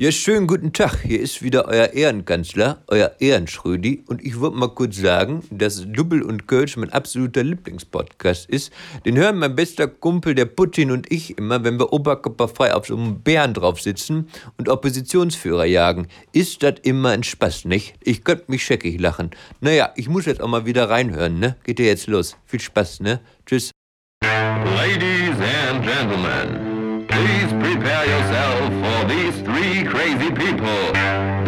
[0.00, 1.00] Ja, schönen guten Tag.
[1.02, 4.04] Hier ist wieder euer Ehrenkanzler, euer Ehrenschrödi.
[4.06, 8.72] Und ich wollte mal kurz sagen, dass Dubbel und Kölsch mein absoluter Lieblingspodcast ist.
[9.04, 12.96] Den hören mein bester Kumpel, der Putin und ich immer, wenn wir oberkörperfrei auf so
[12.96, 16.06] einem Bären drauf sitzen und Oppositionsführer jagen.
[16.30, 17.94] Ist das immer ein Spaß, nicht?
[18.00, 19.30] Ich könnte mich scheckig lachen.
[19.60, 21.56] Naja, ich muss jetzt auch mal wieder reinhören, ne?
[21.64, 22.36] Geht ja jetzt los.
[22.46, 23.18] Viel Spaß, ne?
[23.46, 23.72] Tschüss.
[24.22, 25.34] Ladies
[25.72, 26.67] and gentlemen,
[27.18, 30.80] please prepare yourself for these three crazy people.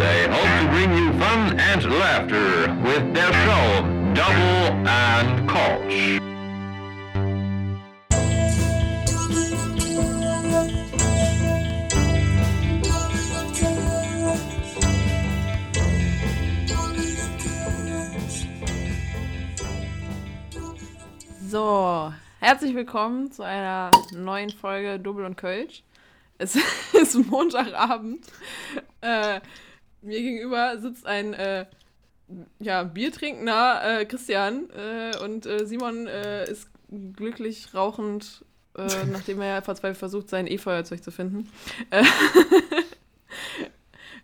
[0.01, 3.67] They hope to bring you fun and laughter with their show,
[4.13, 6.19] Double and Koch.
[21.49, 25.83] So, herzlich willkommen zu einer neuen Folge Double und Kölsch.
[26.39, 26.57] Es
[26.93, 28.25] ist Montagabend.
[29.01, 29.41] Äh,
[30.01, 31.67] mir gegenüber sitzt ein äh,
[32.59, 36.67] ja, biertrinkender äh, Christian äh, und äh, Simon äh, ist
[37.15, 38.43] glücklich rauchend,
[39.11, 41.47] nachdem er verzweifelt versucht, sein E-Feuerzeug zu finden.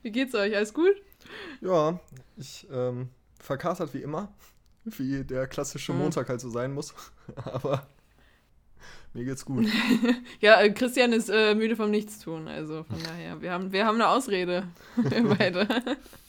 [0.02, 0.56] Wie geht's euch?
[0.56, 0.96] Alles gut?
[1.62, 2.00] Ja,
[2.38, 3.09] ich ähm,
[3.40, 4.34] verkatert wie immer,
[4.86, 6.00] wie der klassische Mhm.
[6.00, 6.96] Montag halt so sein muss.
[7.44, 7.86] Aber
[9.18, 9.68] mir geht's gut.
[10.40, 13.96] Ja, äh, Christian ist äh, müde vom Nichtstun, also von daher, wir haben, wir haben
[13.96, 15.68] eine Ausrede, wir beide.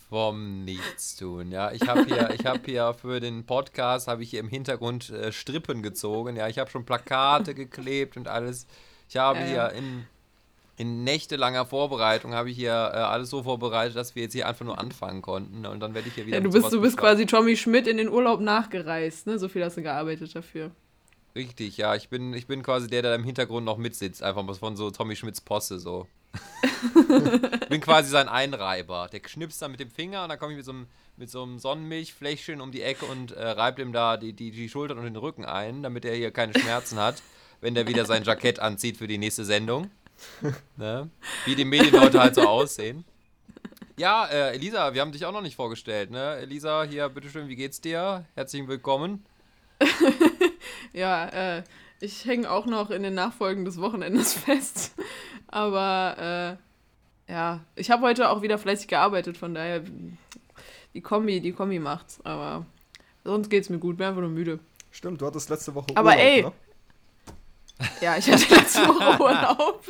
[0.09, 1.71] Vom Nichtstun, ja.
[1.73, 5.33] Ich habe hier, ich habe hier für den Podcast, habe ich hier im Hintergrund äh,
[5.33, 6.49] Strippen gezogen, ja.
[6.49, 8.67] Ich habe schon Plakate geklebt und alles.
[9.09, 9.71] Ich habe Ja, ja.
[9.71, 10.07] hier in,
[10.79, 14.65] in nächtelanger Vorbereitung, habe ich hier äh, alles so vorbereitet, dass wir jetzt hier einfach
[14.65, 15.67] nur anfangen konnten.
[15.67, 17.99] Und dann werde ich hier wieder Ja, du bist, du bist quasi Tommy Schmidt in
[17.99, 19.39] den Urlaub nachgereist, ne?
[19.39, 20.71] So viel hast du gearbeitet dafür.
[21.39, 21.95] Richtig, ja.
[21.95, 24.25] Ich bin, ich bin quasi der, der im Hintergrund noch mitsitzt.
[24.25, 26.09] Einfach mal von so Tommy Schmidts Posse so.
[26.33, 29.09] ich bin quasi sein Einreiber.
[29.13, 31.45] Der knipst dann mit dem Finger und dann komme ich mit so einem, mit so
[31.45, 35.05] einem Sonnenmilchfläschchen um die Ecke und äh, reibt ihm da die, die, die Schultern und
[35.05, 37.23] den Rücken ein, damit er hier keine Schmerzen hat,
[37.61, 39.93] wenn der wieder sein Jackett anzieht für die nächste Sendung.
[40.77, 41.09] Ne?
[41.45, 43.05] Wie die Medienleute halt so aussehen.
[43.97, 46.39] Ja, äh, Elisa, wir haben dich auch noch nicht vorgestellt, ne?
[46.39, 48.25] Elisa, hier, bitteschön, wie geht's dir?
[48.35, 49.25] Herzlich willkommen.
[50.93, 51.63] Ja, äh,
[52.01, 54.93] ich hänge auch noch in den Nachfolgen des Wochenendes fest.
[55.49, 56.59] Aber
[57.29, 59.83] äh, ja, ich habe heute auch wieder fleißig gearbeitet, von daher
[60.95, 62.21] die Kombi, die Kombi macht's.
[62.25, 62.67] Aber
[63.25, 64.61] sonst geht's mir gut, bin einfach nur müde.
[64.91, 66.53] Stimmt, du hattest letzte Woche Aber Urlaub, ey, ne?
[68.01, 69.85] Ja, ich hatte letzte Woche Urlaub.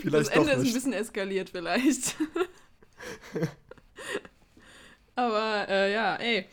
[0.00, 2.16] Vielleicht das Ende ist ein bisschen eskaliert vielleicht.
[5.14, 6.46] Aber äh, ja, ey.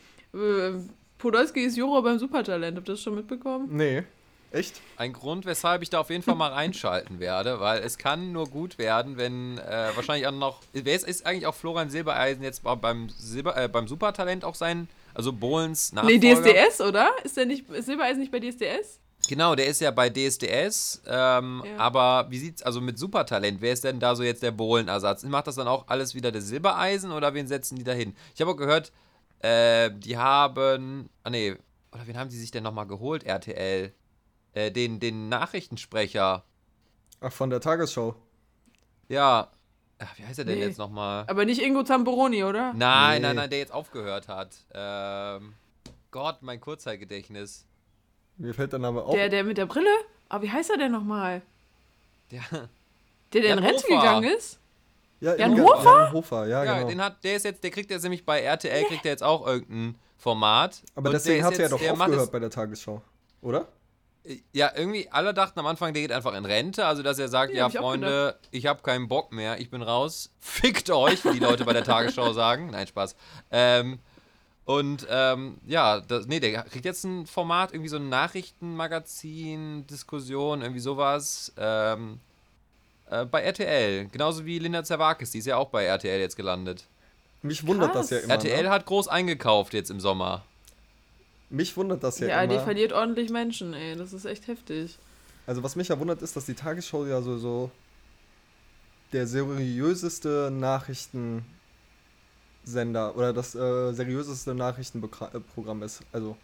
[1.18, 2.78] Podolski ist Juror beim Supertalent.
[2.78, 3.68] Habt ihr das schon mitbekommen?
[3.72, 4.04] Nee.
[4.52, 4.82] Echt?
[4.98, 8.48] Ein Grund, weshalb ich da auf jeden Fall mal reinschalten werde, weil es kann nur
[8.50, 10.62] gut werden, wenn äh, wahrscheinlich auch noch.
[10.74, 14.56] Wer ist, ist eigentlich auch Florian Silbereisen jetzt bei- beim, Silber, äh, beim Supertalent auch
[14.56, 16.18] sein, also Bohlens Nachfolger?
[16.20, 16.34] Nee,
[16.68, 17.12] DSDS, oder?
[17.24, 19.00] Ist der nicht, ist Silbereisen nicht bei DSDS?
[19.28, 21.78] Genau, der ist ja bei DSDS, ähm, Ja.
[21.78, 23.62] aber wie sieht's also mit Supertalent?
[23.62, 25.24] Wer ist denn da so jetzt der Bohlenersatz?
[25.24, 28.16] Macht das dann auch alles wieder der Silbereisen oder wen setzen die da hin?
[28.34, 28.92] Ich habe auch gehört,
[29.40, 31.10] äh, die haben.
[31.24, 31.56] Ah nee,
[31.92, 33.94] oder wen haben die sich denn nochmal geholt, RTL?
[34.54, 36.44] Äh, den, den Nachrichtensprecher.
[37.22, 38.16] Ach, von der Tagesschau.
[39.10, 39.52] Ja.
[40.00, 40.66] Ach, wie heißt er denn Nee.
[40.66, 41.26] jetzt nochmal?
[41.28, 42.74] Aber nicht Ingo Zamperoni, oder?
[42.74, 43.28] Nein, Nee.
[43.28, 44.56] nein, nein, der jetzt aufgehört hat.
[44.74, 45.54] Ähm,
[46.10, 47.66] Gott, mein Kurzzeitgedächtnis.
[48.40, 49.14] Mir fällt der Name auf.
[49.14, 49.90] Der, der mit der Brille?
[50.30, 51.42] Aber wie heißt er denn nochmal?
[52.32, 52.42] Der,
[53.34, 53.96] Der, der in Jan Rente Hofer.
[54.00, 54.60] gegangen ist?
[55.20, 56.04] ja, Jan Inge- Hofer?
[56.06, 56.88] Jan Hofer, ja, ja, genau.
[56.90, 59.46] den hat, der ist jetzt, der kriegt jetzt nämlich bei RTL, kriegt er jetzt auch
[59.46, 60.82] irgendein Format.
[60.96, 63.02] Aber deswegen der hat er ja doch aufgehört bei der Tagesschau.
[63.42, 63.68] Oder?
[64.52, 66.86] Ja, irgendwie, alle dachten am Anfang, der geht einfach in Rente.
[66.86, 69.82] Also, dass er sagt, Ja, ja, ich Freunde, ich habe keinen Bock mehr, ich bin
[69.82, 70.32] raus.
[70.40, 72.70] Fickt euch, wie die Leute bei der Tagesschau sagen.
[72.72, 73.16] Nein, Spaß.
[73.50, 74.00] Ähm,
[74.70, 80.62] und ähm, ja, das, nee, der kriegt jetzt ein Format, irgendwie so ein Nachrichtenmagazin, Diskussion,
[80.62, 81.52] irgendwie sowas.
[81.58, 82.20] Ähm,
[83.10, 84.10] äh, bei RTL.
[84.10, 86.86] Genauso wie Linda Zerwakis, die ist ja auch bei RTL jetzt gelandet.
[87.42, 88.10] Mich wundert Krass.
[88.10, 88.36] das ja immer.
[88.36, 88.70] RTL ne?
[88.70, 90.46] hat groß eingekauft jetzt im Sommer.
[91.50, 92.64] Mich wundert das ja, Ja, die immer.
[92.64, 93.96] verliert ordentlich Menschen, ey.
[93.96, 95.00] Das ist echt heftig.
[95.48, 97.72] Also was mich ja wundert ist, dass die Tagesschau ja so, so
[99.14, 100.52] der seriöseste
[102.70, 106.02] Nachrichtensender oder das äh, seriöseste Nachrichtenprogramm ist.
[106.12, 106.38] Also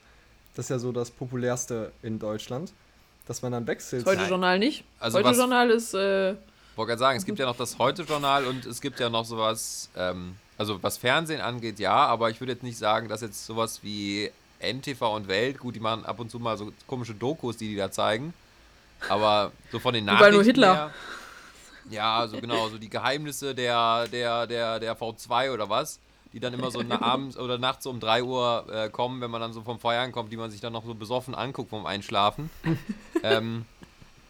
[0.56, 2.74] das ist ja so das populärste in Deutschland.
[3.28, 4.06] Dass man dann wechselt.
[4.06, 4.84] Das Heute-Journal nicht.
[5.00, 6.36] Also Heute-Journal ist, äh,
[6.76, 9.90] wollte gerade sagen, es gibt ja noch das Heute-Journal und es gibt ja noch sowas,
[9.96, 13.80] ähm, also was Fernsehen angeht, ja, aber ich würde jetzt nicht sagen, dass jetzt sowas
[13.82, 14.30] wie
[14.60, 17.76] NTV und Welt, gut, die machen ab und zu mal so komische Dokus, die die
[17.76, 18.32] da zeigen.
[19.10, 20.76] Aber so von den Nachrichten nur Hitler.
[20.76, 20.92] Her,
[21.90, 26.00] ja, so genau, so die Geheimnisse der, der, der, der V2 oder was,
[26.34, 29.42] die dann immer so abends oder nachts so um 3 Uhr äh, kommen, wenn man
[29.42, 32.50] dann so vom Feiern kommt, die man sich dann noch so besoffen anguckt vom Einschlafen.
[33.24, 33.66] ähm,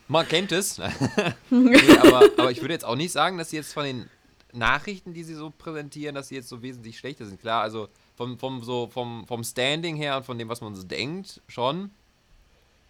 [0.07, 0.77] man kennt es.
[1.49, 4.09] nee, aber, aber ich würde jetzt auch nicht sagen, dass sie jetzt von den
[4.53, 7.41] Nachrichten, die sie so präsentieren, dass sie jetzt so wesentlich schlechter sind.
[7.41, 10.83] Klar, also vom, vom, so, vom, vom Standing her und von dem, was man so
[10.83, 11.91] denkt, schon.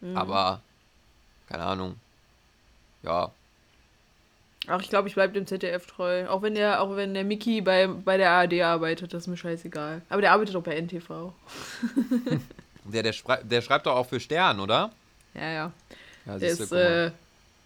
[0.02, 0.18] Mhm.
[0.18, 0.62] Aber,
[1.48, 1.96] keine Ahnung.
[3.02, 3.32] Ja.
[4.68, 6.28] Ach, ich glaube, ich bleibe dem ZDF treu.
[6.28, 9.38] Auch wenn der, auch wenn der Mickey bei, bei der ARD arbeitet, das ist mir
[9.38, 10.02] scheißegal.
[10.10, 11.34] Aber der arbeitet auch bei NTV.
[12.88, 14.92] Der, der, schrei der schreibt doch auch für Stern, oder?
[15.34, 15.72] Ja, ja.
[16.28, 17.10] Ja, Der ist äh,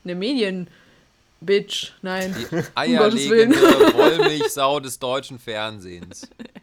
[0.06, 1.92] eine Medien-Bitch.
[2.02, 2.34] Nein.
[2.40, 6.30] Die eierlegende Wollmilchsau des deutschen Fernsehens.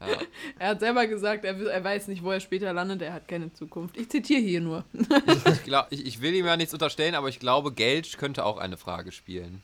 [0.00, 0.06] Ja.
[0.60, 3.52] Er hat selber gesagt, er, er weiß nicht, wo er später landet, er hat keine
[3.52, 3.96] Zukunft.
[3.96, 4.84] Ich zitiere hier nur.
[5.52, 8.58] Ich, glaub, ich, ich will ihm ja nichts unterstellen, aber ich glaube, Geld könnte auch
[8.58, 9.62] eine Frage spielen.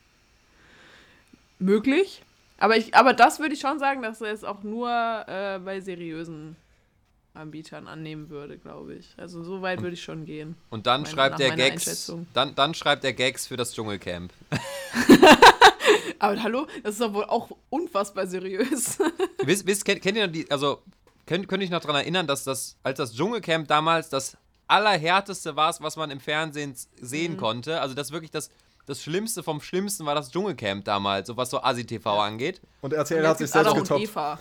[1.58, 2.22] Möglich.
[2.58, 4.88] Aber, ich, aber das würde ich schon sagen, dass er es auch nur
[5.26, 6.56] äh, bei seriösen
[7.34, 9.08] Anbietern annehmen würde, glaube ich.
[9.16, 10.54] Also so weit würde ich schon gehen.
[10.70, 12.12] Und dann Meine- schreibt er Gags.
[12.32, 14.32] Dann, dann schreibt er Gags für das Dschungelcamp.
[16.18, 18.98] Aber hallo, das ist doch wohl auch unfassbar seriös.
[19.44, 20.82] wisst, wisst, kennt, kennt ihr noch die, also
[21.26, 25.56] könnt, könnt ihr euch noch daran erinnern, dass das, als das Dschungelcamp damals das allerhärteste
[25.56, 27.36] war, was man im Fernsehen sehen Mhm.
[27.38, 27.80] konnte?
[27.80, 28.50] Also das wirklich das,
[28.86, 32.60] das Schlimmste vom Schlimmsten war das Dschungelcamp damals, so was so Asi-TV angeht.
[32.80, 34.00] Und RTL Und hat sich selbst getoppt.
[34.02, 34.38] Eva.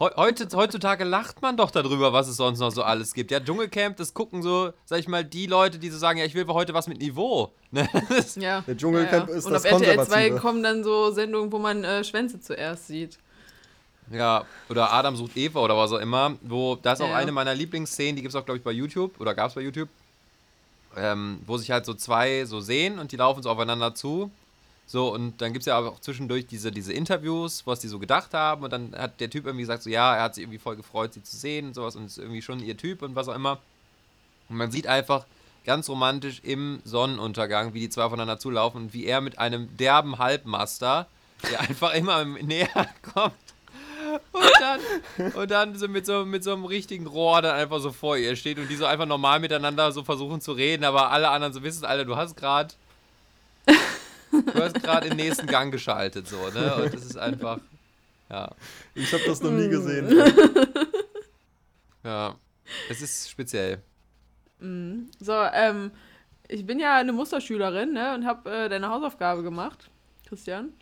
[0.00, 3.30] Heu- Heute, heutzutage lacht man doch darüber, was es sonst noch so alles gibt.
[3.30, 6.34] Ja, Dschungelcamp, das gucken so, sag ich mal, die Leute, die so sagen, ja, ich
[6.34, 7.52] will heute was mit Niveau.
[7.70, 7.88] Ne?
[8.08, 8.60] Das- Ja.
[8.62, 9.38] Der Dschungelcamp ja, ja.
[9.38, 10.36] ist Und das auf RTL 2 Konservative.
[10.40, 13.18] kommen dann so Sendungen, wo man äh, Schwänze zuerst sieht.
[14.10, 17.16] Ja, oder Adam sucht Eva oder was auch immer, wo, da ist auch Ja.
[17.16, 19.62] eine meiner Lieblingsszenen, die gibt es auch, glaube ich, bei YouTube, oder gab es bei
[19.62, 19.88] YouTube,
[20.96, 24.30] ähm, wo sich halt so zwei so sehen und die laufen so aufeinander zu.
[24.86, 28.34] So, und dann gibt es ja auch zwischendurch diese, diese Interviews, was die so gedacht
[28.34, 28.64] haben.
[28.64, 31.14] Und dann hat der Typ irgendwie gesagt, so ja, er hat sich irgendwie voll gefreut,
[31.14, 33.58] sie zu sehen und sowas und ist irgendwie schon ihr Typ und was auch immer.
[34.48, 35.24] Und man sieht einfach
[35.64, 40.18] ganz romantisch im Sonnenuntergang, wie die zwei aufeinander zulaufen und wie er mit einem derben
[40.18, 41.06] Halbmaster,
[41.50, 43.34] der einfach immer näher kommt.
[44.32, 47.90] Und dann, und dann so mit, so mit so einem richtigen Rohr dann einfach so
[47.90, 51.30] vor ihr steht und die so einfach normal miteinander so versuchen zu reden, aber alle
[51.30, 52.74] anderen so wissen, Alter, du hast gerade
[54.46, 56.74] du hast gerade den nächsten Gang geschaltet, so, ne?
[56.76, 57.58] Und das ist einfach,
[58.30, 58.50] ja,
[58.94, 60.08] Ich habe das noch nie gesehen.
[62.02, 62.34] ja,
[62.88, 63.82] es ist speziell.
[64.60, 65.90] So, ähm,
[66.48, 69.90] ich bin ja eine Musterschülerin, ne, und habe äh, deine Hausaufgabe gemacht,
[70.26, 70.72] Christian.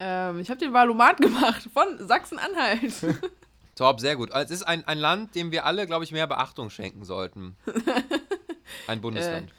[0.00, 2.92] Ähm, ich habe den Valomat gemacht von Sachsen-Anhalt.
[3.74, 4.32] Top, sehr gut.
[4.32, 7.56] Also Es ist ein, ein Land, dem wir alle, glaube ich, mehr Beachtung schenken sollten.
[8.86, 9.50] Ein Bundesland.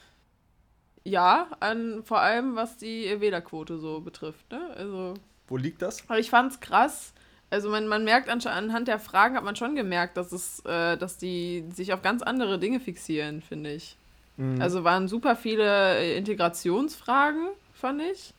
[1.10, 4.62] Ja, an, vor allem was die Wählerquote so betrifft, ne?
[4.76, 5.14] Also,
[5.48, 6.04] Wo liegt das?
[6.08, 7.14] aber ich fand's krass.
[7.52, 11.18] Also man, man merkt anhand der Fragen hat man schon gemerkt, dass es, äh, dass
[11.18, 13.96] die sich auf ganz andere Dinge fixieren, finde ich.
[14.38, 14.62] Mhm.
[14.62, 18.34] Also waren super viele äh, Integrationsfragen, fand ich.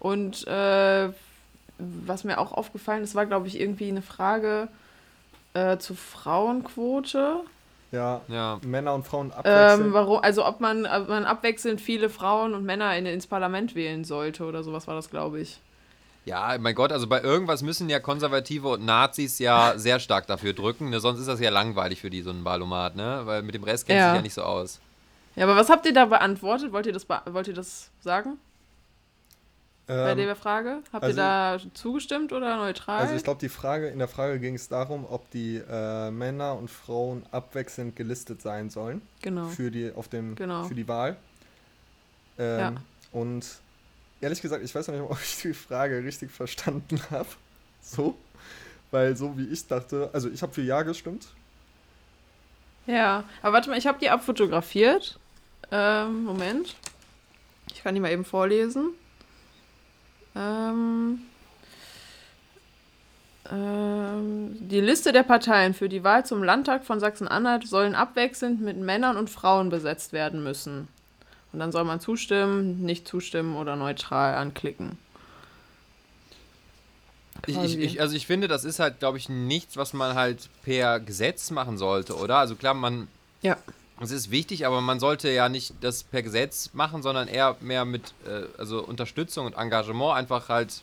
[0.00, 1.10] Und äh,
[1.78, 4.68] was mir auch aufgefallen ist, war, glaube ich, irgendwie eine Frage
[5.54, 7.40] äh, zur Frauenquote.
[7.92, 8.58] Ja, ja.
[8.64, 9.88] Männer und Frauen abwechseln.
[9.88, 13.74] Ähm, warum, also ob man, ob man abwechselnd viele Frauen und Männer in, ins Parlament
[13.74, 15.60] wählen sollte oder sowas war das, glaube ich.
[16.24, 20.52] Ja, mein Gott, also bei irgendwas müssen ja Konservative und Nazis ja sehr stark dafür
[20.52, 21.00] drücken, ne?
[21.00, 23.22] sonst ist das ja langweilig für die, so ein Wahlomat, ne?
[23.24, 24.10] Weil mit dem Rest kennt Ja.
[24.10, 24.80] sich ja nicht so aus.
[25.34, 26.72] Ja, aber was habt ihr da beantwortet?
[26.72, 28.38] Wollt ihr das, wollt ihr das sagen
[29.94, 30.78] bei Ähm, der Frage?
[30.92, 33.00] Habt also- ihr da zugestimmt oder neutral?
[33.00, 36.54] also ich glaube, die Frage, in der Frage ging es darum, ob die äh, Männer
[36.56, 39.48] und Frauen abwechselnd gelistet sein sollen genau.
[39.48, 40.64] für die auf dem Genau.
[40.64, 41.16] für die Wahl.
[42.38, 42.74] Ähm, Ja.
[43.12, 43.46] Und
[44.20, 47.28] ehrlich gesagt, ich weiß noch nicht, ob ich die Frage richtig verstanden habe.
[47.82, 48.16] So,
[48.90, 51.28] weil so wie ich dachte, also ich habe für Ja gestimmt.
[52.86, 55.18] Ja, aber warte mal, ich habe die abfotografiert.
[55.70, 56.74] Ähm, Moment.
[57.72, 58.90] Ich kann die mal eben vorlesen.
[60.34, 61.20] Ähm,
[63.50, 68.78] ähm, die Liste der Parteien für die Wahl zum Landtag von Sachsen-Anhalt sollen abwechselnd mit
[68.78, 70.88] Männern und Frauen besetzt werden müssen.
[71.52, 74.96] Und dann soll man zustimmen, nicht zustimmen oder neutral anklicken.
[77.46, 80.48] Ich, ich, ich, also ich finde, das ist halt, glaube ich, nichts, was man halt
[80.62, 82.36] per Gesetz machen sollte, oder?
[82.36, 83.08] Also klar, man,
[83.42, 83.56] Ja.
[84.02, 87.84] Es ist wichtig, aber man sollte ja nicht das per Gesetz machen, sondern eher mehr
[87.84, 90.82] mit äh, also Unterstützung und Engagement einfach halt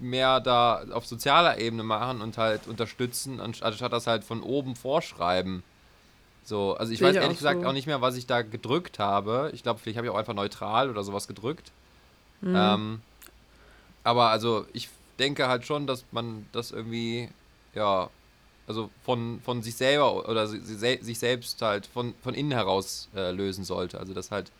[0.00, 4.76] mehr da auf sozialer Ebene machen und halt unterstützen, anst- anstatt das halt von oben
[4.76, 5.62] vorschreiben.
[6.44, 7.68] So, also ich Sehe weiß ich ehrlich auch gesagt so.
[7.68, 9.50] auch nicht mehr, was ich da gedrückt habe.
[9.52, 11.72] Ich glaube, vielleicht habe ich auch einfach neutral oder sowas gedrückt.
[12.40, 12.54] Mhm.
[12.56, 13.02] Ähm,
[14.04, 14.88] aber also ich
[15.18, 17.28] denke halt schon, dass man das irgendwie,
[17.74, 18.08] ja,
[18.68, 23.08] also von, von sich selber oder si- si- sich selbst halt von, von innen heraus
[23.16, 23.98] äh, lösen sollte.
[23.98, 24.52] Also dass halt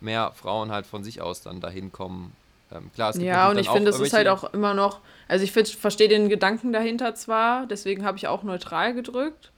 [0.00, 2.32] mehr Frauen halt von sich aus dann dahin kommen.
[2.70, 5.42] Ähm, klar, es gibt Ja, und ich finde, es ist halt auch immer noch, also
[5.44, 9.52] ich verstehe den Gedanken dahinter zwar, deswegen habe ich auch neutral gedrückt,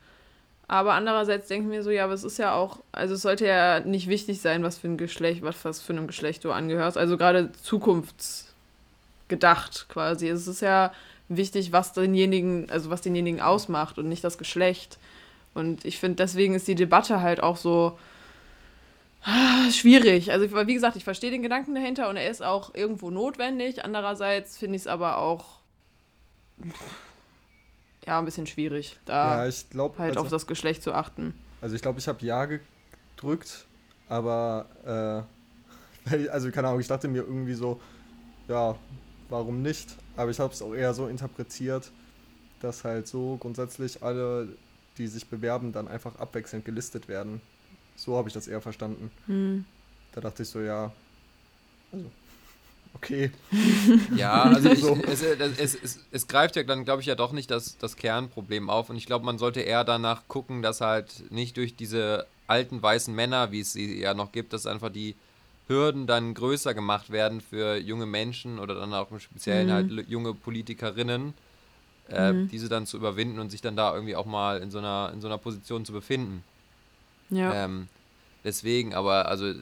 [0.69, 3.47] aber andererseits denke ich mir so, ja, aber es ist ja auch, also es sollte
[3.47, 6.99] ja nicht wichtig sein, was für ein Geschlecht, was, was für einem Geschlecht du angehörst,
[6.99, 10.29] also gerade zukunftsgedacht quasi.
[10.29, 10.93] Es ist ja
[11.29, 14.99] wichtig, was denjenigen, also was denjenigen ausmacht und nicht das Geschlecht.
[15.55, 17.99] Und ich finde, deswegen ist die Debatte halt auch so,
[19.73, 20.31] Schwierig.
[20.31, 23.85] Also, wie gesagt, ich verstehe den Gedanken dahinter und er ist auch irgendwo notwendig.
[23.85, 25.59] Andererseits finde ich es aber auch
[28.07, 31.35] ja, ein bisschen schwierig, da Ja, ich glaube, halt also, auf das Geschlecht zu achten.
[31.61, 33.67] also ich glaube, ich habe Ja gedrückt,
[34.09, 35.27] aber
[36.09, 37.81] äh, also keine Ahnung, ich dachte mir irgendwie so,
[38.49, 38.77] ja,
[39.29, 39.95] warum nicht?
[40.19, 41.93] Aber ich habe es auch eher so interpretiert,
[42.61, 44.49] dass halt so grundsätzlich alle,
[44.99, 47.41] die sich bewerben, dann einfach abwechselnd gelistet werden.
[47.95, 49.13] So habe ich das eher verstanden.
[49.27, 49.65] Hm.
[50.13, 50.91] Da dachte ich so, ja,
[51.93, 52.11] also,
[52.95, 53.31] okay.
[54.17, 54.99] Ja, also ich, So.
[55.07, 57.95] es, es, es, es, es greift ja dann, glaube ich, ja doch nicht das, das
[57.95, 58.91] Kernproblem auf.
[58.91, 63.15] Und ich glaube, man sollte eher danach gucken, dass halt nicht durch diese alten weißen
[63.15, 65.15] Männer, wie es sie ja noch gibt, dass einfach die
[65.69, 69.73] Hürden dann größer gemacht werden für junge Menschen oder dann auch im Speziellen Mhm.
[69.73, 71.35] halt junge Politikerinnen,
[72.11, 72.49] äh, Mhm.
[72.49, 75.21] diese dann zu überwinden und sich dann da irgendwie auch mal in so einer, in
[75.21, 76.43] so einer Position zu befinden.
[77.31, 77.65] Ja.
[77.65, 77.89] Ähm,
[78.45, 79.53] deswegen, aber also,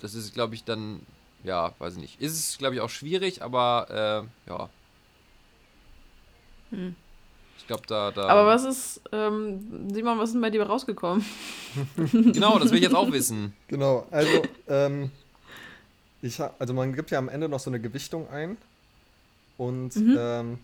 [0.00, 1.00] das ist, glaube ich, dann,
[1.44, 2.20] ja, weiß ich nicht.
[2.20, 4.68] Ist es, glaube ich, auch schwierig, aber äh, ja.
[6.70, 6.94] Hm.
[7.58, 8.28] Ich glaube, da, da.
[8.28, 11.24] Aber was ist, ähm, Simon, was ist denn bei dir rausgekommen?
[12.12, 13.54] Genau, das will ich jetzt auch wissen.
[13.68, 15.10] Genau, also, ähm,
[16.22, 18.56] ich ha also man gibt ja am Ende noch so eine Gewichtung ein.
[19.58, 20.16] Und Mhm.
[20.18, 20.58] ähm,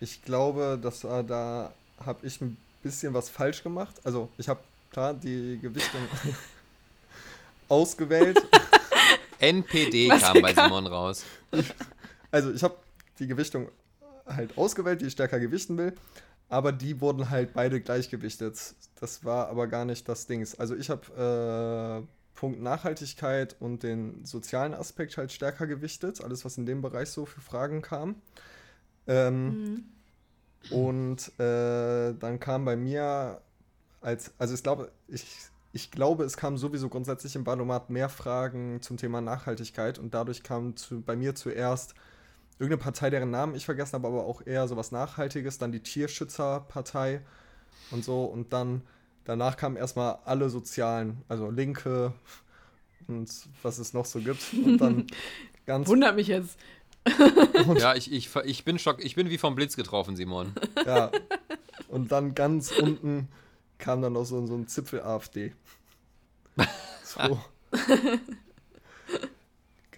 [0.00, 1.72] ich glaube, dass äh, da
[2.04, 3.96] habe ich ein bisschen was falsch gemacht.
[4.04, 4.60] Also ich habe
[4.90, 6.00] klar die Gewichtung
[7.68, 8.38] ausgewählt.
[9.40, 10.66] NPD Was kam bei kam?
[10.68, 11.24] Simon raus.
[12.30, 12.76] Also ich habe
[13.18, 13.68] die Gewichtung
[14.26, 15.94] halt ausgewählt, die ich stärker gewichten will.
[16.50, 18.74] Aber die wurden halt beide gleichgewichtet.
[19.00, 20.54] Das war aber gar nicht das Dings.
[20.58, 26.22] Also ich habe äh, Punkt Nachhaltigkeit und den sozialen Aspekt halt stärker gewichtet.
[26.22, 28.16] Alles, was in dem Bereich so für Fragen kam.
[29.08, 29.84] Ähm,
[30.70, 33.40] Und äh, dann kam bei mir
[34.00, 35.24] als, also ich glaube, ich,
[35.72, 40.42] ich glaube, es kamen sowieso grundsätzlich im Valomat mehr Fragen zum Thema Nachhaltigkeit und dadurch
[40.42, 41.94] kam zu, bei mir zuerst
[42.58, 47.22] irgendeine Partei, deren Namen ich vergessen habe, aber auch eher sowas Nachhaltiges, dann die Tierschützerpartei
[47.90, 48.82] und so und dann
[49.28, 52.14] danach kamen erstmal alle Sozialen, also Linke
[53.06, 53.30] und
[53.62, 55.06] was es noch so gibt und dann
[55.66, 56.58] ganz Wundert mich jetzt.
[57.78, 60.52] Ja, ich, ich, ich bin schock, ich bin wie vom Blitz getroffen, Simon.
[60.84, 61.10] Ja.
[61.88, 63.28] Und dann ganz unten
[63.78, 65.54] kam dann noch so, so ein Zipfel AfD.
[67.04, 67.40] So.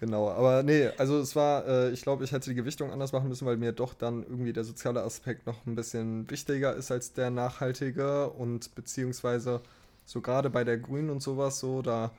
[0.01, 3.29] Genau, aber nee, also es war, äh, ich glaube, ich hätte die Gewichtung anders machen
[3.29, 7.13] müssen, weil mir doch dann irgendwie der soziale Aspekt noch ein bisschen wichtiger ist als
[7.13, 9.61] der nachhaltige und beziehungsweise
[10.05, 12.11] so gerade bei der Grünen und sowas so, da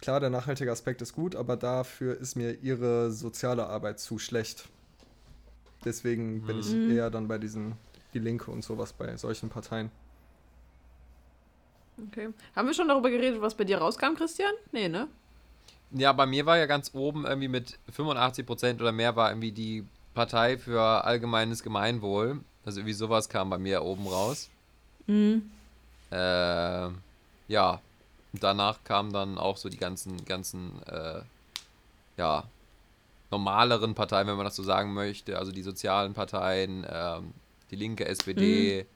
[0.00, 4.68] klar, der nachhaltige Aspekt ist gut, aber dafür ist mir ihre soziale Arbeit zu schlecht.
[5.84, 6.88] Deswegen bin ich Mhm.
[6.88, 7.78] eher dann bei diesen,
[8.14, 9.90] die Linke und sowas, bei solchen Parteien.
[12.08, 12.28] Okay.
[12.54, 14.52] Haben wir schon darüber geredet, was bei dir rauskam, Christian?
[14.72, 15.08] Nee, ne?
[15.92, 19.84] Ja, bei mir war ja ganz oben irgendwie mit 85% oder mehr war irgendwie die
[20.14, 22.40] Partei für allgemeines Gemeinwohl.
[22.64, 24.50] Also irgendwie sowas kam bei mir oben raus.
[25.06, 25.50] Mhm.
[26.10, 26.88] Äh,
[27.48, 27.80] ja,
[28.32, 31.20] danach kamen dann auch so die ganzen, ganzen, äh,
[32.16, 32.44] ja,
[33.30, 35.38] normaleren Parteien, wenn man das so sagen möchte.
[35.38, 37.32] Also die sozialen Parteien, ähm,
[37.70, 38.86] die linke SPD,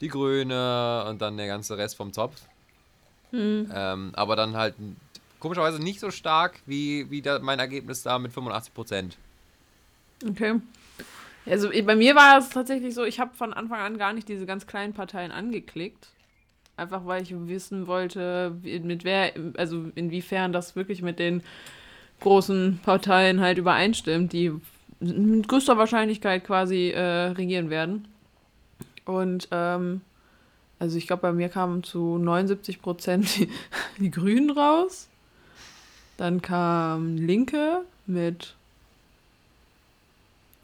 [0.00, 2.40] die Grüne und dann der ganze Rest vom Zopf.
[3.30, 3.70] Mhm.
[3.74, 4.74] Ähm, aber dann halt
[5.38, 9.18] komischerweise nicht so stark wie, wie da mein Ergebnis da mit 85 Prozent.
[10.28, 10.60] Okay.
[11.46, 14.46] Also bei mir war es tatsächlich so, ich habe von Anfang an gar nicht diese
[14.46, 16.08] ganz kleinen Parteien angeklickt.
[16.76, 21.42] Einfach weil ich wissen wollte, mit wer, also inwiefern das wirklich mit den
[22.20, 24.52] großen Parteien halt übereinstimmt, die
[25.00, 28.08] mit größter Wahrscheinlichkeit quasi äh, regieren werden.
[29.04, 30.02] Und ähm,
[30.78, 33.48] also ich glaube, bei mir kamen zu 79 Prozent die,
[33.98, 35.08] die Grünen raus.
[36.18, 38.56] Dann kam Linke mit,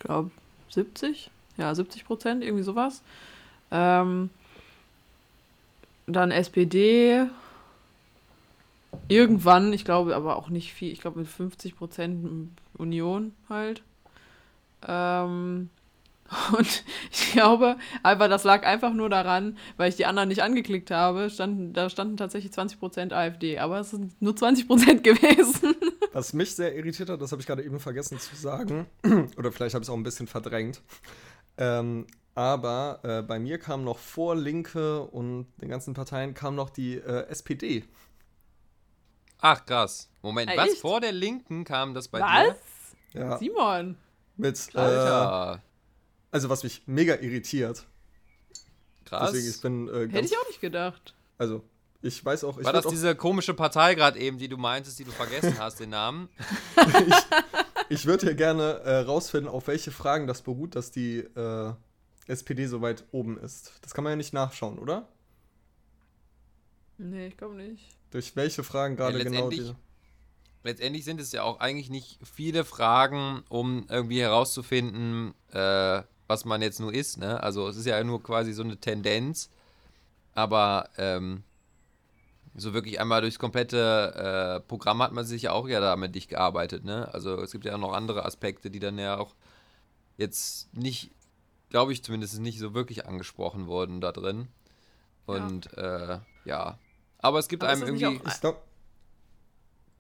[0.01, 0.31] glaube
[0.69, 3.03] 70, ja 70 Prozent, irgendwie sowas.
[3.71, 4.31] Ähm,
[6.07, 7.27] dann SPD.
[9.09, 13.83] Irgendwann, ich glaube aber auch nicht viel, ich glaube mit 50 Prozent Union halt.
[14.87, 15.71] Ähm,
[16.57, 20.91] und ich glaube, aber das lag einfach nur daran, weil ich die anderen nicht angeklickt
[20.91, 21.29] habe.
[21.31, 25.77] Standen, da standen tatsächlich 20% AfD, aber es sind nur 20% gewesen.
[26.13, 28.87] Was mich sehr irritiert hat, das habe ich gerade eben vergessen zu sagen,
[29.37, 30.81] oder vielleicht habe ich es auch ein bisschen verdrängt.
[31.59, 36.71] Ähm, aber äh, bei mir kam noch vor Linke und den ganzen Parteien kam noch
[36.71, 37.85] die äh, SPD.
[39.41, 40.09] Ach, krass.
[40.23, 40.71] Moment, Ah, was?
[40.73, 40.81] echt?
[40.81, 42.57] Vor der Linken kam das bei Was?
[43.13, 43.21] dir?
[43.21, 43.97] Ja, Simon.
[44.37, 45.63] mit, äh, Alter,
[46.35, 47.87] also was mich mega irritiert.
[49.05, 49.31] krass.
[49.33, 51.15] Deswegen, ich bin äh, Hätte ich auch nicht gedacht.
[51.39, 51.63] also
[52.03, 54.99] ich weiß auch, ich War das auch, diese komische Partei gerade eben, die du meintest,
[54.99, 56.29] die du vergessen hast, den Namen?
[57.89, 61.73] ich würde hier gerne äh, rausfinden, auf welche Fragen das beruht, dass die äh,
[62.27, 63.73] SPD so weit oben ist.
[63.83, 65.09] Das kann man ja nicht nachschauen, oder?
[66.99, 67.85] Nee, ich glaube nicht.
[68.11, 69.77] Durch welche Fragen gerade Ja, genau letztendlich- die.
[70.67, 76.63] Letztendlich sind es ja auch eigentlich nicht viele Fragen, um irgendwie herauszufinden, äh, was man
[76.63, 77.19] jetzt nur ist.
[77.19, 77.43] Ne?
[77.43, 79.51] Also es ist ja nur quasi so eine Tendenz.
[80.33, 81.45] Aber ähm,
[82.57, 86.29] so wirklich einmal durchs komplette äh, Programm hat man sich ja auch ja damit nicht
[86.29, 86.85] gearbeitet.
[86.85, 87.09] Ne?
[87.13, 89.35] Also es gibt ja auch noch andere Aspekte, die dann ja auch
[90.17, 91.11] jetzt nicht,
[91.71, 94.49] glaube ich zumindest nicht so wirklich angesprochen wurden da drin.
[95.27, 96.79] Und ja, äh, ja.
[97.19, 98.07] aber es gibt Aber einem irgendwie...
[98.07, 98.41] auch- Ich.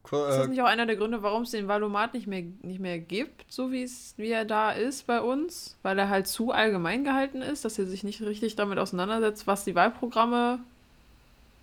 [0.05, 2.99] Ist das nicht auch einer der Gründe, warum es den Valomat nicht mehr, nicht mehr
[2.99, 5.77] gibt, so wie es wie er da ist bei uns?
[5.83, 9.65] Weil er halt zu allgemein gehalten ist, dass er sich nicht richtig damit auseinandersetzt, was
[9.65, 10.61] die Wahlprogramme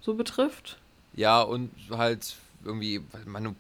[0.01, 0.77] so betrifft?
[1.13, 3.01] Ja, und halt irgendwie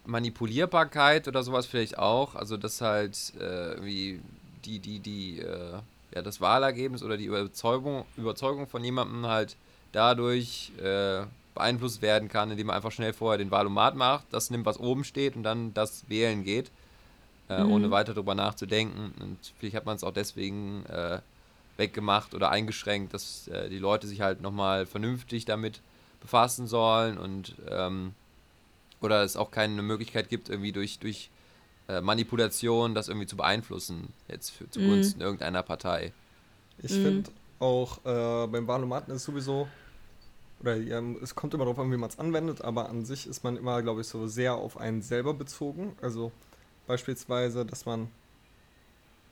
[0.05, 2.35] Manipulierbarkeit oder sowas vielleicht auch.
[2.35, 4.21] Also, dass halt äh, irgendwie
[4.65, 5.79] die, die, die, äh,
[6.13, 9.55] ja, das Wahlergebnis oder die Überzeugung, Überzeugung von jemandem halt
[9.91, 11.23] dadurch äh,
[11.53, 15.03] beeinflusst werden kann, indem man einfach schnell vorher den Wahlomat macht, das nimmt, was oben
[15.03, 16.71] steht und dann das wählen geht,
[17.49, 17.71] äh, Mhm.
[17.71, 19.13] ohne weiter drüber nachzudenken.
[19.21, 21.19] Und vielleicht hat man es auch deswegen äh,
[21.77, 25.81] weggemacht oder eingeschränkt, dass äh, die Leute sich halt nochmal vernünftig damit
[26.21, 28.13] befassen sollen und ähm,
[29.01, 31.29] oder es auch keine Möglichkeit gibt, irgendwie durch, durch
[31.87, 36.13] äh, Manipulation das irgendwie zu beeinflussen, jetzt für, zugunsten irgendeiner Partei.
[36.77, 37.01] Ich Mhm.
[37.01, 39.67] finde auch äh, beim Wahlomaten ist sowieso,
[40.61, 43.43] oder ja, es kommt immer darauf an, wie man es anwendet, aber an sich ist
[43.43, 45.93] man immer, glaube ich, so sehr auf einen selber bezogen.
[46.01, 46.31] Also
[46.87, 48.09] beispielsweise, dass man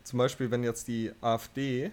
[0.03, 1.91] zum Beispiel, wenn jetzt die AfD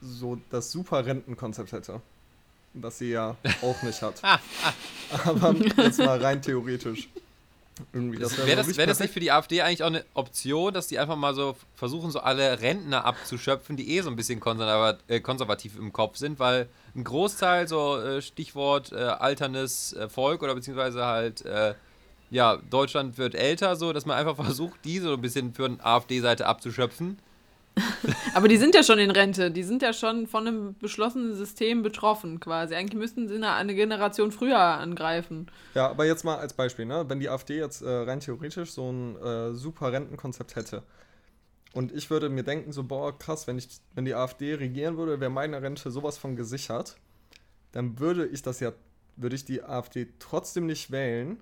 [0.00, 2.00] so das super Rentenkonzept hätte,
[2.72, 4.22] das sie ja auch nicht hat.
[5.24, 7.10] aber jetzt mal rein theoretisch.
[7.92, 10.74] Irgendwie, Das, wär Wäre das, wär das nicht für die AfD eigentlich auch eine Option,
[10.74, 14.40] dass die einfach mal so versuchen, so alle Rentner abzuschöpfen, die eh so ein bisschen
[14.40, 20.08] konservat äh, konservativ im Kopf sind, weil ein Großteil, so äh, Stichwort äh, alterndes äh,
[20.08, 21.74] Volk oder beziehungsweise halt, äh,
[22.30, 25.84] ja, Deutschland wird älter, so, dass man einfach versucht, die so ein bisschen für eine
[25.84, 27.18] AfD-Seite abzuschöpfen.
[28.34, 31.82] Aber die sind ja schon in Rente, die sind ja schon von einem beschlossenen System
[31.82, 32.74] betroffen quasi.
[32.74, 35.50] Eigentlich müssten sie eine, Generation früher angreifen.
[35.74, 37.04] Ja, aber jetzt mal als Beispiel, ne?
[37.08, 40.82] wenn die AfD jetzt äh, rein theoretisch so ein äh, super Rentenkonzept hätte
[41.72, 45.20] und ich würde mir denken, so, boah, krass, wenn, ich, wenn die AfD regieren würde,
[45.20, 46.96] wäre meine Rente sowas von gesichert,
[47.72, 48.72] dann würde ich das ja,
[49.16, 51.40] würde ich die AfD trotzdem nicht wählen,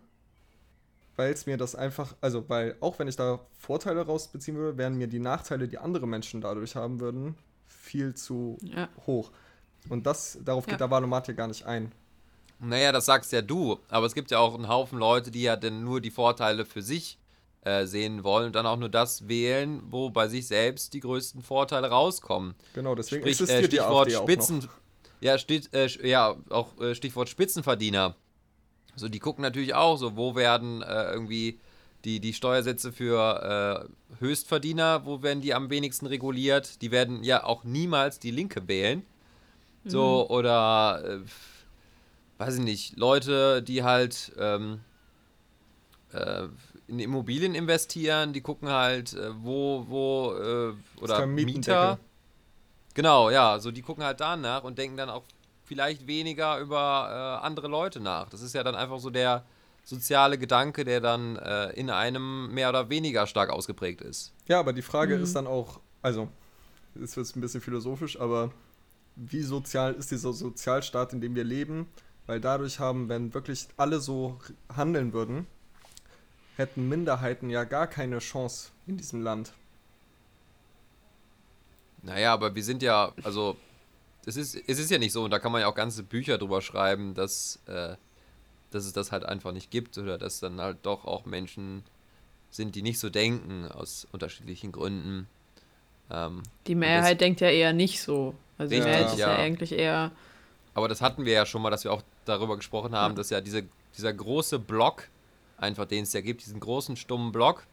[1.20, 4.96] weil es mir das einfach, also weil auch wenn ich da Vorteile rausbeziehen würde, wären
[4.96, 7.34] mir die Nachteile, die andere Menschen dadurch haben würden,
[7.66, 8.88] viel zu Ja.
[9.06, 9.30] hoch.
[9.90, 10.70] Und das, darauf Ja.
[10.72, 11.92] geht der Wahlomat ja gar nicht ein.
[12.58, 15.56] Naja, das sagst ja du, aber es gibt ja auch einen Haufen Leute, die ja
[15.56, 17.18] dann nur die Vorteile für sich
[17.64, 21.42] äh, sehen wollen und dann auch nur das wählen, wo bei sich selbst die größten
[21.42, 22.54] Vorteile rauskommen.
[22.72, 24.28] Genau, deswegen Sprich, äh, existiert die Stichwort AfD auch noch.
[24.28, 24.68] Spitzen,
[25.20, 28.16] ja, steht, äh, ja, auch äh, Stichwort Spitzenverdiener.
[28.96, 31.58] So, die gucken natürlich auch so, wo werden äh, irgendwie
[32.04, 36.82] die, die Steuersätze für äh, Höchstverdiener, wo werden die am wenigsten reguliert?
[36.82, 39.04] Die werden ja auch niemals die Linke wählen.
[39.84, 41.18] So, oder, äh,
[42.38, 44.80] weiß ich nicht, Leute, die halt ähm,
[46.12, 46.48] äh,
[46.86, 51.98] in Immobilien investieren, die gucken halt, äh, wo, wo, äh, oder Mieter.
[52.94, 55.22] Genau, ja, so die gucken halt danach und denken dann auch
[55.70, 58.28] vielleicht weniger über äh, andere Leute nach.
[58.28, 59.44] Das ist ja dann einfach so der
[59.84, 64.32] soziale Gedanke, der dann äh, in einem mehr oder weniger stark ausgeprägt ist.
[64.48, 65.22] Ja, aber die Frage Mhm.
[65.22, 66.28] ist dann auch, also,
[67.00, 68.50] es wird ein bisschen philosophisch, aber
[69.14, 71.86] wie sozial ist dieser Sozialstaat, in dem wir leben?
[72.26, 74.40] Weil dadurch haben, wenn wirklich alle so
[74.76, 75.46] handeln würden,
[76.56, 79.52] hätten Minderheiten ja gar keine Chance in diesem Land.
[82.02, 83.56] Naja, aber wir sind ja, also
[84.26, 86.38] es ist, es ist ja nicht so, und da kann man ja auch ganze Bücher
[86.38, 87.96] drüber schreiben, dass, äh,
[88.70, 91.82] dass es das halt einfach nicht gibt oder dass dann halt doch auch Menschen
[92.50, 95.28] sind, die nicht so denken, aus unterschiedlichen Gründen.
[96.10, 98.34] Ähm, Die Mehrheit denkt ja eher nicht so.
[98.58, 99.32] Also die Richtig, Mehrheit ist ja.
[99.32, 99.38] ja.
[99.38, 100.10] eigentlich eher.
[100.74, 103.16] aber das hatten wir ja schon mal, dass wir auch darüber gesprochen haben, Ja.
[103.16, 103.64] dass ja diese,
[103.96, 105.08] dieser große Block,
[105.56, 107.64] einfach den es ja gibt, diesen großen stummen Block,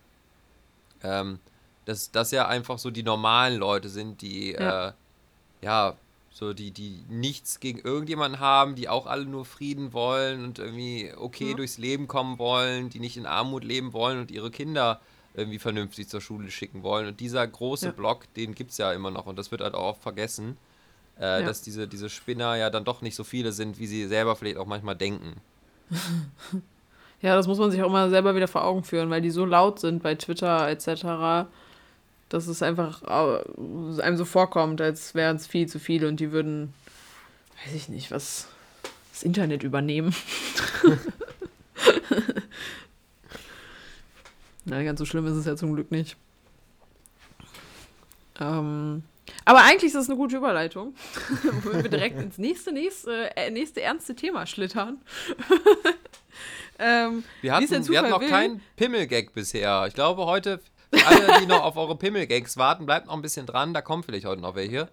[1.04, 1.40] ähm,
[1.86, 4.90] dass das ja einfach so die normalen Leute sind, die Ja.
[4.90, 4.94] äh,
[5.62, 5.96] ja
[6.38, 11.12] so die die nichts gegen irgendjemanden haben, die auch alle nur Frieden wollen und irgendwie
[11.18, 11.56] okay Ja.
[11.56, 15.02] durchs Leben kommen wollen, die nicht in Armut leben wollen und ihre Kinder
[15.34, 17.08] irgendwie vernünftig zur Schule schicken wollen.
[17.08, 17.92] Und dieser große Ja.
[17.92, 20.58] Block, den gibt es ja immer noch und das wird halt auch oft vergessen,
[21.20, 21.48] äh, Ja.
[21.48, 24.58] dass diese, diese Spinner ja dann doch nicht so viele sind, wie sie selber vielleicht
[24.58, 25.42] auch manchmal denken.
[27.20, 29.44] Ja, das muss man sich auch mal selber wieder vor Augen führen, weil die so
[29.44, 31.48] laut sind bei Twitter etc.,
[32.30, 36.74] dass es einfach einem so vorkommt, als wären es viel zu viele und die würden,
[37.66, 38.48] weiß ich nicht, was
[39.12, 40.16] das Internet übernehmen.
[44.66, 46.18] Na, ganz so schlimm ist es ja zum Glück nicht.
[48.40, 49.04] Ähm,
[49.46, 50.94] aber eigentlich ist das eine gute Überleitung,
[51.64, 55.00] wo wir direkt ins nächste, nächste, äh, nächste ernste Thema schlittern.
[56.80, 58.30] ähm, Wir hatten, wir hatten noch will.
[58.30, 59.86] keinen Pimmelgag bisher.
[59.88, 60.60] Ich glaube, heute,
[60.92, 63.74] alle, die noch auf eure Pimmelgags warten, bleibt noch ein bisschen dran.
[63.74, 64.90] Da kommen vielleicht heute noch welche.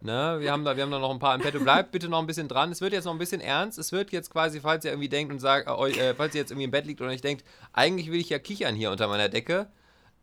[0.00, 0.36] Ne?
[0.40, 1.58] Wir, haben da, wir haben da noch ein paar im Petto.
[1.58, 2.70] Bleibt bitte noch ein bisschen dran.
[2.70, 3.78] Es wird jetzt noch ein bisschen ernst.
[3.78, 6.50] Es wird jetzt quasi, falls ihr irgendwie denkt und sagt, äh, äh, falls ihr jetzt
[6.50, 9.28] irgendwie im Bett liegt und euch denkt, eigentlich will ich ja kichern hier unter meiner
[9.28, 9.68] Decke.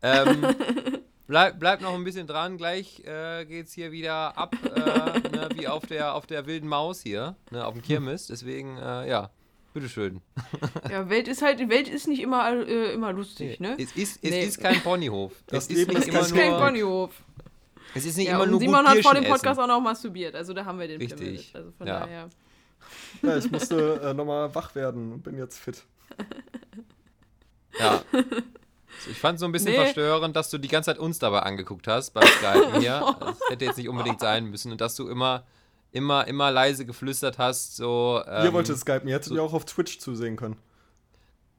[0.02, 0.46] Ähm,
[1.26, 2.56] bleib, bleibt noch ein bisschen dran.
[2.56, 5.48] Gleich äh, geht's hier wieder ab, äh, ne?
[5.54, 7.66] wie auf der, auf der wilden Maus hier, ne?
[7.66, 8.28] auf dem Kirmes.
[8.28, 9.30] Deswegen, äh, ja,
[9.74, 10.20] bitteschön.
[10.90, 13.76] Ja, Welt ist halt, Welt ist nicht immer, äh, immer lustig, ne?
[13.78, 14.44] Es ist, es Nee.
[14.44, 15.32] ist kein Ponyhof.
[15.48, 17.22] Das es ist Leben nicht ist immer ist kein nur, Ponyhof.
[17.94, 19.60] es ist nicht Ja, immer nur Simon gut hat vor dem Podcast essen.
[19.60, 21.18] auch noch masturbiert, also da haben wir den Richtig.
[21.18, 21.54] Pimmel mit.
[21.54, 22.00] Also von Ja.
[22.00, 22.30] daher.
[23.22, 25.82] Ja, ich musste äh, nochmal wach werden und bin jetzt fit.
[27.78, 28.02] Ja.
[28.12, 29.76] Also Ich fand so ein bisschen Nee.
[29.76, 33.02] verstörend, dass du die ganze Zeit uns dabei angeguckt hast beim Skypen hier.
[33.20, 35.44] Das hätte jetzt nicht unbedingt sein müssen und dass du immer,
[35.94, 38.20] immer, immer leise geflüstert hast, so.
[38.26, 40.56] Ähm, Ihr wolltet skypen, ihr hättet ja auch auf Twitch zusehen können.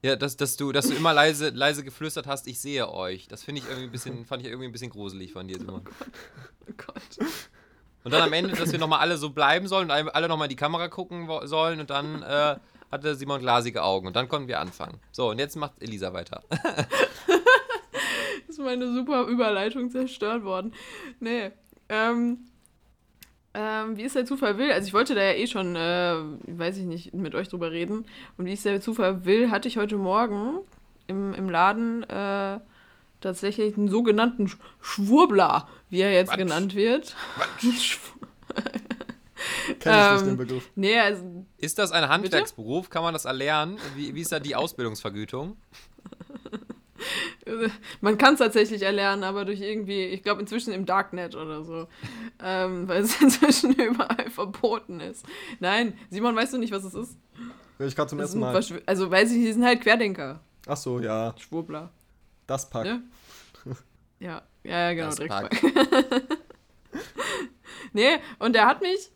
[0.04, 3.28] Ja, dass, dass du, dass du immer leise, leise geflüstert hast, ich sehe euch.
[3.28, 5.82] Das finde ich irgendwie ein bisschen, fand ich irgendwie ein bisschen gruselig von dir, Simon.
[6.68, 7.28] Oh Gott.
[8.04, 10.50] Und dann am Ende, dass wir nochmal alle so bleiben sollen und alle nochmal in
[10.50, 12.58] die Kamera gucken sollen und dann äh,
[12.92, 15.00] hatte Simon glasige Augen und dann konnten wir anfangen.
[15.12, 16.44] So, und jetzt macht Elisa weiter.
[18.48, 20.74] ist meine super Überleitung zerstört worden.
[21.20, 21.52] Nee.
[21.90, 22.46] Ähm,
[23.56, 26.16] ähm, wie es der Zufall will, also ich wollte da ja eh schon, äh,
[26.48, 28.06] weiß ich nicht, mit euch drüber reden.
[28.38, 30.60] Und wie es der Zufall will, hatte ich heute Morgen
[31.08, 32.60] im, im Laden äh,
[33.22, 36.38] tatsächlich einen sogenannten Sch Schwurbler, wie er jetzt Was?
[36.38, 37.16] genannt wird.
[39.80, 40.70] Kenn ich nicht Ähm, den Begriff.
[40.76, 42.90] nee, also Ist das ein Handwerksberuf?
[42.90, 43.78] Kann man das erlernen?
[43.96, 45.58] Wie, wie ist da die Ausbildungsvergütung?
[48.02, 51.88] Man kann es tatsächlich erlernen, aber durch irgendwie, ich glaube inzwischen im Darknet oder so.
[52.44, 55.26] Ähm, weil es inzwischen überall verboten ist.
[55.60, 57.18] Nein, Simon, weißt du nicht, was es ist?
[57.78, 58.56] Hör ich gerade zum Das ersten Mal.
[58.56, 60.40] Verschw- also weiß ich, die sind halt Querdenker.
[60.68, 61.92] Ach so, ja, Schwurbler.
[62.48, 62.86] das Pack.
[62.86, 63.04] Ne?
[64.20, 66.24] Ja, ja, ja, genau, Das Dreckspack.
[67.94, 69.12] nee, und der hat mich,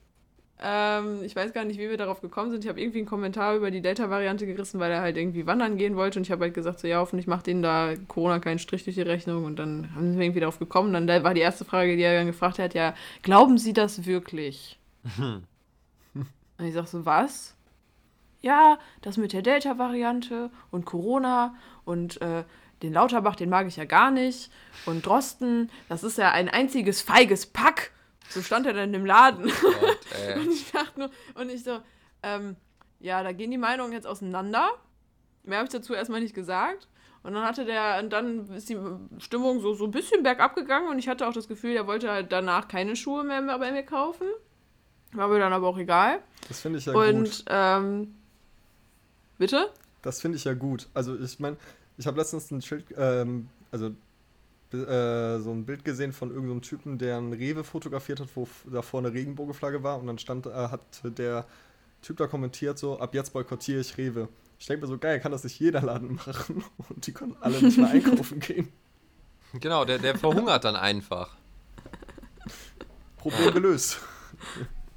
[0.62, 2.65] ähm, ich weiß gar nicht, wie wir darauf gekommen sind.
[2.65, 5.95] Ich habe irgendwie einen Kommentar über die Delta-Variante gerissen, weil er halt irgendwie wandern gehen
[5.95, 6.19] wollte.
[6.19, 8.95] Und ich habe halt gesagt, so ja, hoffentlich macht denen da Corona keinen Strich durch
[8.95, 9.45] die Rechnung.
[9.45, 10.91] Und dann haben wir irgendwie darauf gekommen.
[10.91, 14.06] Dann da war die erste Frage, die er dann gefragt hat, ja, glauben Sie das
[14.06, 14.78] wirklich?
[15.17, 15.45] und
[16.60, 17.56] ich sag so, was?
[18.41, 22.43] Ja, das mit der Delta-Variante und Corona und äh,
[22.82, 24.52] den Lauterbach, den mag ich ja gar nicht.
[24.86, 27.91] Und Drosten, das ist ja ein einziges feiges Pack.
[28.30, 29.52] So stand er dann im Laden.
[29.62, 30.39] Gott, ey.
[30.39, 31.79] Und ich dachte nur, und ich so,
[32.23, 32.55] ähm,
[32.99, 34.69] ja, da gehen die Meinungen jetzt auseinander.
[35.43, 36.88] Mehr habe ich dazu erstmal nicht gesagt.
[37.23, 38.77] Und dann hatte der, und dann ist die
[39.17, 42.10] Stimmung so, so ein bisschen bergab gegangen und ich hatte auch das Gefühl, er wollte
[42.10, 44.27] halt danach keine Schuhe mehr bei mir kaufen.
[45.12, 46.21] War mir dann aber auch egal.
[46.47, 47.03] Das finde ich ja gut.
[47.03, 48.15] und, ähm,
[49.38, 49.69] bitte?
[50.01, 50.88] Das finde ich ja gut.
[50.93, 51.58] Also ich meine,
[51.97, 53.91] ich habe letztens ein Schild, ähm, also
[54.73, 58.65] äh, so ein Bild gesehen von irgendeinem Typen, der ein Rewe fotografiert hat, wo f-
[58.71, 61.45] davor eine Regenbogenflagge war und dann stand, äh, hat der
[62.01, 64.29] Typ da kommentiert so, ab jetzt boykottiere ich Rewe.
[64.60, 67.62] Ich denke mir so, geil, kann das nicht jeder Laden machen und die können alle
[67.62, 68.69] nicht mehr einkaufen gehen.
[69.53, 71.32] Genau, der, der verhungert dann einfach.
[73.17, 73.99] Problem gelöst.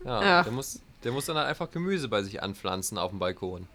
[0.04, 0.42] Ja, Ja.
[0.42, 3.66] Der, muss, der muss dann halt einfach Gemüse bei sich anpflanzen auf dem Balkon.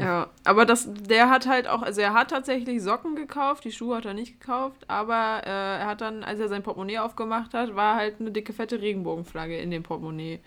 [0.00, 3.96] Ja, aber das, der hat halt auch, also er hat tatsächlich Socken gekauft, die Schuhe
[3.96, 7.74] hat er nicht gekauft, aber äh, er hat dann, als er sein Portemonnaie aufgemacht hat,
[7.76, 10.40] war halt eine dicke, fette Regenbogenflagge in dem Portemonnaie.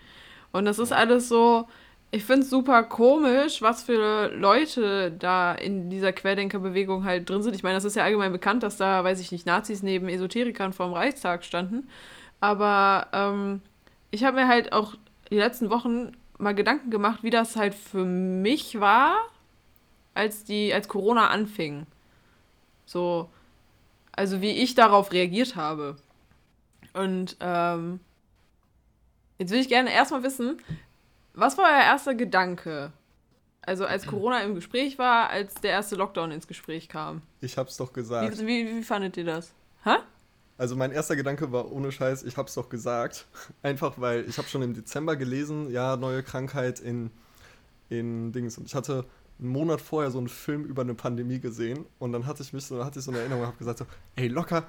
[0.52, 1.68] Und das ist alles so,
[2.10, 7.56] ich finde es super komisch, was für Leute da in dieser Querdenkerbewegung halt drin sind.
[7.56, 10.72] Ich meine, das ist ja allgemein bekannt, dass da, weiß ich nicht, Nazis neben Esoterikern
[10.72, 11.88] vorm Reichstag standen.
[12.40, 13.62] Aber ähm,
[14.10, 14.94] ich habe mir halt auch
[15.30, 19.16] die letzten Wochen mal Gedanken gemacht, wie das halt für mich war,
[20.14, 21.86] als die, als Corona anfing.
[22.86, 23.28] So,
[24.12, 25.96] also wie ich darauf reagiert habe.
[26.92, 28.00] Und ähm,
[29.38, 30.58] jetzt will ich gerne erstmal wissen,
[31.34, 32.92] was war euer erster Gedanke?
[33.62, 37.22] Also als Corona im Gespräch war, als der erste Lockdown ins Gespräch kam.
[37.40, 38.38] Ich hab's doch gesagt.
[38.38, 39.52] Wie, wie, wie fandet ihr das?
[39.82, 39.96] Hä?
[40.56, 43.26] Also mein erster Gedanke war ohne Scheiß, ich hab's doch gesagt.
[43.62, 47.10] Einfach weil ich habe schon im Dezember gelesen, ja, neue Krankheit in,
[47.88, 48.56] in Dings.
[48.56, 49.04] Und ich hatte
[49.38, 52.64] einen Monat vorher so einen Film über eine Pandemie gesehen und dann hatte ich mich
[52.66, 54.64] so, hatte ich so eine Erinnerung und habe gesagt so, ey, locker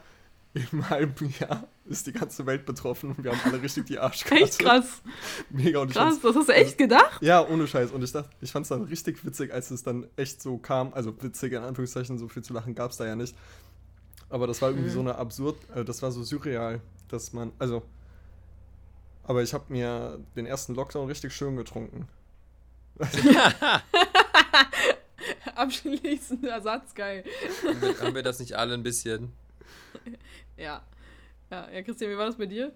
[0.71, 4.41] im halben Jahr ist die ganze Welt betroffen und wir haben alle richtig die Arschkarte.
[4.45, 5.01] Echt krass.
[5.49, 5.79] Mega.
[5.81, 7.21] Und ich Krass, fand's- das hast du echt gedacht?
[7.21, 7.91] ja, ohne Scheiß.
[7.91, 10.93] Und ich dachte, ich fand es dann richtig witzig, als es dann echt so kam.
[10.93, 13.35] Also witzig in Anführungszeichen, so viel zu lachen gab es da ja nicht.
[14.29, 14.93] Aber das war irgendwie Mhm.
[14.93, 17.83] so eine absurd, äh, das war so surreal, dass man, also.
[19.23, 22.07] Aber ich habe mir den ersten Lockdown richtig schön getrunken.
[25.55, 27.23] Abschließender Satz, geil.
[27.65, 29.31] Haben wir, haben wir das nicht alle ein bisschen?
[30.57, 30.81] Ja.
[31.51, 32.73] Ja, ja, Christian, wie war das bei dir?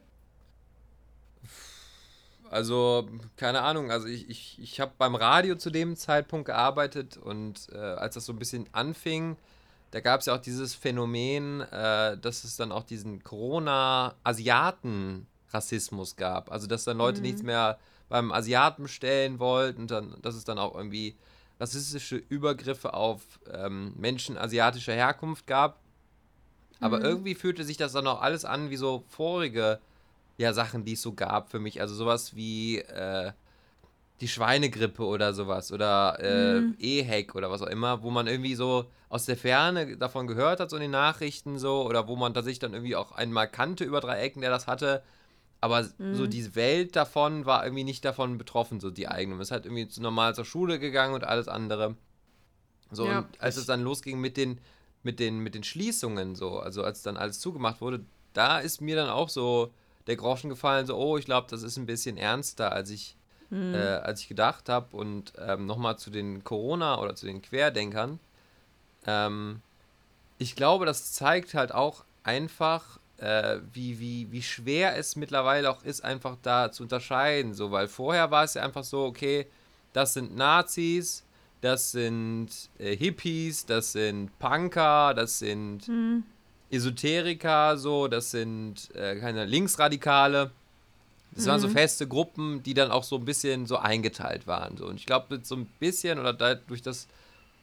[2.52, 7.68] Also, keine Ahnung, also ich, ich, ich habe beim Radio zu dem Zeitpunkt gearbeitet und
[7.72, 9.38] äh, als das so ein bisschen anfing,
[9.92, 16.52] da gab es ja auch dieses Phänomen, äh, dass es dann auch diesen Corona-Asiaten-Rassismus gab.
[16.52, 17.24] Also, dass dann Leute Mhm.
[17.26, 21.16] nichts mehr beim Asiaten bestellen wollten und dann, dass es dann auch irgendwie
[21.60, 25.80] rassistische Übergriffe auf ähm, Menschen asiatischer Herkunft gab.
[26.80, 27.06] Aber Mhm.
[27.06, 29.80] irgendwie fühlte sich das dann auch alles an wie so vorige
[30.38, 31.82] ja, Sachen, die es so gab für mich.
[31.82, 33.34] Also sowas wie äh,
[34.22, 36.76] die Schweinegrippe oder sowas oder äh, Mhm.
[36.80, 40.70] EHEC oder was auch immer, wo man irgendwie so aus der Ferne davon gehört hat,
[40.70, 44.02] so in den Nachrichten so, oder wo man tatsächlich dann irgendwie auch einmal kannte über
[44.02, 45.04] drei Ecken, der das hatte.
[45.62, 46.30] Aber so Mhm.
[46.30, 49.42] die Welt davon war irgendwie nicht davon betroffen, so die eigene.
[49.42, 51.96] Ist halt irgendwie zu normal zur Schule gegangen und alles andere.
[52.92, 53.20] So, Ja.
[53.20, 54.60] und als es dann losging mit den,
[55.04, 58.96] mit den, mit den Schließungen, so, also als dann alles zugemacht wurde, da ist mir
[58.96, 59.72] dann auch so
[60.08, 63.16] der Groschen gefallen, so, oh, ich glaube, das ist ein bisschen ernster, als ich,
[63.50, 63.74] Mhm.
[63.76, 64.96] äh, als ich gedacht habe.
[64.96, 68.20] Und ähm, nochmal zu den Corona- oder zu den Querdenkern.
[69.06, 69.62] Ähm,
[70.38, 75.84] ich glaube, das zeigt halt auch einfach, äh, wie, wie, wie schwer es mittlerweile auch
[75.84, 77.54] ist, einfach da zu unterscheiden.
[77.54, 79.48] So, weil vorher war es ja einfach so, okay,
[79.94, 81.24] das sind Nazis,
[81.62, 86.24] das sind äh, Hippies, das sind Punker, das sind Mhm.
[86.72, 90.52] Esoteriker, so, das sind äh, keine Linksradikale.
[91.32, 91.72] Das waren so Mhm.
[91.72, 94.78] feste Gruppen, die dann auch so ein bisschen so eingeteilt waren.
[94.78, 94.86] So.
[94.88, 97.08] Und ich glaube, so ein bisschen oder da, durch, das,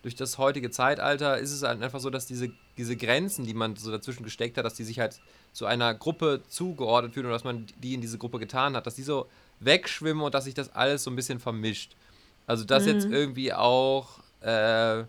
[0.02, 3.74] durch das heutige Zeitalter ist es halt einfach so, dass diese, diese Grenzen, die man
[3.76, 5.20] so dazwischen gesteckt hat, dass die sich halt
[5.56, 8.96] zu einer Gruppe zugeordnet fühlen und dass man die in diese Gruppe getan hat, dass
[8.96, 9.26] die so
[9.60, 11.96] wegschwimmen und dass sich das alles so ein bisschen vermischt.
[12.46, 13.14] Also, dass jetzt Mhm.
[13.14, 15.04] irgendwie auch, äh,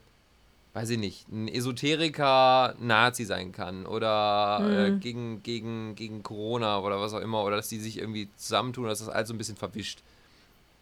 [0.74, 5.00] weiß ich nicht, ein Esoteriker Nazi sein kann oder äh, Mhm.
[5.02, 8.92] gegen, gegen, gegen Corona oder was auch immer oder dass die sich irgendwie zusammentun oder
[8.92, 10.00] dass das alles so ein bisschen verwischt.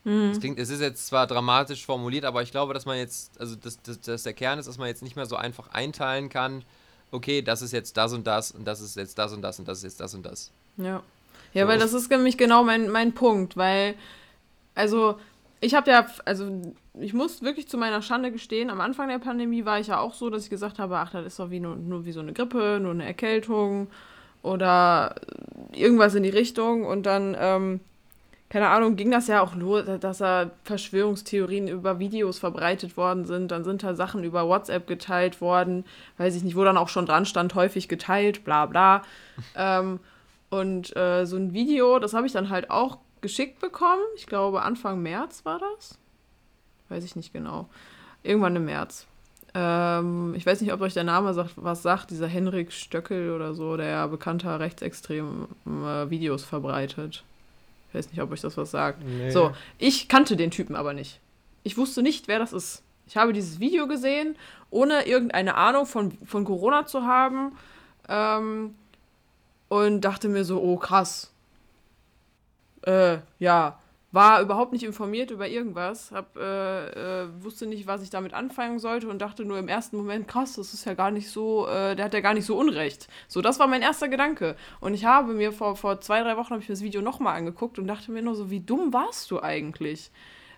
[0.03, 0.29] Mhm.
[0.29, 3.55] Es klingt, es ist jetzt zwar dramatisch formuliert, aber ich glaube, dass man jetzt, also
[3.55, 6.63] dass, dass, dass der Kern ist, dass man jetzt nicht mehr so einfach einteilen kann,
[7.15, 9.67] okay, das ist jetzt das und das und das ist jetzt das und das und
[9.67, 10.51] das ist jetzt das und das.
[10.77, 11.01] Ja.
[11.53, 11.69] Ja, So.
[11.69, 13.95] weil das ist nämlich genau mein, mein Punkt, weil,
[14.75, 15.17] also,
[15.61, 19.63] ich habe ja, also, ich muss wirklich zu meiner Schande gestehen, am Anfang der Pandemie
[19.65, 21.77] war ich ja auch so, dass ich gesagt habe, ach, das ist doch wie nur,
[21.77, 23.87] nur wie so eine Grippe, nur eine Erkältung
[24.43, 25.15] oder
[25.71, 27.79] irgendwas in die Richtung und dann, ähm,
[28.49, 33.51] keine Ahnung, ging das ja auch los, dass da Verschwörungstheorien über Videos verbreitet worden sind.
[33.51, 35.83] Dann sind da Sachen über WhatsApp geteilt worden,
[36.17, 39.01] weiß ich nicht, wo dann auch schon dran stand, häufig geteilt, bla bla.
[39.55, 39.99] ähm,
[40.49, 44.03] und äh, so ein Video, das habe ich dann halt auch geschickt bekommen.
[44.15, 45.97] Ich glaube, Anfang März war das.
[46.89, 47.67] Weiß ich nicht genau.
[48.21, 49.07] Irgendwann im März.
[49.55, 53.55] Ähm, ich weiß nicht, ob euch der Name sagt, was sagt, dieser Henrik Stöckel oder
[53.55, 57.23] so, der ja bekannter rechtsextrem äh, Videos verbreitet.
[57.95, 59.01] Ich weiß nicht, ob euch das was sagt.
[59.03, 59.31] Nee.
[59.31, 61.21] So, ich kannte den Typen aber nicht.
[61.63, 62.83] Ich wusste nicht, wer das ist.
[63.07, 64.35] Ich habe dieses Video gesehen,
[64.69, 67.55] ohne irgendeine Ahnung von, von Corona zu haben.
[68.09, 68.75] Ähm,
[69.69, 71.31] und dachte mir so, oh krass.
[72.81, 73.79] Äh, ja,
[74.15, 78.79] war überhaupt nicht informiert über irgendwas, hab, äh, äh, wusste nicht, was ich damit anfangen
[78.79, 81.97] sollte und dachte nur im ersten Moment, krass, das ist ja gar nicht so, äh,
[81.97, 83.09] der hat ja gar nicht so Unrecht.
[83.27, 84.55] So, das war mein erster Gedanke.
[84.79, 87.35] Und ich habe mir vor, vor zwei, drei Wochen habe ich mir das Video nochmal
[87.35, 90.11] angeguckt und dachte mir nur so, wie dumm warst du eigentlich?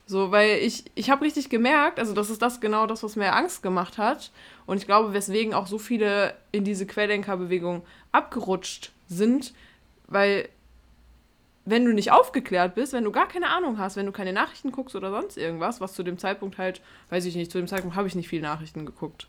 [0.06, 3.34] So, weil ich, ich habe richtig gemerkt, also das ist das genau das, was mir
[3.34, 4.32] Angst gemacht hat.
[4.68, 9.54] Und ich glaube, weswegen auch so viele in diese Querdenkerbewegung abgerutscht sind,
[10.08, 10.48] weil
[11.70, 14.72] wenn du nicht aufgeklärt bist, wenn du gar keine Ahnung hast, wenn du keine Nachrichten
[14.72, 17.98] guckst oder sonst irgendwas, was zu dem Zeitpunkt halt, weiß ich nicht, zu dem Zeitpunkt
[17.98, 19.28] habe ich nicht viel Nachrichten geguckt.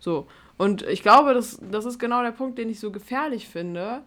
[0.00, 0.26] So.
[0.58, 4.02] Und ich glaube, das, das ist genau der Punkt, den ich so gefährlich finde,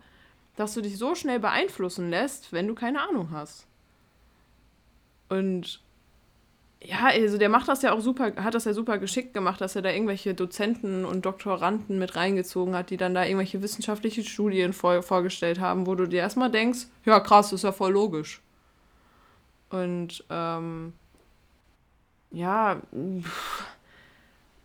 [0.57, 3.65] dass du dich so schnell beeinflussen lässt, wenn du keine Ahnung hast.
[5.29, 5.79] Und
[6.85, 9.75] ja, also der macht das ja auch super, hat das ja super geschickt gemacht, dass
[9.75, 14.73] er da irgendwelche Dozenten und Doktoranden mit reingezogen hat, die dann da irgendwelche wissenschaftlichen Studien
[14.73, 18.41] vor, vorgestellt haben, wo du dir erstmal denkst, ja krass, ist ja voll logisch.
[19.69, 20.93] Und ähm,
[22.31, 22.81] ja,
[23.21, 23.65] pff,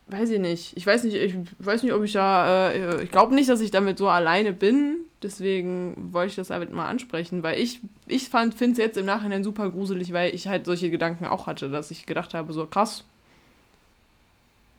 [0.08, 0.76] weiß ich nicht.
[0.76, 3.70] Ich weiß nicht, ich weiß nicht, ob ich da, äh, ich glaube nicht, dass ich
[3.70, 5.07] damit so alleine bin.
[5.22, 9.42] Deswegen wollte ich das damit mal ansprechen, weil ich, ich finde es jetzt im Nachhinein
[9.42, 13.04] super gruselig, weil ich halt solche Gedanken auch hatte, dass ich gedacht habe, so krass,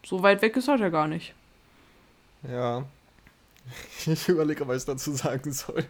[0.06, 1.34] so weit weg ist halt ja gar nicht.
[2.50, 2.86] Ja.
[4.08, 5.86] Ich überlege, was ich dazu sagen soll.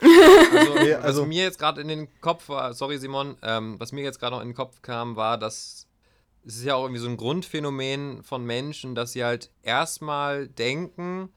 [0.00, 3.92] Also, Nee, was also- mir jetzt gerade in den Kopf war, sorry Simon, ähm, was
[3.92, 5.86] mir jetzt gerade noch in den Kopf kam, war, dass
[6.46, 11.28] es ist ja auch irgendwie so ein Grundphänomen von Menschen, dass sie halt erstmal denken,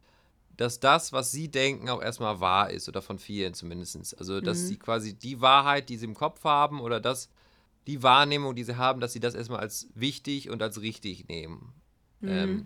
[0.60, 4.17] dass das, was sie denken, auch erstmal wahr ist oder von vielen zumindest.
[4.19, 4.67] Also, dass Mhm.
[4.67, 7.30] sie quasi die Wahrheit, die sie im Kopf haben oder das,
[7.88, 11.72] die Wahrnehmung, die sie haben, dass sie das erstmal als wichtig und als richtig nehmen.
[12.24, 12.65] Ähm,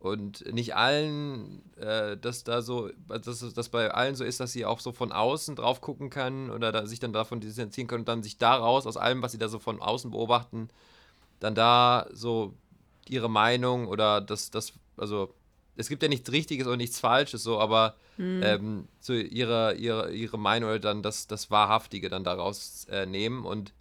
[0.00, 4.66] und nicht allen, äh, dass da so, dass das bei allen so ist, dass sie
[4.66, 8.08] auch so von außen drauf gucken können oder da, sich dann davon distanzieren können und
[8.08, 10.68] dann sich daraus, aus allem, was sie da so von außen beobachten,
[11.40, 12.52] dann da so
[13.08, 15.32] ihre Meinung oder das, das, also
[15.76, 17.96] es gibt ja nichts Richtiges und nichts Falsches, so, aber
[18.42, 23.44] ähm, so ihre, ihre, ihre Meinung oder dann das, das Wahrhaftige dann daraus äh, nehmen
[23.44, 23.72] und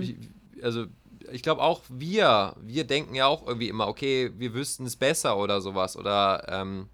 [0.00, 0.16] ich,
[0.62, 0.86] also
[1.32, 5.36] ich glaube auch wir, wir denken ja auch irgendwie immer, okay, wir wüssten es besser
[5.36, 6.88] oder sowas oder ähm,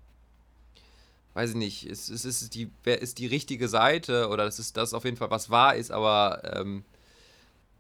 [1.34, 4.76] weiß ich nicht, es, es ist die, wer ist die richtige Seite oder das ist
[4.76, 6.84] das auf jeden Fall, was wahr ist, aber ähm,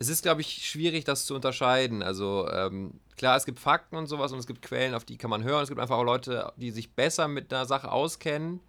[0.02, 2.02] es ist, glaube ich, schwierig, das zu unterscheiden.
[2.02, 5.30] Also ähm, klar, es gibt Fakten und sowas und es gibt Quellen, auf die kann
[5.30, 5.62] man hören.
[5.62, 8.60] Es gibt einfach auch Leute, die sich besser mit einer Sache auskennen.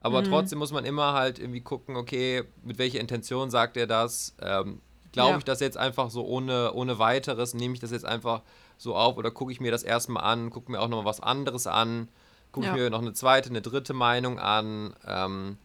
[0.00, 4.34] Aber trotzdem muss man immer halt irgendwie gucken, okay, mit welcher Intention sagt er das?
[4.40, 4.80] Ähm,
[5.12, 5.38] Glaube Ja.
[5.38, 7.54] ich das jetzt einfach so ohne, ohne weiteres?
[7.54, 8.42] Nehme ich das jetzt einfach
[8.76, 11.66] so auf oder gucke ich mir das erstmal an, gucke mir auch noch was anderes
[11.66, 12.08] an,
[12.52, 12.72] gucke Ja.
[12.74, 15.56] ich mir noch eine zweite, eine dritte Meinung an, ähm,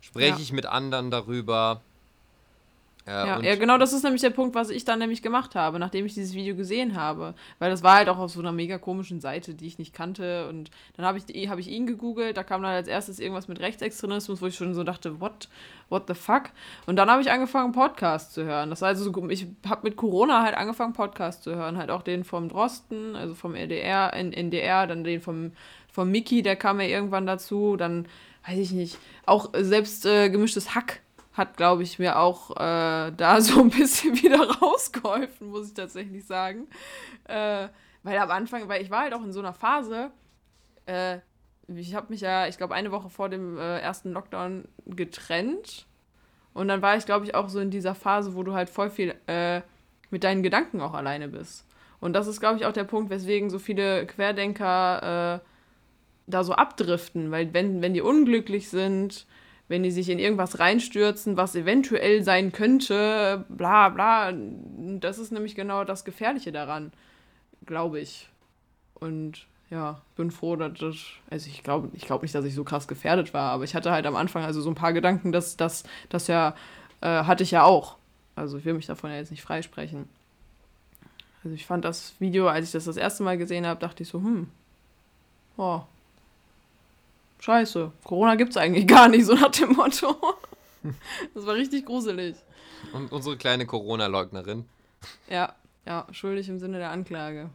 [0.00, 0.38] spreche Ja.
[0.38, 1.82] ich mit anderen darüber?
[3.04, 6.06] Ja, ja, genau, das ist nämlich der Punkt, was ich dann nämlich gemacht habe, nachdem
[6.06, 7.34] ich dieses Video gesehen habe.
[7.58, 10.48] Weil das war halt auch auf so einer mega komischen Seite, die ich nicht kannte.
[10.48, 13.48] Und dann habe ich, die- hab ich ihn gegoogelt, da kam dann als erstes irgendwas
[13.48, 15.48] mit Rechtsextremismus, wo ich schon so dachte, what,
[15.88, 16.50] what the fuck?
[16.86, 18.70] Und dann habe ich angefangen, Podcasts zu hören.
[18.70, 21.78] Das war also so, ich habe mit Corona halt angefangen, Podcasts zu hören.
[21.78, 25.50] Halt auch den vom Drosten, also vom LDR, N NDR, dann den vom,
[25.90, 27.76] vom Mickey, der kam ja irgendwann dazu.
[27.76, 28.06] Dann,
[28.46, 31.00] weiß ich nicht, auch selbst äh, gemischtes Hack
[31.32, 36.26] hat, glaube ich, mir auch äh, da so ein bisschen wieder rausgeholfen, muss ich tatsächlich
[36.26, 36.68] sagen.
[37.24, 37.68] Äh,
[38.02, 40.10] weil am Anfang, weil ich war halt auch in so einer Phase,
[40.86, 41.18] äh,
[41.68, 45.86] ich habe mich ja, ich glaube, eine Woche vor dem äh, ersten Lockdown getrennt.
[46.54, 48.90] Und dann war ich, glaube ich, auch so in dieser Phase, wo du halt voll
[48.90, 49.62] viel äh,
[50.10, 51.66] mit deinen Gedanken auch alleine bist.
[52.00, 55.48] Und das ist, glaube ich, auch der Punkt, weswegen so viele Querdenker äh,
[56.26, 57.30] da so abdriften.
[57.30, 59.26] Weil wenn, wenn die unglücklich sind,
[59.72, 64.30] wenn die sich in irgendwas reinstürzen, was eventuell sein könnte, bla bla,
[65.00, 66.92] das ist nämlich genau das Gefährliche daran,
[67.64, 68.28] glaube ich.
[68.92, 70.96] Und ja, bin froh, dass das,
[71.30, 73.92] also ich glaube ich glaub nicht, dass ich so krass gefährdet war, aber ich hatte
[73.92, 76.54] halt am Anfang also so ein paar Gedanken, dass das das ja,
[77.00, 77.96] äh, hatte ich ja auch.
[78.36, 80.06] Also ich will mich davon ja jetzt nicht freisprechen.
[81.42, 84.10] Also ich fand das Video, als ich das das erste Mal gesehen habe, dachte ich
[84.10, 84.50] so, hm,
[85.56, 85.80] oh,
[87.42, 90.16] scheiße, Corona gibt's eigentlich gar nicht, so nach dem Motto.
[91.34, 92.36] Das war richtig gruselig.
[92.92, 94.64] Und unsere kleine Corona-Leugnerin.
[95.28, 95.54] Ja,
[95.86, 97.50] ja, schuldig im Sinne der Anklage.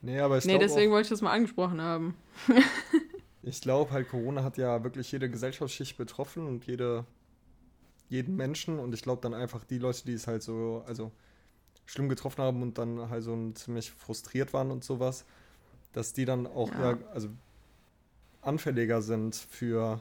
[0.00, 2.16] Nee, aber ich nee, deswegen wollte ich das mal angesprochen haben.
[3.42, 7.04] ich glaube halt, Corona hat ja wirklich jede Gesellschaftsschicht betroffen und jede,
[8.08, 8.80] jeden Menschen.
[8.80, 11.12] Und ich glaube dann einfach die Leute, die es halt so, also
[11.86, 15.24] schlimm getroffen haben und dann halt so ziemlich frustriert waren und sowas,
[15.92, 16.92] dass die dann auch Ja.
[16.92, 16.98] ja.
[17.12, 17.28] also
[18.42, 20.00] anfälliger sind für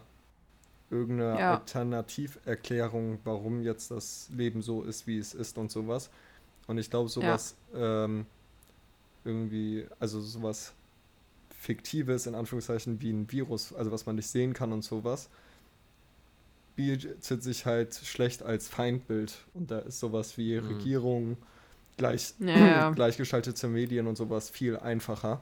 [0.89, 1.53] irgendeine Ja.
[1.55, 6.09] Alternativerklärung, warum jetzt das Leben so ist, wie es ist und sowas.
[6.67, 8.25] Und ich glaube, sowas ähm,
[9.23, 10.73] irgendwie, also sowas
[11.59, 15.29] Fiktives in Anführungszeichen wie ein Virus, also was man nicht sehen kann und sowas,
[16.75, 19.45] bietet sich halt schlecht als Feindbild.
[19.53, 20.67] Und da ist sowas wie Mhm.
[20.67, 21.37] Regierung,
[21.97, 22.89] gleich, Ja, ja.
[22.95, 25.41] gleichgeschaltete Medien und sowas viel einfacher.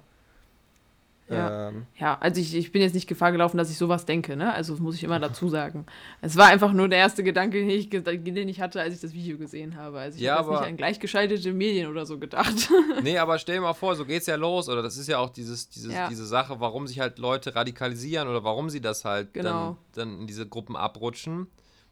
[1.29, 1.69] Ja.
[1.69, 4.53] Ähm, Ja, also ich, ich bin jetzt nicht Gefahr gelaufen, dass ich sowas denke, ne?
[4.53, 5.85] Also das muss ich immer dazu sagen.
[6.21, 9.13] Es war einfach nur der erste Gedanke, den ich, den ich hatte, als ich das
[9.13, 9.99] Video gesehen habe.
[9.99, 12.69] Also ich Ja, habe nicht an gleichgeschaltete Medien oder so gedacht.
[13.03, 15.29] Nee, aber stell dir mal vor, so geht's ja los, oder das ist ja auch
[15.29, 16.07] dieses, dieses, Ja.
[16.09, 19.77] diese Sache, warum sich halt Leute radikalisieren oder warum sie das halt Genau.
[19.93, 21.47] dann, dann in diese Gruppen abrutschen.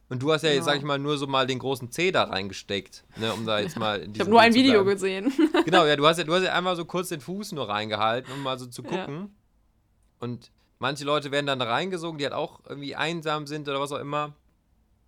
[0.10, 0.66] Und du hast ja jetzt, Genau.
[0.68, 3.78] sag ich mal, nur so mal den großen C da reingesteckt, ne, um da jetzt
[3.78, 5.34] mal in Ich habe nur ein Video gesehen.
[5.66, 8.32] Genau, ja, du hast ja, du hast ja einmal so kurz den Fuß nur reingehalten,
[8.34, 8.88] um mal so zu Ja.
[9.06, 9.36] gucken.
[10.20, 10.50] Und
[10.80, 14.00] manche Leute werden dann da reingesogen, die halt auch irgendwie einsam sind oder was auch
[14.00, 14.34] immer.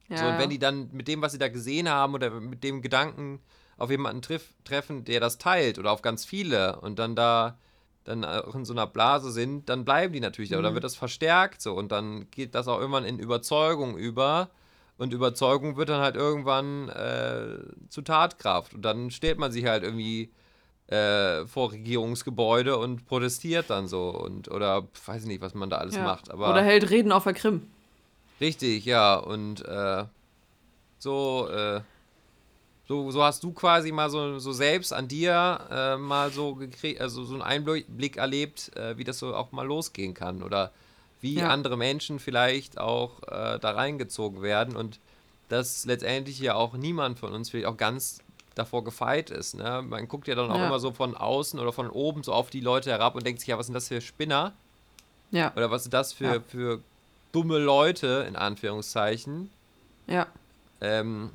[0.10, 2.64] Ja, So, und wenn die dann mit dem, was sie da gesehen haben oder mit
[2.64, 3.40] dem Gedanken
[3.78, 7.58] auf jemanden triff, treffen, der das teilt oder auf ganz viele und dann da
[8.06, 10.56] dann auch in so einer Blase sind, dann bleiben die natürlich da.
[10.56, 10.60] Mhm.
[10.60, 14.50] Oder dann wird das verstärkt so und dann geht das auch irgendwann in Überzeugung über.
[15.00, 18.74] Und Überzeugung wird dann halt irgendwann äh, zu Tatkraft.
[18.74, 20.30] Und dann stellt man sich halt irgendwie
[20.88, 24.10] äh, vor Regierungsgebäude und protestiert dann so.
[24.10, 26.04] Und, oder weiß ich nicht, was man da alles ja.
[26.04, 26.30] macht.
[26.30, 27.68] Aber Oder hält Reden auf der Krim.
[28.42, 29.16] Richtig, ja.
[29.16, 30.04] Und äh,
[30.98, 31.80] so, äh,
[32.86, 37.00] so, so hast du quasi mal so, so selbst an dir äh, mal so gekriegt,
[37.00, 40.44] also so einen Einblick erlebt, äh, wie das so auch mal losgehen kann.
[40.44, 40.74] Oder
[41.22, 41.50] wie Ja.
[41.50, 45.00] andere Menschen vielleicht auch äh, da reingezogen werden und
[45.50, 48.20] dass letztendlich ja auch niemand von uns vielleicht auch ganz
[48.56, 49.56] davor gefeit ist.
[49.56, 49.82] Ne?
[49.88, 50.68] Man guckt ja dann auch Ja.
[50.68, 53.48] immer so von außen oder von oben so auf die Leute herab und denkt sich,
[53.50, 54.54] ja, was sind das für Spinner?
[55.32, 56.40] Ja, Oder was sind das für, Ja.
[56.40, 56.82] für
[57.32, 59.50] dumme Leute, in Anführungszeichen,
[60.08, 60.26] ja.
[60.82, 61.32] ähm,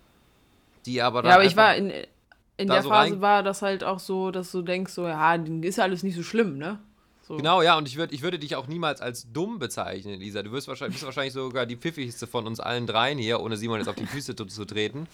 [0.86, 1.92] die aber dann Ja, aber ich war in,
[2.56, 5.76] in der so Phase war das halt auch so, dass du denkst, so, ja, ist
[5.78, 6.78] ja alles nicht so schlimm, ne?
[7.26, 7.38] So.
[7.38, 10.42] Genau, ja, und ich, würd, ich würde dich auch niemals als dumm bezeichnen, Lisa.
[10.42, 13.78] Du wirst wahrscheinlich, bist wahrscheinlich sogar die pfiffigste von uns allen dreien hier, ohne Simon
[13.78, 15.08] jetzt auf die Füße zu, zu treten.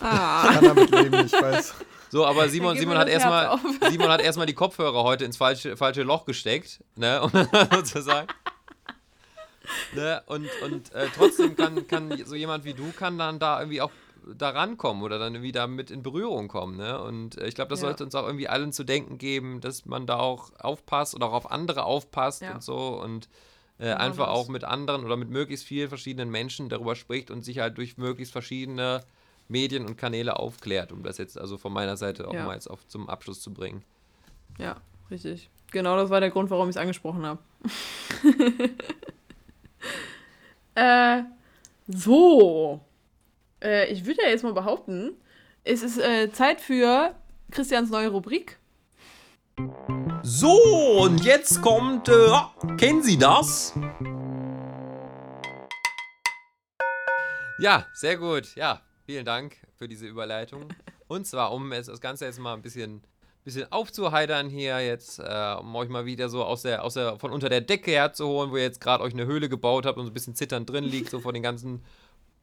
[0.00, 0.52] Ah.
[0.52, 1.74] kann damit leben, ich weiß.
[2.10, 3.58] So, aber Simon, Simon hat erstmal.
[3.90, 7.30] Simon hat erstmal die Kopfhörer heute ins falsche, falsche Loch gesteckt, ne, um
[7.72, 8.28] sozusagen.
[9.94, 13.80] Ne, und und äh, trotzdem kann, kann so jemand wie du kann dann da irgendwie
[13.80, 13.90] auch
[14.36, 17.00] da rankommen oder dann irgendwie damit in Berührung kommen, ne?
[17.02, 17.88] Und äh, ich glaube, das Ja.
[17.88, 21.32] sollte uns auch irgendwie allen zu denken geben, dass man da auch aufpasst oder auch
[21.32, 22.54] auf andere aufpasst Ja.
[22.54, 23.28] und so und
[23.78, 24.34] äh, Genau einfach das.
[24.36, 27.96] auch mit anderen oder mit möglichst vielen verschiedenen Menschen darüber spricht und sich halt durch
[27.98, 29.02] möglichst verschiedene
[29.48, 32.44] Medien und Kanäle aufklärt, um das jetzt also von meiner Seite auch Ja.
[32.46, 33.82] mal jetzt auf, zum Abschluss zu bringen.
[34.58, 34.76] Ja,
[35.10, 35.50] richtig.
[35.72, 37.40] Genau, das war der Grund, warum ich es angesprochen habe.
[40.76, 41.22] äh,
[41.88, 42.80] so.
[43.64, 45.16] Äh, ich würde ja jetzt mal behaupten,
[45.64, 47.14] es ist äh, Zeit für
[47.50, 48.58] Christians neue Rubrik.
[50.22, 50.52] So,
[51.00, 53.72] und jetzt kommt, äh, kennen Sie das?
[57.58, 58.54] Ja, sehr gut.
[58.56, 60.68] Ja, vielen Dank für diese Überleitung.
[61.06, 63.02] Und zwar, um es, das Ganze jetzt mal ein bisschen,
[63.44, 67.30] bisschen aufzuheitern hier jetzt, äh, um euch mal wieder so aus der, aus der, von
[67.30, 70.10] unter der Decke herzuholen, wo ihr jetzt gerade euch eine Höhle gebaut habt und so
[70.10, 71.82] ein bisschen zitternd drin liegt, so von den ganzen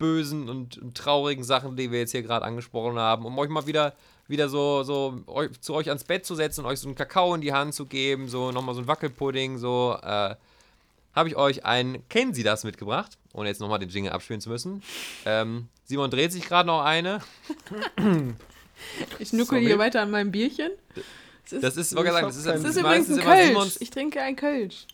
[0.02, 3.68] bösen und, und traurigen Sachen, die wir jetzt hier gerade angesprochen haben, um euch mal
[3.68, 3.94] wieder,
[4.28, 7.34] wieder so, so euch, zu euch ans Bett zu setzen und euch so einen Kakao
[7.36, 10.36] in die Hand zu geben, so nochmal so ein Wackelpudding, so, äh,
[11.14, 14.50] habe ich euch ein Kennen Sie das mitgebracht, ohne jetzt nochmal den Jingle abspielen zu
[14.50, 14.82] müssen.
[15.26, 17.22] Ähm, Simon dreht sich gerade noch eine.
[19.20, 19.66] Ich nuckel Sorry.
[19.66, 20.72] hier weiter an meinem Bierchen.
[21.46, 23.48] Es ist, Das ist, ich sagen, das ist, das ist ist übrigens ein Kölsch.
[23.48, 23.82] Simons.
[23.82, 24.88] Ich trinke ein Kölsch.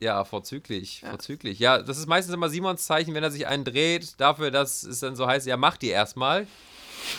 [0.00, 1.10] Ja, vorzüglich, Ja.
[1.10, 1.58] vorzüglich.
[1.58, 5.00] Ja, das ist meistens immer Simons Zeichen, wenn er sich einen dreht, dafür, dass es
[5.00, 6.46] dann so heißt, ja, mach die erstmal.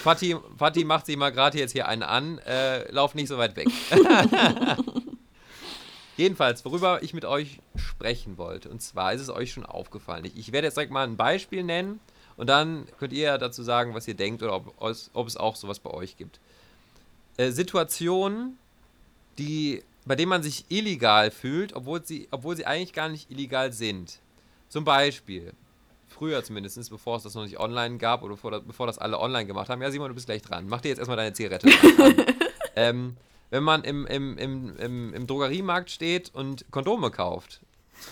[0.04, 3.56] Fatih, Fatih macht sich mal gerade jetzt hier einen an, äh, lauf nicht so weit
[3.56, 3.68] weg.
[6.18, 10.26] Jedenfalls, worüber ich mit euch sprechen wollte, und zwar ist es euch schon aufgefallen.
[10.26, 12.00] Ich, ich werde jetzt direkt mal ein Beispiel nennen
[12.38, 15.56] und dann könnt ihr dazu sagen, was ihr denkt oder ob, es- ob es auch
[15.56, 16.40] sowas bei euch gibt.
[17.38, 18.58] Äh, Situationen,
[19.38, 23.74] die, bei denen man sich illegal fühlt, obwohl sie, obwohl sie eigentlich gar nicht illegal
[23.74, 24.20] sind.
[24.70, 25.54] Zum Beispiel,
[26.08, 29.20] früher zumindest, bevor es das noch nicht online gab oder bevor das, bevor das alle
[29.20, 29.82] online gemacht haben.
[29.82, 30.66] Ja, Simon, du bist gleich dran.
[30.68, 31.70] Mach dir jetzt erstmal deine Zigarette.
[32.76, 33.16] ähm,
[33.50, 37.62] wenn man im, im, im, im, im Drogeriemarkt steht und Kondome kauft.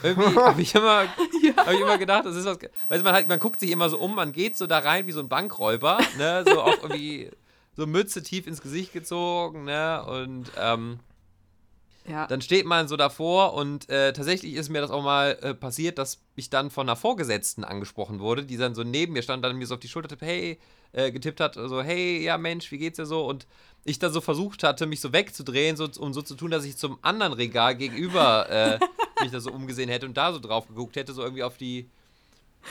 [0.02, 1.04] Irgendwie habe ich, immer,
[1.58, 2.58] hab ich immer gedacht, das ist was.
[2.88, 5.08] Weißt du, man, hat, man guckt sich immer so um, man geht so da rein
[5.08, 6.44] wie so ein Bankräuber, ne?
[6.48, 7.30] So auch irgendwie
[7.76, 10.04] so Mütze tief ins Gesicht gezogen, ne?
[10.06, 11.00] Und ähm,
[12.08, 12.28] Ja.
[12.28, 15.98] dann steht man so davor und äh, tatsächlich ist mir das auch mal äh, passiert,
[15.98, 19.58] dass ich dann von einer Vorgesetzten angesprochen wurde, die dann so neben mir stand, dann
[19.58, 20.60] mir so auf die Schulter tipp, hey,
[20.92, 23.26] äh, getippt hat, so, hey, ja Mensch, wie geht's dir so?
[23.26, 23.48] Und
[23.86, 26.78] ich dann so versucht hatte, mich so wegzudrehen, so, um so zu tun, dass ich
[26.78, 28.80] zum anderen Regal gegenüber äh,
[29.22, 31.90] mich da so umgesehen hätte und da so drauf geguckt hätte, so irgendwie auf die,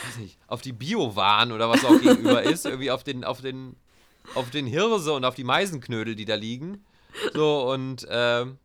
[0.06, 3.76] weiß nicht, auf die Biowaren oder was auch gegenüber ist, irgendwie auf den, auf den,
[4.34, 6.84] auf den Hirse und auf die Meisenknödel, die da liegen.
[7.32, 8.58] So, und ähm,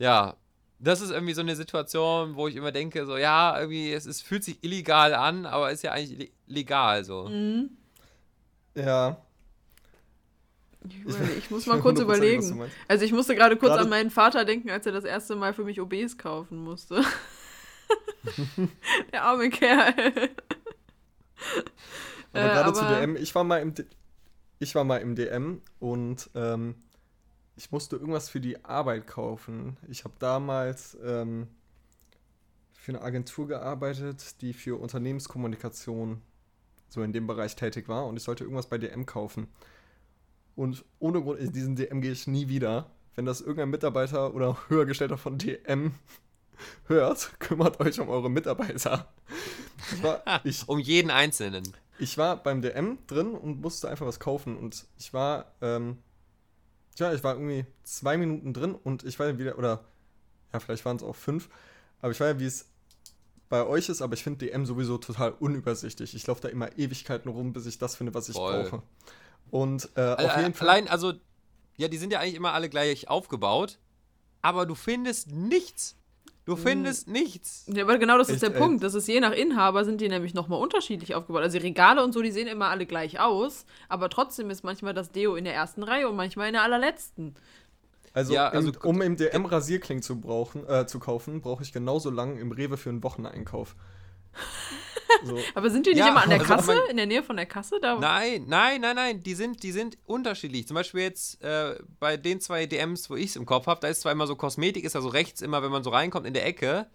[0.00, 0.34] ja,
[0.80, 4.22] das ist irgendwie so eine Situation, wo ich immer denke, so, ja, irgendwie, es ist,
[4.22, 7.28] fühlt sich illegal an, aber ist ja eigentlich le- legal, so.
[7.28, 7.70] Mhm.
[8.74, 9.18] Ja.
[10.88, 10.96] Ich,
[11.38, 12.70] ich muss Ich mal weiß kurz überlegen.
[12.88, 15.52] Also ich musste gerade kurz Gerade- an meinen Vater denken, als er das erste Mal
[15.52, 17.04] für mich OBs kaufen musste.
[19.12, 19.94] Der arme Kerl.
[22.32, 23.84] Aber Äh, gerade zu DM, ich war mal im, D
[24.62, 26.74] ich war mal im DM und ähm,
[27.60, 29.76] ich musste irgendwas für die Arbeit kaufen.
[29.86, 31.46] Ich habe damals ähm,
[32.72, 36.22] für eine Agentur gearbeitet, die für Unternehmenskommunikation
[36.88, 39.46] so in dem Bereich tätig war und ich sollte irgendwas bei DM kaufen.
[40.56, 42.90] Und ohne Grund, in diesen DM gehe ich nie wieder.
[43.14, 45.92] Wenn das irgendein Mitarbeiter oder Höhergestellter von DM
[46.86, 49.12] hört, kümmert euch um eure Mitarbeiter.
[49.92, 51.76] Ich war, ich, Um jeden Einzelnen.
[51.98, 55.98] ich war beim DM drin und musste einfach was kaufen und ich war, ähm,
[56.98, 59.84] ja, ich war irgendwie zwei Minuten drin und ich war ja wieder, oder
[60.52, 61.48] ja, vielleicht waren es auch fünf,
[62.00, 62.66] aber ich weiß ja, wie es
[63.48, 66.14] bei euch ist, aber ich finde DM sowieso total unübersichtlich.
[66.14, 68.64] Ich laufe da immer Ewigkeiten rum, bis ich das finde, was ich Voll.
[68.64, 68.82] brauche.
[69.50, 70.68] Und äh, Al- auf jeden Fall.
[70.68, 71.14] Allein, also,
[71.76, 73.78] ja, die sind ja eigentlich immer alle gleich aufgebaut,
[74.40, 75.96] aber du findest nichts.
[76.50, 77.64] Du findest nichts.
[77.72, 78.58] Ja, aber genau das ist Echt, der.
[78.58, 78.82] Punkt.
[78.82, 81.42] Das ist je nach Inhaber sind die nämlich nochmal unterschiedlich aufgebaut.
[81.42, 84.92] Also die Regale und so, die sehen immer alle gleich aus, aber trotzdem ist manchmal
[84.92, 87.36] das Deo in der ersten Reihe und manchmal in der allerletzten.
[88.12, 91.72] Also, Ja, also im, um im DM Rasierklingen zu, brauchen, äh, zu kaufen, brauche ich
[91.72, 93.76] genauso lang im Rewe für einen Wocheneinkauf.
[95.24, 96.74] So, Aber sind die nicht Ja, immer an der also Kasse?
[96.90, 97.78] in der Nähe von der Kasse?
[97.80, 100.66] Da Nein, nein, nein, nein, die sind, die sind unterschiedlich.
[100.66, 103.88] Zum Beispiel jetzt äh, bei den zwei DMs, wo ich es im Kopf habe, da
[103.88, 106.46] ist zwar immer so Kosmetik, ist also rechts immer, wenn man so reinkommt in der
[106.46, 106.86] Ecke,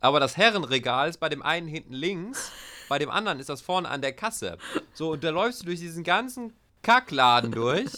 [0.00, 2.52] aber das Herrenregal ist bei dem einen hinten links,
[2.88, 4.56] bei dem anderen ist das vorne an der Kasse.
[4.94, 6.52] So, und da läufst du durch diesen ganzen
[6.82, 7.90] Kackladen durch.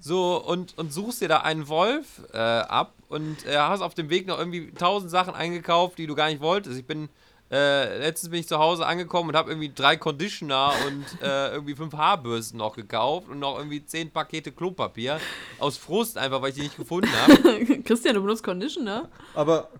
[0.00, 4.10] So, und, und suchst dir da einen Wolf äh, ab und äh, hast auf dem
[4.10, 6.78] Weg noch irgendwie tausend Sachen eingekauft, die du gar nicht wolltest.
[6.78, 7.08] Ich bin,
[7.50, 11.74] äh, letztens bin ich zu Hause angekommen und habe irgendwie drei Conditioner und äh, irgendwie
[11.74, 15.20] fünf Haarbürsten noch gekauft und noch irgendwie zehn Pakete Klopapier.
[15.58, 17.82] Aus Frust einfach, weil ich die nicht gefunden habe.
[17.84, 19.08] Christian, du benutzt Conditioner?
[19.34, 19.70] aber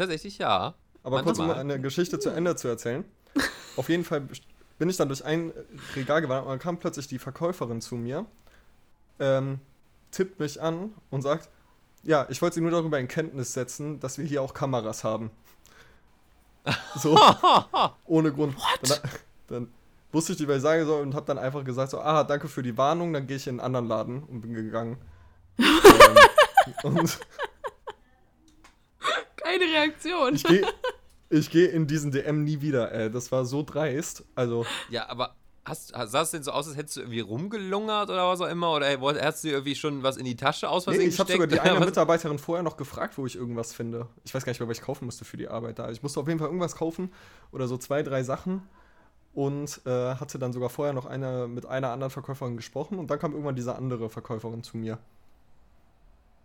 [0.00, 0.72] Tatsächlich ja.
[1.02, 3.04] Aber kurz, um eine Geschichte zu Ende zu erzählen.
[3.76, 4.22] Auf jeden Fall
[4.78, 5.52] bin ich dann durch ein
[5.94, 8.24] Regal gewandert und dann kam plötzlich die Verkäuferin zu mir,
[9.18, 9.60] ähm,
[10.10, 11.50] tippt mich an und sagt,
[12.02, 15.30] ja, ich wollte Sie nur darüber in Kenntnis setzen, dass wir hier auch Kameras haben.
[16.96, 17.18] So,
[18.06, 18.56] ohne Grund.
[18.82, 18.98] Dann,
[19.48, 19.68] dann
[20.12, 22.48] wusste ich nicht, was ich sagen soll und habe dann einfach gesagt, so, ah, danke
[22.48, 24.96] für die Warnung, dann gehe ich in einen anderen Laden und bin gegangen.
[25.58, 26.16] ähm,
[26.82, 27.18] und
[29.36, 30.34] Keine Reaktion.
[30.34, 30.66] ich gehe
[31.32, 33.10] ich geh in diesen DM nie wieder, ey.
[33.10, 34.24] Das war so dreist.
[34.34, 35.36] Also, Ja, aber
[35.70, 38.72] hast, sah es denn so aus, als hättest du irgendwie rumgelungert oder was auch immer?
[38.72, 38.88] Oder
[39.22, 41.78] hast du irgendwie schon was in die Tasche aus nee, ich habe sogar die eine
[41.80, 44.06] Was- Mitarbeiterin vorher noch gefragt, wo ich irgendwas finde.
[44.24, 45.90] Ich weiß gar nicht mehr, was ich kaufen musste für die Arbeit da.
[45.90, 47.10] Ich musste auf jeden Fall irgendwas kaufen
[47.52, 48.62] oder so zwei, drei Sachen.
[49.32, 52.98] Und äh, hatte dann sogar vorher noch eine, mit einer anderen Verkäuferin gesprochen.
[52.98, 54.98] Und dann kam irgendwann diese andere Verkäuferin zu mir.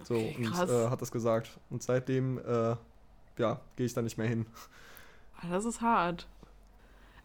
[0.03, 1.49] So, Okay, und äh, hat das gesagt.
[1.71, 2.75] Und seitdem, äh,
[3.37, 4.45] ja, gehe ich da nicht mehr hin.
[5.41, 6.27] Ah, Das ist hart.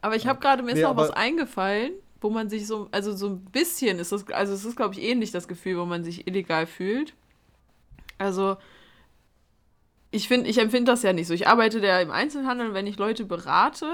[0.00, 3.14] Aber ich habe gerade, mir ist Nee, noch was eingefallen, wo man sich so, also
[3.14, 6.04] so ein bisschen ist das, also es ist, glaube ich, ähnlich das Gefühl, wo man
[6.04, 7.14] sich illegal fühlt.
[8.18, 8.56] Also,
[10.10, 11.34] ich finde, ich empfinde das ja nicht so.
[11.34, 13.86] Ich arbeite ja im Einzelhandel und wenn ich Leute berate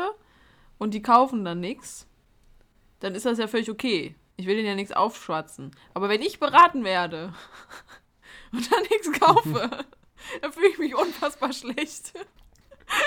[0.78, 2.06] und die kaufen dann nichts,
[3.00, 4.14] dann ist das ja völlig okay.
[4.36, 5.70] Ich will denen ja nichts aufschwatzen.
[5.94, 7.32] Aber wenn ich beraten werde
[8.52, 9.70] und dann nichts kaufe,
[10.42, 12.12] dann fühle ich mich unfassbar schlecht.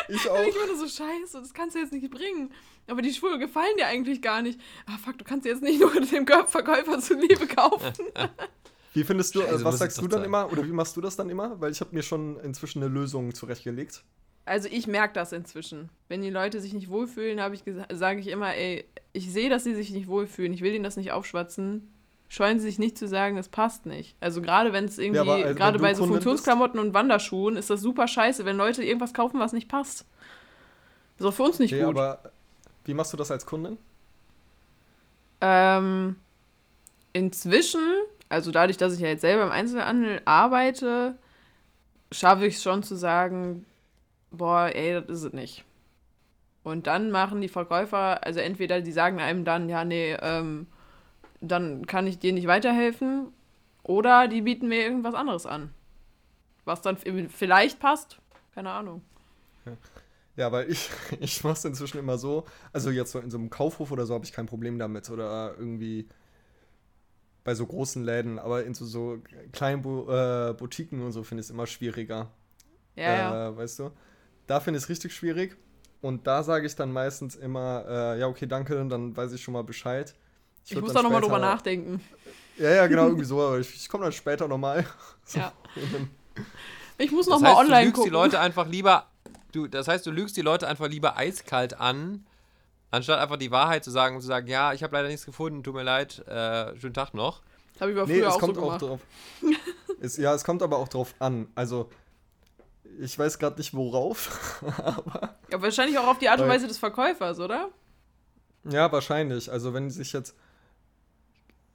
[0.10, 0.44] Ich Und auch.
[0.44, 2.52] ich bin so, scheiße, das kannst du jetzt nicht bringen.
[2.88, 4.60] Aber die Schuhe gefallen dir eigentlich gar nicht.
[4.86, 7.94] Ah, fuck, du kannst sie jetzt nicht nur dem Verkäufer zuliebe kaufen.
[8.94, 10.26] Wie findest du, muss was sagst du dann sein.
[10.26, 10.52] immer?
[10.52, 11.62] Oder wie machst du das dann immer?
[11.62, 14.04] Weil ich habe mir schon inzwischen eine Lösung zurechtgelegt.
[14.46, 15.90] Also ich merke das inzwischen.
[16.08, 19.64] Wenn die Leute sich nicht wohlfühlen, habe ich sage ich immer, ey, ich sehe, dass
[19.64, 20.52] sie sich nicht wohlfühlen.
[20.54, 21.94] Ich will ihnen das nicht aufschwatzen.
[22.32, 24.16] Scheuen sie sich nicht zu sagen, es passt nicht.
[24.20, 27.72] Also gerade wenn es irgendwie, aber, also, wenn gerade bei so Funktionsklamotten und Wanderschuhen ist
[27.72, 30.06] das super scheiße, wenn Leute irgendwas kaufen, was nicht passt.
[31.18, 31.90] Ist auch für uns nicht Nee, gut.
[31.98, 32.32] aber
[32.86, 33.78] wie machst du das als Kundin?
[35.42, 36.18] Ähm,
[37.14, 37.82] inzwischen,
[38.30, 41.16] also dadurch, dass ich ja jetzt selber im Einzelhandel arbeite,
[42.12, 43.66] schaffe ich es schon zu sagen,
[44.32, 45.66] boah, ey, das ist es nicht.
[46.64, 50.68] Und dann machen die Verkäufer, also entweder die sagen einem dann, ja, nee, ähm,
[51.42, 53.34] dann kann ich dir nicht weiterhelfen,
[53.84, 55.74] oder die bieten mir irgendwas anderes an.
[56.66, 58.20] Was dann vielleicht passt,
[58.54, 59.02] keine Ahnung.
[60.36, 63.50] Ja, weil ich, ich mache es inzwischen immer so, also jetzt so in so einem
[63.50, 66.08] Kaufhof oder so habe ich kein Problem damit oder irgendwie
[67.44, 69.18] bei so großen Läden, aber in so, so
[69.52, 72.30] kleinen Bo äh, Boutiquen und so finde ich es immer schwieriger.
[72.96, 73.58] Ja, äh, ja.
[73.58, 73.92] Weißt du?
[74.46, 75.58] Da finde ich es richtig schwierig
[76.02, 79.54] und da sage ich dann meistens immer, äh, ja, okay, danke, dann weiß ich schon
[79.54, 80.14] mal Bescheid.
[80.70, 82.02] Ich, würd muss da nochmal drüber nachdenken.
[82.58, 84.86] Ja, ja, genau, irgendwie so, aber ich, ich komme dann später nochmal.
[85.34, 85.52] Ja.
[86.98, 88.10] Ich muss Das nochmal heißt, du online lügst gucken.
[88.10, 89.06] die Leute einfach lieber,
[89.54, 92.26] du, das heißt, du lügst die Leute einfach lieber eiskalt an,
[92.92, 95.64] anstatt einfach die Wahrheit zu sagen und zu sagen, ja, ich habe leider nichts gefunden,
[95.64, 97.42] tut mir leid, äh, schönen Tag noch.
[97.74, 98.82] Das habe ich aber Nee, früher es auch so kommt auch gemacht.
[98.82, 99.00] drauf.
[100.02, 101.48] es, ja, es kommt aber auch drauf an.
[101.56, 101.90] Also,
[103.00, 106.78] ich weiß gerade nicht worauf, aber Ja, wahrscheinlich auch auf die Art und Weise des
[106.80, 107.70] Verkäufers, oder?
[108.66, 109.50] ja, wahrscheinlich.
[109.50, 110.36] Also, wenn sich jetzt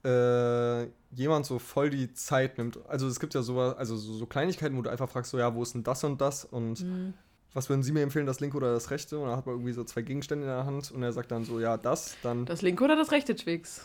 [0.04, 4.26] äh, jemand so voll die Zeit nimmt, also es gibt ja so, also so, so
[4.26, 7.14] Kleinigkeiten, wo du einfach fragst, so, ja, wo ist denn das und das und Mhm.
[7.54, 9.18] was würden Sie mir empfehlen, das linke oder das rechte?
[9.18, 11.44] Und dann hat man irgendwie so zwei Gegenstände in der Hand und er sagt dann
[11.44, 13.82] so, ja, das, dann Das linke oder das rechte Twix?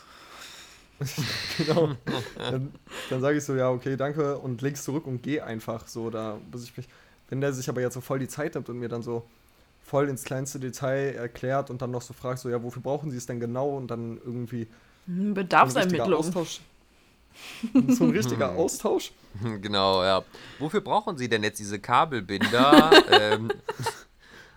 [1.56, 1.90] genau.
[2.36, 2.72] dann
[3.08, 6.10] dann sage ich so, ja, okay, danke und leg's zurück und geh einfach so.
[6.10, 6.88] Da muss ich mich.
[7.28, 9.24] Wenn der sich aber jetzt so voll die Zeit nimmt und mir dann so
[9.82, 13.16] voll ins kleinste Detail erklärt und dann noch so fragt, so, ja, wofür brauchen Sie
[13.16, 13.76] es denn genau?
[13.76, 14.66] Und dann irgendwie
[15.10, 16.18] Hm, so ein richtiger Bedarfsermittlung.
[16.18, 16.60] Austausch.
[17.88, 19.12] so ein richtiger Austausch.
[19.60, 20.22] genau, ja.
[20.58, 23.50] Wofür brauchen Sie denn jetzt diese Kabelbinder ähm,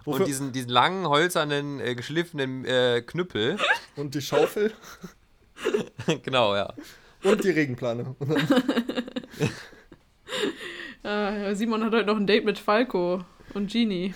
[0.04, 3.58] Wofür, und diesen, diesen langen, holzernen, äh, geschliffenen äh, Knüppel?
[3.96, 4.74] und die Schaufel
[6.24, 6.74] genau, ja.
[7.24, 8.16] und die Regenplane.
[11.04, 13.24] Ah, Simon hat heute noch ein Date mit Falco
[13.54, 14.14] und Genie.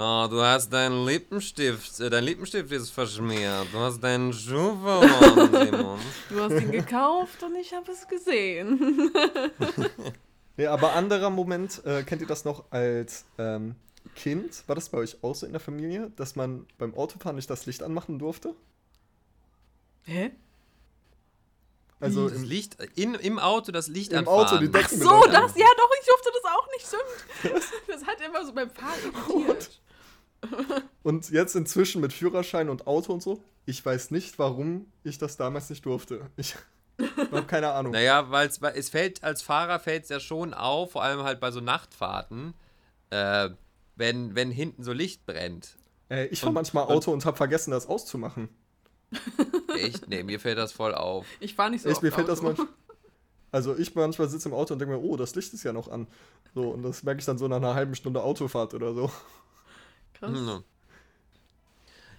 [0.00, 3.66] Oh, du hast deinen Lippenstift, äh, dein Lippenstift ist verschmiert.
[3.72, 5.98] Du hast deinen Schuh verloren, Simon.
[6.28, 9.10] Du hast ihn gekauft und ich habe es gesehen.
[10.56, 13.74] nee, aber anderer Moment, äh, kennt ihr das noch als ähm,
[14.14, 14.62] Kind?
[14.68, 17.66] War das bei euch auch so in der Familie, dass man beim Autofahren nicht das
[17.66, 18.54] Licht anmachen durfte?
[20.04, 20.30] Hä?
[21.98, 24.46] Also das im, Licht, in, im Auto das Licht Im anfahren.
[24.46, 25.32] Auto die Ach Decken so, beleuchten.
[25.32, 27.64] das, ja doch, ich durfte das auch nicht, stimmt.
[27.88, 28.94] Das hat immer so beim Fahren
[29.28, 29.80] irritiert.
[31.02, 35.36] Und jetzt inzwischen mit Führerschein und Auto und so, ich weiß nicht, warum ich das
[35.36, 36.30] damals nicht durfte.
[36.36, 36.54] Ich
[37.32, 37.92] habe keine Ahnung.
[37.92, 41.50] Naja, weil es fällt, als Fahrer fällt es ja schon auf, vor allem halt bei
[41.50, 42.54] so Nachtfahrten,
[43.10, 43.50] äh,
[43.96, 45.76] wenn, wenn hinten so Licht brennt.
[46.10, 48.48] Äh, ich fahre Und- manchmal und- Auto und habe vergessen, das auszumachen.
[49.78, 50.08] Echt?
[50.08, 51.26] Nee, mir fällt das voll auf.
[51.40, 52.48] Ich war nicht so Echt, oft mir fällt das Auto.
[52.48, 52.68] manchmal.
[53.50, 55.88] Also ich manchmal sitze im Auto und denke mir, oh, das Licht ist ja noch
[55.88, 56.06] an.
[56.54, 59.10] So, und das merke ich dann so nach einer halben Stunde Autofahrt oder so.
[60.18, 60.30] Krass.
[60.30, 60.64] Hm.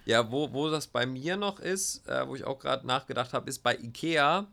[0.06, 3.48] Ja, wo, wo das bei mir noch ist, äh, wo ich auch gerade nachgedacht habe,
[3.48, 4.46] ist bei Ikea,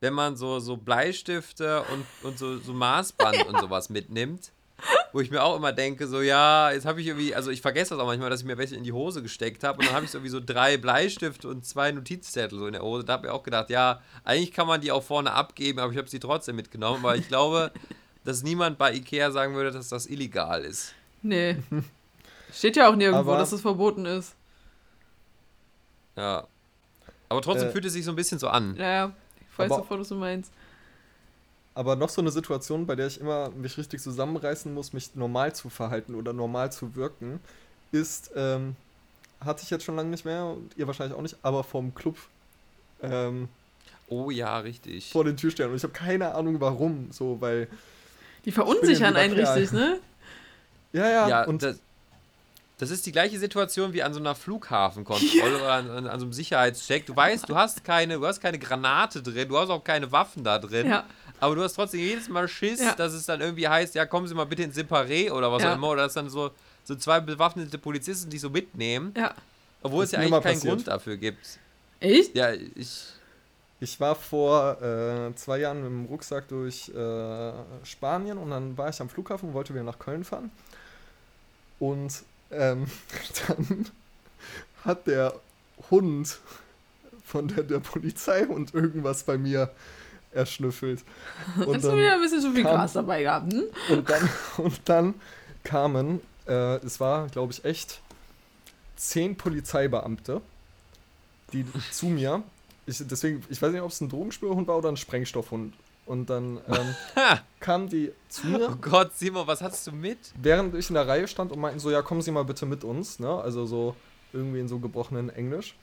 [0.00, 4.52] wenn man so, so Bleistifte und, und so, so Maßband und sowas mitnimmt.
[5.12, 7.94] Wo ich mir auch immer denke, so ja, jetzt habe ich irgendwie, also ich vergesse
[7.94, 10.06] das auch manchmal, dass ich mir welche in die Hose gesteckt habe und dann habe
[10.06, 13.04] ich so irgendwie so drei Bleistifte und zwei Notizzettel so in der Hose.
[13.04, 15.98] Da habe ich auch gedacht, ja, eigentlich kann man die auch vorne abgeben, aber ich
[15.98, 17.72] habe sie trotzdem mitgenommen, weil ich glaube,
[18.24, 20.94] dass niemand bei Ikea sagen würde, dass das illegal ist.
[21.22, 21.56] Nee.
[22.52, 24.34] Steht ja auch nirgendwo, Aber- dass es verboten ist.
[26.16, 26.46] Ja.
[27.28, 28.74] Aber trotzdem Äh, fühlt es sich so ein bisschen so an.
[28.74, 29.12] Naja,
[29.50, 30.52] ich weiß Aber- sofort, was du meinst.
[31.74, 35.54] Aber noch so eine Situation, bei der ich immer mich richtig zusammenreißen muss, mich normal
[35.54, 37.40] zu verhalten oder normal zu wirken,
[37.92, 38.74] ist, ähm,
[39.40, 42.16] hatte ich jetzt schon lange nicht mehr und ihr wahrscheinlich auch nicht, aber vom Club
[43.02, 43.48] ähm,
[44.08, 45.10] Oh ja, richtig.
[45.12, 45.70] vor den Türstern.
[45.70, 47.68] Und ich habe keine Ahnung warum, so, weil,
[48.44, 50.00] Die verunsichern ja einen richtig, ne?
[50.92, 51.78] ja, ja, Ja, und das,
[52.80, 56.24] das ist die gleiche Situation wie an so einer Flughafenkontrolle oder an, an, an so
[56.26, 57.04] einem Sicherheitscheck.
[57.06, 60.42] Du weißt, du hast keine, du hast keine Granate drin, du hast auch keine Waffen
[60.44, 60.88] da drin.
[60.88, 61.04] Ja.
[61.38, 62.94] Aber du hast trotzdem jedes Mal Schiss, Ja.
[62.94, 65.72] dass es dann irgendwie heißt, ja, kommen Sie mal bitte ins Separé oder was Ja.
[65.72, 65.88] auch immer.
[65.90, 66.50] Oder dass dann so,
[66.84, 69.34] so zwei bewaffnete Polizisten dich so mitnehmen, Ja.
[69.82, 70.74] obwohl Das es ja eigentlich keinen passiert.
[70.74, 71.58] Grund dafür gibt.
[72.00, 72.34] Echt?
[72.34, 73.04] Ja, ich.
[73.82, 77.52] Ich war vor äh, zwei Jahren mit dem Rucksack durch äh,
[77.84, 80.50] Spanien und dann war ich am Flughafen und wollte wieder nach Köln fahren.
[81.78, 82.12] Und
[82.50, 82.86] ähm,
[83.48, 83.86] dann
[84.84, 85.34] hat der
[85.90, 86.38] Hund
[87.24, 89.70] von der, der Polizei und irgendwas bei mir
[90.32, 91.02] erschnüffelt.
[91.56, 93.64] Und Hast du wieder ein bisschen zu viel kam- Gras dabei gehabt, hm?
[93.90, 94.28] und dann,
[94.58, 95.14] und dann
[95.64, 98.00] kamen, äh, es war, glaube ich, echt
[98.96, 100.40] zehn Polizeibeamte,
[101.52, 102.44] die zu mir,
[102.86, 105.74] ich, deswegen, ich weiß nicht, ob es ein Drogenspürhund war oder ein Sprengstoffhund.
[106.10, 106.94] Und dann ähm,
[107.60, 110.18] kamen die zu Oh mir, Gott, Simon, was hast du mit?
[110.34, 112.82] während ich in der Reihe stand und meinten so, ja, kommen Sie mal bitte mit
[112.82, 113.32] uns, ne?
[113.32, 113.94] Also so
[114.32, 115.76] irgendwie in so gebrochenen Englisch.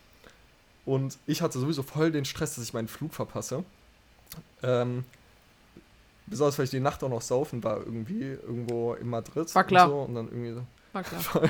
[0.85, 3.63] Und ich hatte sowieso voll den Stress, dass ich meinen Flug verpasse.
[4.63, 5.05] Ähm,
[6.25, 9.55] besonders weil ich die Nacht auch noch saufen war, irgendwie irgendwo in Madrid.
[9.55, 9.85] War klar.
[9.85, 10.63] Und, so, und dann irgendwie so.
[10.91, 11.21] War klar.
[11.21, 11.49] Voll.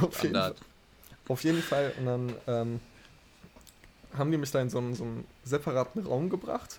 [0.00, 0.54] auf, jeden Fall,
[1.28, 1.92] auf jeden Fall.
[1.98, 2.80] Und dann ähm,
[4.16, 6.78] haben die mich da in so so einen separaten Raum gebracht.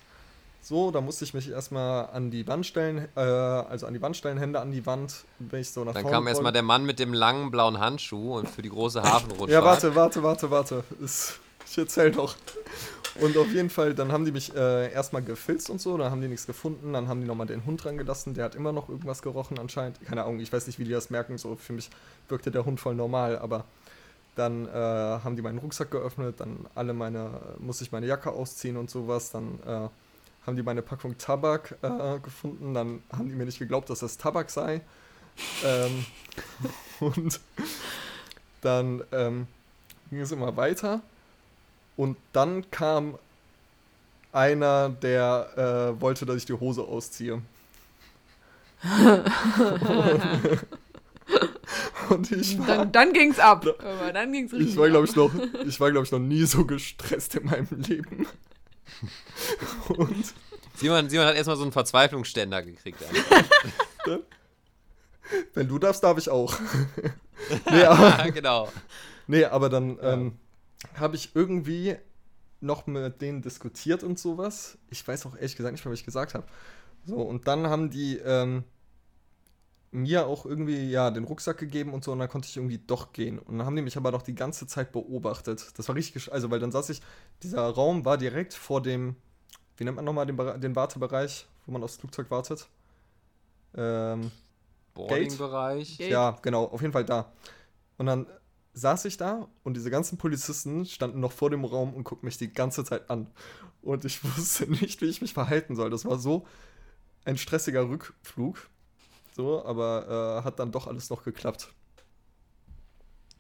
[0.68, 4.18] So, da musste ich mich erstmal an die Wand stellen, äh, also an die Wand
[4.18, 6.88] stellen, Hände an die Wand, wenn ich so nach Dann vorne kam erstmal der Mann
[6.88, 9.52] mit dem langen blauen Handschuh und für die große Hafenrundfahrt.
[9.52, 10.84] Ja, warte, warte, warte, warte.
[11.00, 11.40] Ist,
[11.70, 12.36] ich erzähl doch.
[13.22, 16.22] Und auf jeden Fall, dann haben die mich äh, erstmal gefilzt und so, dann haben
[16.22, 18.90] die nichts gefunden, dann haben die nochmal den Hund dran gelassen, der hat immer noch
[18.90, 20.02] irgendwas gerochen anscheinend.
[20.04, 21.92] Keine Ahnung, ich weiß nicht, wie die das merken, so für mich
[22.28, 23.66] wirkte der Hund voll normal, aber
[24.36, 28.78] dann äh, haben die meinen Rucksack geöffnet, dann alle meine, musste ich meine Jacke ausziehen
[28.78, 29.90] und sowas, dann äh,
[30.46, 34.18] haben die meine Packung Tabak äh, gefunden, dann haben die mir nicht geglaubt, dass das
[34.18, 34.82] Tabak sei.
[35.64, 36.06] Ähm,
[37.00, 37.40] und
[38.62, 39.48] dann ähm,
[40.10, 41.02] ging es immer weiter.
[41.98, 43.18] Und dann kam
[44.32, 47.42] einer, der äh, wollte, dass ich die Hose ausziehe.
[52.10, 53.66] und ich war, Dann, dann ging's ab.
[54.14, 55.32] Dann ging's richtig ich war glaube ich noch,
[55.66, 58.28] ich war glaube ich noch nie so gestresst in meinem Leben.
[59.90, 60.34] und
[60.76, 63.00] Simon, Simon hat erstmal so einen Verzweiflungsständer gekriegt.
[65.54, 66.58] wenn du darfst, darf ich auch.
[67.72, 68.70] nee, aber, Ja, genau.
[69.28, 70.38] nee, aber dann ähm,
[70.96, 71.96] habe ich irgendwie
[72.62, 74.78] noch mit denen diskutiert und sowas.
[74.90, 76.46] Ich weiß auch ehrlich gesagt nicht mehr, was ich gesagt habe.
[77.06, 78.64] So, und dann haben die ähm,
[79.92, 83.14] mir auch irgendwie, ja, den Rucksack gegeben und so, und dann konnte ich irgendwie doch
[83.14, 83.40] gehen.
[83.40, 85.78] Und dann haben die mich aber noch die ganze Zeit beobachtet.
[85.78, 87.02] Das war richtig, also, weil dann saß ich,
[87.44, 89.16] dieser Raum war direkt vor dem,
[89.78, 92.68] wie nennt man nochmal den, den Wartebereich, wo man aufs Flugzeug wartet?
[93.76, 94.32] Ähm,
[94.94, 96.00] Boarding-Bereich.
[96.00, 97.32] Ja, genau, auf jeden Fall da.
[97.98, 98.28] Und dann
[98.74, 102.38] saß ich da und diese ganzen Polizisten standen noch vor dem Raum und guckten mich
[102.38, 103.28] die ganze Zeit an.
[103.82, 105.90] Und ich wusste nicht, wie ich mich verhalten soll.
[105.90, 106.46] Das war so
[107.24, 108.70] ein stressiger Rückflug.
[109.36, 111.68] So, aber äh, hat dann doch alles noch geklappt.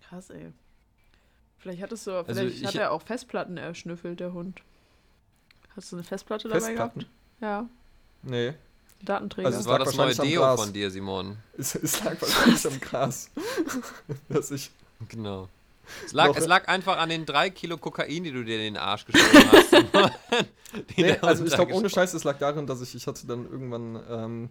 [0.09, 0.51] Krass, ey.
[1.57, 4.61] Vielleicht hattest du, vielleicht Also ich- hat er auch Festplatten erschnüffelt, der Hund.
[5.75, 6.99] Hast du eine Festplatte dabei Festplatten?
[6.99, 7.11] gehabt?
[7.41, 7.69] Ja,
[8.23, 8.53] Nee,
[9.03, 9.47] Datenträger.
[9.47, 11.37] Also Das es war das neue Deo von dir, Simon.
[11.57, 13.29] es, es lag wahrscheinlich am Gras.
[14.29, 14.71] dass ich.
[15.09, 15.47] Genau.
[16.05, 18.73] Es lag, Noch- es lag einfach an den drei Kilo Kokain, die du dir in
[18.73, 20.45] den Arsch geschoben hast.
[20.97, 24.03] Nee, also ich glaube, ohne Scheiß, es lag darin, dass ich, ich hatte dann irgendwann,
[24.09, 24.49] ähm,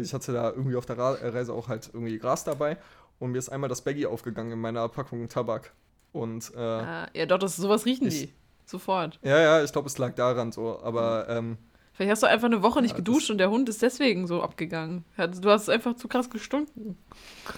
[0.00, 2.76] ich hatte da irgendwie auf der Ra Reise auch halt irgendwie Gras dabei
[3.18, 5.72] und mir ist einmal das Baggy aufgegangen in meiner Packung Tabak.
[6.12, 8.32] Und äh, ah, ja, doch, das, sowas riechen Ich- die.
[8.66, 9.18] Sofort.
[9.22, 11.58] ja, ja, ich glaube, es lag daran so, aber ähm,
[11.92, 14.42] Vielleicht hast du einfach eine Woche nicht Ja, geduscht und der Hund ist deswegen so
[14.42, 15.04] abgegangen.
[15.40, 16.96] Du hast einfach zu krass gestunken.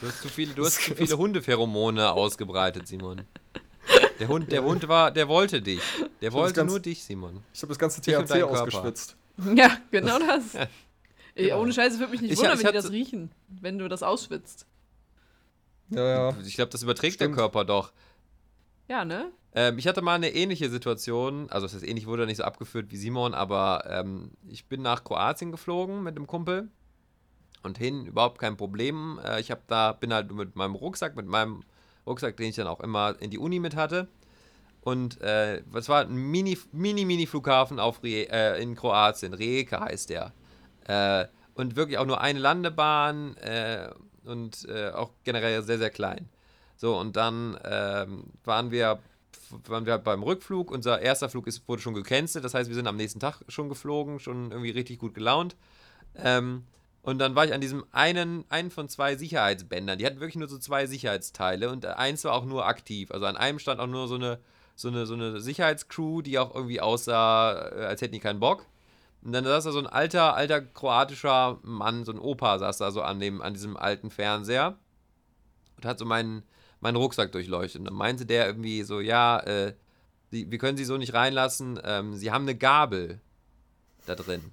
[0.00, 3.22] Du hast zu viele, du hast zu viele Hundepheromone ausgebreitet, Simon.
[4.18, 5.80] Der Hund, der Hund war, der wollte dich.
[6.20, 7.42] Der wollte ganz- nur dich, Simon.
[7.54, 9.14] ich habe das ganze THC ausgeschwitzt.
[9.54, 10.54] Ja, genau das.
[11.36, 13.30] Ey, ohne Scheiße würde mich nicht Ich- wundern, ich wenn die das riechen,
[13.60, 14.66] wenn du das ausschwitzt.
[15.90, 16.36] Ja, ja.
[16.44, 17.36] Ich glaube, das überträgt Stimmt.
[17.36, 17.92] der Körper doch.
[18.88, 19.30] Ja, ne?
[19.54, 22.86] Ähm, ich hatte mal eine ähnliche Situation, also es ist ähnlich, wurde nicht so abgeführt
[22.90, 26.68] wie Simon, aber ähm, ich bin nach Kroatien geflogen mit einem Kumpel
[27.62, 29.20] und hin überhaupt kein Problem.
[29.24, 31.62] Äh, ich habe da bin halt mit meinem Rucksack, mit meinem
[32.06, 34.08] Rucksack, den ich dann auch immer in die Uni mit hatte.
[34.82, 39.80] Und äh, es war ein mini mini mini Flughafen auf Rie äh, in Kroatien, Rijeka
[39.80, 40.32] heißt der.
[40.88, 43.90] Äh, und wirklich auch nur eine Landebahn äh,
[44.24, 46.28] und äh, auch generell sehr sehr klein.
[46.76, 49.00] So, und dann ähm, waren wir
[49.66, 50.70] waren wir beim Rückflug.
[50.70, 52.44] Unser erster Flug ist, wurde schon gecancelt.
[52.44, 55.56] Das heißt, wir sind am nächsten Tag schon geflogen, schon irgendwie richtig gut gelaunt.
[56.16, 56.64] Ähm,
[57.02, 59.98] und dann war ich an diesem einen, einen von zwei Sicherheitsbändern.
[59.98, 63.12] Die hatten wirklich nur so zwei Sicherheitsteile und eins war auch nur aktiv.
[63.12, 64.40] Also an einem stand auch nur so eine,
[64.74, 68.66] so eine, so eine Sicherheitscrew, die auch irgendwie aussah, äh, als hätten die keinen Bock.
[69.22, 72.90] Und dann saß da so ein alter, alter kroatischer Mann, so ein Opa saß da
[72.90, 74.76] so an, dem, an diesem alten Fernseher
[75.76, 76.42] und hat so meinen,
[76.80, 77.80] meinen Rucksack durchleuchtet.
[77.80, 79.74] Und dann meinte der irgendwie so, ja, äh,
[80.30, 83.20] sie, wir können sie so nicht reinlassen, ähm, sie haben eine Gabel
[84.06, 84.52] da drin.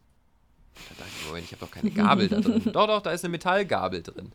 [0.74, 2.64] Da dachte ich, Moment, ich habe doch keine Gabel da drin.
[2.74, 4.32] doch, doch, da ist eine Metallgabel drin.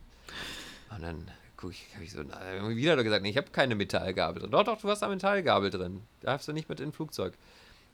[0.91, 3.75] Und dann guck ich, habe ich so na, irgendwie wieder gesagt, nee, ich habe keine
[3.75, 4.51] Metallgabel drin.
[4.51, 6.03] Doch, doch, du hast eine Metallgabel drin.
[6.21, 7.35] Darfst du nicht mit in ein Flugzeug.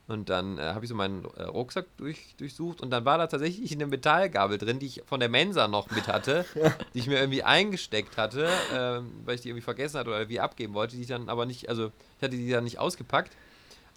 [0.07, 3.25] Und dann äh, habe ich so meinen äh, Rucksack durch, durchsucht und dann war da
[3.25, 6.45] tatsächlich eine Metallgabel drin, die ich von der Mensa noch mit hatte,
[6.93, 10.39] die ich mir irgendwie eingesteckt hatte, ähm, weil ich die irgendwie vergessen hatte oder wie
[10.39, 13.31] abgeben wollte, die ich dann aber nicht, also ich hatte die dann nicht ausgepackt.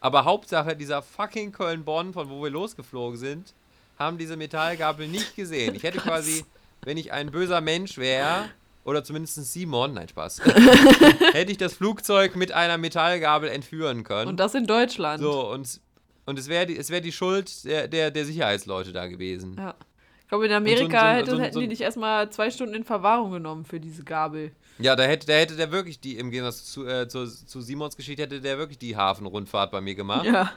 [0.01, 3.53] Aber Hauptsache, dieser fucking Köln-Bonn, von wo wir losgeflogen sind,
[3.99, 5.75] haben diese Metallgabel nicht gesehen.
[5.75, 6.45] Ich hätte quasi,
[6.83, 8.49] wenn ich ein böser Mensch wäre,
[8.85, 10.41] oder zumindest Simon, nein, Spaß,
[11.33, 14.29] hätte ich das Flugzeug mit einer Metallgabel entführen können.
[14.29, 15.21] Und das in Deutschland.
[15.21, 15.81] so, und,
[16.29, 19.57] und es wäre die, es wär die Schuld der, der, der Sicherheitsleute da gewesen.
[19.59, 19.74] Ja.
[20.22, 22.85] Ich glaube, in Amerika so so hätten so ein- die dich erstmal zwei Stunden in
[22.85, 24.53] Verwahrung genommen für diese Gabel.
[24.79, 27.97] Ja, da hätte, da hätte der wirklich die, im Gegensatz zu, äh, zu, zu Simons
[27.97, 30.26] Geschichte, hätte der wirklich die Hafenrundfahrt bei mir gemacht.
[30.26, 30.53] Ja.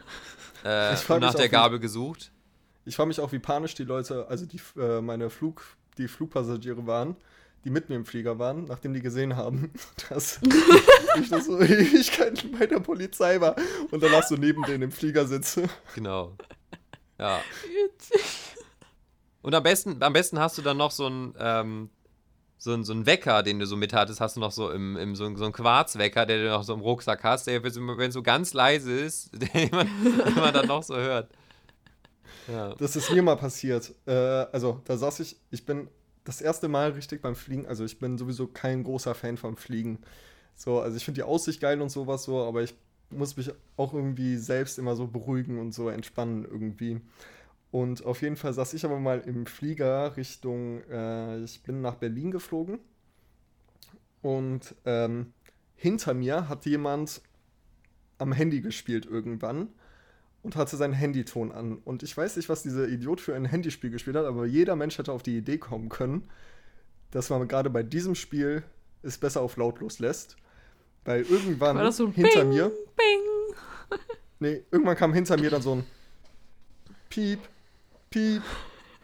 [0.65, 2.32] Äh, Ich und nach der wie- Gabel gesucht.
[2.86, 5.63] Ich frage mich auch, wie panisch die Leute, also die, äh, meine Flug,
[5.97, 7.15] die Flugpassagiere waren,
[7.64, 9.72] die mit mir im Flieger waren, nachdem die gesehen haben,
[10.09, 10.39] dass
[11.22, 13.55] ich das so Ewigkeiten bei der Polizei war
[13.91, 15.70] und danach so neben denen im Flieger sitze.
[15.95, 16.36] Genau.
[17.20, 17.39] Ja.
[19.41, 21.89] Und am besten, am besten hast du dann noch so ein, ähm,
[22.57, 24.95] so ein, so ein Wecker, den du so mit hattest, hast du noch so im,
[24.97, 27.99] im so, ein- so einen Quarzwecker, der du noch so im Rucksack hast, der, wenn
[28.09, 31.32] es so ganz leise ist, den man, den man dann noch so hört.
[32.47, 32.76] Ja.
[32.76, 33.93] Das ist mir mal passiert.
[34.05, 35.88] Äh, also, da saß ich, ich bin
[36.24, 39.99] das erste Mal richtig beim Fliegen, also ich bin sowieso kein großer Fan vom Fliegen.
[40.55, 42.76] So, also ich finde die Aussicht geil und sowas so, aber ich
[43.09, 47.01] muss mich auch irgendwie selbst immer so beruhigen und so entspannen irgendwie.
[47.72, 51.95] Und auf jeden Fall saß ich aber mal im Flieger Richtung, äh, ich bin nach
[51.95, 52.80] Berlin geflogen
[54.22, 55.34] und ähm,
[55.76, 57.22] hinter mir hat jemand
[58.17, 59.69] am Handy gespielt irgendwann
[60.43, 61.77] und hatte seinen Handyton an.
[61.77, 64.97] Und ich weiß nicht, was dieser Idiot für ein Handyspiel gespielt hat, aber jeder Mensch
[64.97, 66.29] hätte auf die Idee kommen können,
[67.11, 68.63] dass man gerade bei diesem Spiel
[69.03, 70.37] es besser auf lautlos lässt.
[71.03, 73.99] Weil irgendwann so hinter Bing, mir, Bing.
[74.39, 75.83] nee, irgendwann kam hinter mir dann so ein
[77.09, 77.39] Piep,
[78.09, 78.43] Piep,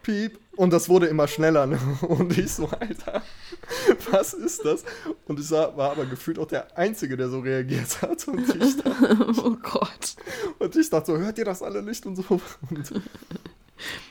[0.02, 0.38] Piep.
[0.58, 1.66] Und das wurde immer schneller.
[1.66, 1.78] Ne?
[2.00, 3.22] Und ich so, Alter,
[4.10, 4.84] was ist das?
[5.28, 8.26] Und ich war aber gefühlt auch der Einzige, der so reagiert hat.
[8.26, 10.16] Und ich dachte, Oh Gott.
[10.58, 12.24] und ich dachte so, hört ihr das alle nicht und so.
[12.70, 12.90] Und,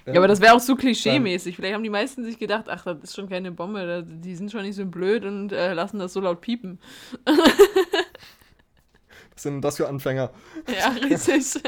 [0.06, 1.58] Ja, aber das wäre auch so klischee-mäßig.
[1.58, 4.62] Vielleicht haben die meisten sich gedacht, ach, das ist schon keine Bombe, die sind schon
[4.62, 6.80] nicht so blöd und äh, lassen das so laut piepen.
[9.34, 10.32] Was sind denn das für Anfänger?
[10.80, 11.62] Ja, richtig.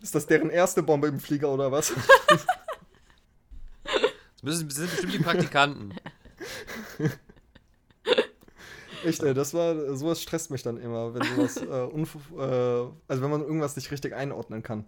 [0.00, 1.92] Ist das deren erste Bombe im Flieger oder was?
[3.84, 5.94] Das müssen- das sind bestimmt die Praktikanten.
[9.04, 13.22] Echt, ey, das war, sowas stresst mich dann immer, wenn sowas, äh, unf äh, also
[13.22, 14.84] wenn man irgendwas nicht richtig einordnen kann.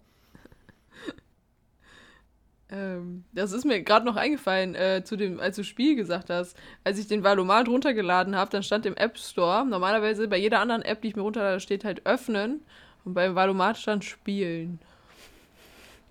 [2.68, 6.56] ähm, das ist mir gerade noch eingefallen, äh, zu dem, als du Spiel gesagt hast.
[6.84, 10.82] Als ich den Valomat runtergeladen habe, dann stand im App Store, normalerweise bei jeder anderen
[10.82, 12.62] App, die ich mir runterlade, steht halt öffnen.
[13.04, 14.78] Und beim Valomat stand spielen.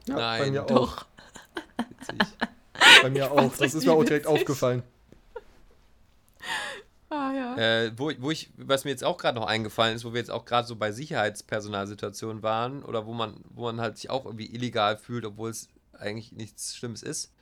[0.07, 0.67] Ja, bei Nein, mir auch.
[0.67, 1.05] Doch.
[1.99, 2.27] Witzig.
[3.01, 3.38] Bei mir auch.
[3.38, 4.41] fand's Das ist mir auch direkt witzig.
[4.41, 4.84] aufgefallen.
[7.09, 7.57] Ah ja.
[7.57, 10.32] Äh, wo, wo ich, was mir jetzt auch gerade noch eingefallen ist, wo wir jetzt
[10.32, 14.53] auch gerade so bei Sicherheitspersonalsituationen waren oder wo man, wo man halt sich auch irgendwie
[14.53, 17.34] illegal fühlt, obwohl es eigentlich nichts Schlimmes ist,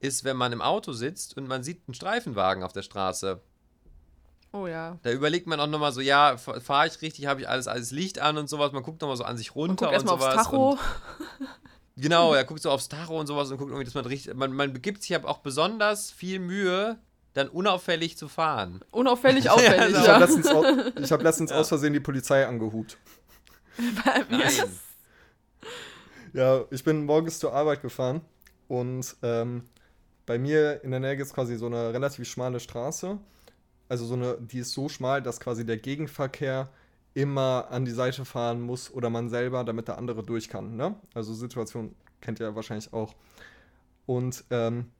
[0.00, 3.40] ist, wenn man im Auto sitzt und man sieht einen Streifenwagen auf der Straße.
[4.52, 4.98] Oh ja.
[5.02, 8.18] Da überlegt man auch nochmal so, ja, fahre ich richtig, habe ich alles, alles Licht
[8.20, 8.72] an und sowas.
[8.72, 10.36] Man guckt nochmal so an sich Und runter und, erstmal aufs sowas.
[10.44, 10.70] Tacho.
[10.72, 10.78] Und
[11.96, 14.52] genau, er guckt so aufs Tacho und sowas und guckt irgendwie, dass man richtig, man,
[14.52, 16.98] man begibt sich aber auch besonders viel Mühe,
[17.34, 18.80] dann unauffällig zu fahren.
[18.90, 20.14] Unauffällig auffällig, Ja, Ich ja.
[20.14, 20.64] habe letztens, au
[21.00, 22.96] ich hab letztens aus Versehen die Polizei angehupt.
[24.30, 24.68] Das?
[26.32, 28.20] Ja, ich bin morgens zur Arbeit gefahren
[28.68, 29.64] und ähm,
[30.26, 33.18] bei mir in der Nähe gibt es quasi so eine relativ schmale Straße.
[33.88, 36.68] Also so eine, die ist so schmal, dass quasi der Gegenverkehr
[37.14, 40.76] immer an die Seite fahren muss oder man selber, damit der andere durch kann.
[40.76, 40.96] Ne?
[41.14, 43.14] Also Situation kennt ihr wahrscheinlich auch.
[44.06, 44.90] Und ähm,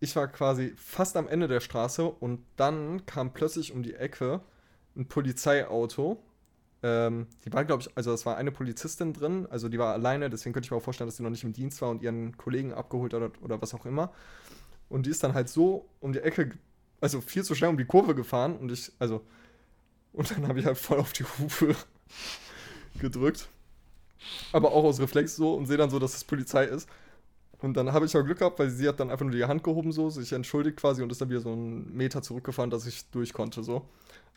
[0.00, 4.40] ich war quasi fast am Ende der Straße und dann kam plötzlich um die Ecke
[4.96, 6.22] ein Polizeiauto.
[6.82, 10.30] Ähm, die war, glaube ich, also es war eine Polizistin drin, also die war alleine,
[10.30, 12.38] deswegen könnte ich mir auch vorstellen, dass sie noch nicht im Dienst war und ihren
[12.38, 14.12] Kollegen abgeholt hat oder, was auch immer.
[14.88, 16.52] Und die ist dann halt so um die Ecke,
[17.02, 19.20] also viel zu schnell um die Kurve gefahren und ich, also,
[20.12, 21.74] und dann habe ich halt voll auf die Hufe
[23.00, 23.48] gedrückt.
[24.52, 26.88] Aber auch aus Reflex so und sehe dann so, dass es Polizei ist.
[27.62, 29.62] Und dann habe ich auch Glück gehabt, weil sie hat dann einfach nur die Hand
[29.62, 33.06] gehoben, so, sich entschuldigt quasi und ist dann wieder so einen Meter zurückgefahren, dass ich
[33.10, 33.86] durch konnte, so.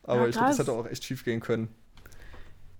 [0.04, 1.70] Aber Ja, ich glaube, das hätte auch echt schief gehen können.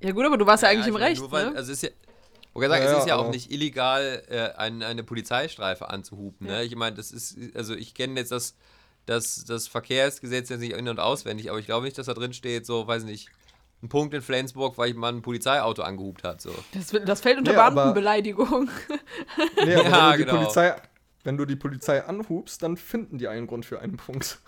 [0.02, 1.56] Ja gut, aber du warst ja eigentlich Ja, im ich meine, Recht, nur weil- ne?
[1.58, 4.24] Also es ist ja, ich wollte sagen, Ja, es ist ja ja, auch nicht illegal,
[4.28, 6.48] äh, ein, eine Polizeistreife anzuhupen.
[6.48, 6.56] Ja.
[6.58, 6.64] Ne?
[6.66, 8.56] Ich meine, das ist, also ich kenne jetzt das,
[9.06, 12.34] das, das Verkehrsgesetz jetzt nicht in- und auswendig, aber ich glaube nicht, dass da drin
[12.34, 13.30] steht, so, weiß nicht,
[13.82, 16.42] ein Punkt in Flensburg, weil ich mal ein Polizeiauto angehupt hat.
[16.42, 16.54] So.
[16.74, 18.70] Das, das fällt unter Nee, Beamtenbeleidigung.
[19.66, 20.38] Nee, aber Ja, wenn, du die genau.
[20.38, 20.76] Polizei,
[21.26, 24.40] wenn du die Polizei anhubst, dann finden die einen Grund für einen Punkt.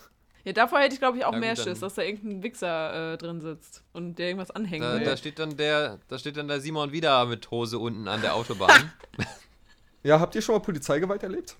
[0.45, 3.14] Ja, davor hätte ich, glaube ich, auch Ja, mehr gut, Schiss, dass da irgendein Wichser
[3.14, 5.03] äh, drin sitzt und der irgendwas anhängen Da, will.
[5.06, 8.36] da steht dann der, da steht dann der Simon wieder mit Hose unten an der
[8.36, 8.91] Autobahn.
[10.03, 11.56] Ja, habt ihr schon mal Polizeigewalt erlebt?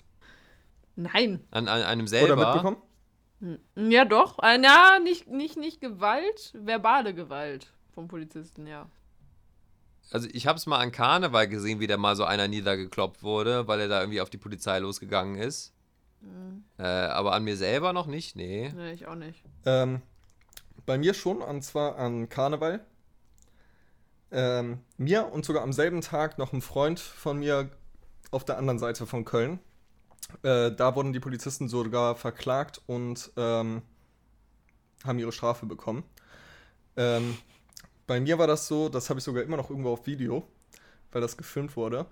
[0.96, 1.44] Nein.
[1.50, 2.36] an, an einem Oder selber.
[2.36, 2.76] mitbekommen?
[3.76, 4.38] Ja, doch.
[4.42, 8.88] Äh, ja, nicht, nicht, nicht Gewalt, verbale Gewalt vom Polizisten, ja.
[10.10, 13.66] Also ich habe es mal an Karneval gesehen, wie da mal so einer niedergekloppt wurde,
[13.68, 15.74] weil er da irgendwie auf die Polizei losgegangen ist.
[16.78, 18.72] Äh, aber an mir selber noch nicht, nee.
[18.74, 19.42] Nee, ich auch nicht.
[19.64, 20.02] Ähm,
[20.84, 22.84] bei mir schon, und zwar an Karneval.
[24.32, 27.70] Ähm, mir und sogar am selben Tag noch ein Freund von mir
[28.30, 29.60] auf der anderen Seite von Köln.
[30.42, 33.82] Äh, da wurden die Polizisten sogar verklagt und ähm,
[35.04, 36.04] haben ihre Strafe bekommen.
[36.96, 37.36] Ähm,
[38.06, 40.46] bei mir war das so, das habe ich sogar immer noch irgendwo auf Video,
[41.12, 42.06] weil das gefilmt wurde.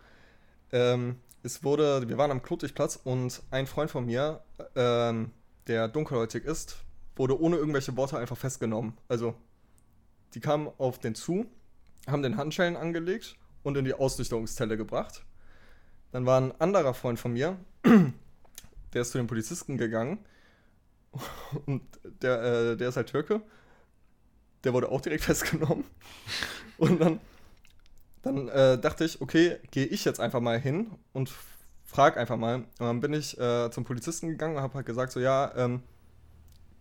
[0.73, 4.43] Ähm, es wurde, wir waren am Klotigplatz und ein Freund von mir,
[4.75, 5.31] ähm,
[5.67, 6.77] der dunkelhäutig ist,
[7.17, 8.97] wurde ohne irgendwelche Worte einfach festgenommen.
[9.09, 9.35] Also,
[10.35, 11.47] die kamen auf den zu,
[12.07, 15.25] haben den Handschellen angelegt und in die Ausnüchterungszelle gebracht.
[16.11, 20.19] Dann war ein anderer Freund von mir, der ist zu den Polizisten gegangen
[21.67, 21.83] und
[22.23, 23.43] der, äh, der ist halt Türke.
[24.65, 25.85] Der wurde auch direkt festgenommen.
[26.79, 27.21] Und dann,
[28.23, 31.33] dann äh, dachte ich, okay, gehe ich jetzt einfach mal hin und
[31.85, 32.57] frag einfach mal.
[32.57, 35.83] Und dann bin ich äh, zum Polizisten gegangen und habe halt gesagt, so ja, ähm,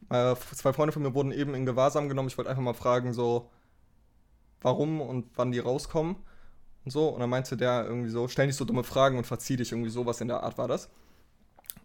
[0.10, 2.30] äh, zwei Freunde von mir wurden eben in Gewahrsam genommen.
[2.30, 3.50] Ich wollte einfach mal fragen, so,
[4.62, 6.16] warum und wann die rauskommen
[6.86, 7.10] und so.
[7.10, 9.90] Und dann meinte der irgendwie so, stell nicht so dumme Fragen und verzieh dich, irgendwie
[9.90, 10.90] sowas in der Art war das.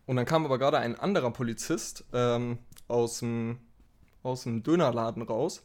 [0.07, 3.59] Und dann kam aber gerade ein anderer Polizist ähm, aus dem
[4.22, 5.62] aus dem Dönerladen raus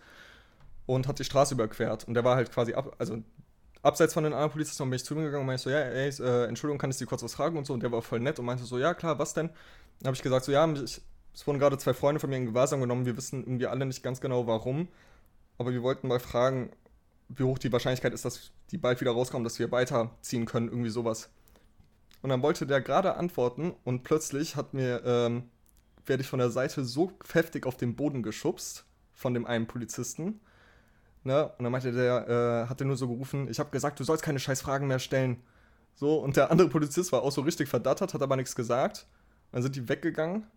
[0.85, 2.07] und hat die Straße überquert.
[2.07, 3.21] Und der war halt quasi ab, also
[3.81, 5.79] abseits von den anderen Polizisten und bin ich zu ihm gegangen und meinte so, ja,
[5.79, 7.73] ey, äh, Entschuldigung, kann ich dir kurz was fragen und so.
[7.73, 9.49] Und der war voll nett und meinte so, ja, klar, was denn?
[9.99, 11.01] Dann habe ich gesagt, so, ja, ich,
[11.33, 13.05] es wurden gerade zwei Freunde von mir in Gewahrsam genommen.
[13.05, 14.87] Wir wissen irgendwie alle nicht ganz genau, warum.
[15.57, 16.71] Aber wir wollten mal fragen,
[17.29, 20.89] wie hoch die Wahrscheinlichkeit ist, dass die bald wieder rauskommen, dass wir weiterziehen können, irgendwie
[20.89, 21.29] sowas.
[22.21, 25.49] Und dann wollte der gerade antworten und plötzlich hat mir, ähm,
[26.05, 30.39] werde ich von der Seite so heftig auf den Boden geschubst von dem einen Polizisten.
[31.23, 31.51] Ne?
[31.57, 32.27] Und dann meinte der,
[32.65, 34.99] äh, hat er nur so gerufen, ich habe gesagt, du sollst keine scheiß Fragen mehr
[34.99, 35.43] stellen.
[35.95, 39.05] So, und der andere Polizist war auch so richtig verdattert, hat aber nichts gesagt.
[39.51, 40.47] Dann sind die weggegangen.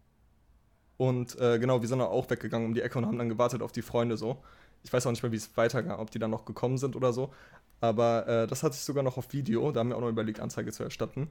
[0.96, 3.72] Und äh, genau, wir sind auch weggegangen um die Ecke und haben dann gewartet auf
[3.72, 4.42] die Freunde so.
[4.82, 7.12] Ich weiß auch nicht mehr, wie es weiterging, ob die dann noch gekommen sind oder
[7.12, 7.32] so.
[7.80, 9.70] Aber äh, das hatte ich sogar noch auf Video.
[9.72, 11.28] Da haben wir auch noch überlegt, Anzeige zu erstatten.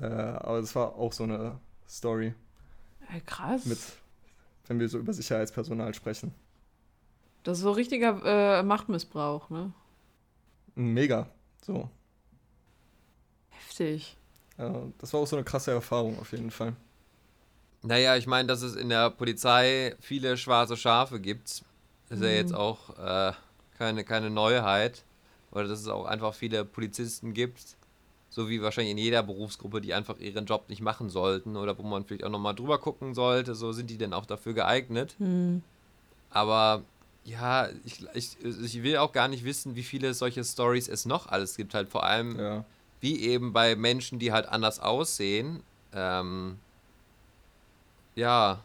[0.00, 1.58] Äh, aber das war auch so eine
[1.88, 2.34] Story
[3.12, 3.64] Ey, krass.
[3.66, 3.78] mit,
[4.66, 6.34] wenn wir so über Sicherheitspersonal sprechen.
[7.42, 9.72] Das ist so richtiger äh, Machtmissbrauch, ne?
[10.74, 11.28] Mega.
[11.62, 11.88] So.
[13.50, 14.16] Heftig.
[14.58, 16.74] Äh, das war auch so eine krasse Erfahrung auf jeden Fall.
[17.82, 21.62] Naja, ich meine, dass es in der Polizei viele schwarze Schafe gibt,
[22.10, 23.32] ist ja jetzt auch äh,
[23.78, 25.02] keine, keine Neuheit.
[25.52, 27.60] Oder dass es auch einfach viele Polizisten gibt,
[28.28, 31.82] so wie wahrscheinlich in jeder Berufsgruppe, die einfach ihren Job nicht machen sollten oder wo
[31.82, 35.16] man vielleicht auch nochmal drüber gucken sollte, so sind die denn auch dafür geeignet.
[36.30, 36.82] Aber
[37.24, 41.26] ja, ich, ich, ich will auch gar nicht wissen, wie viele solche Stories es noch
[41.28, 42.64] alles gibt, halt vor allem Ja.
[43.00, 45.62] wie eben bei Menschen, die halt anders aussehen.
[45.92, 46.58] Ähm,
[48.14, 48.60] ja,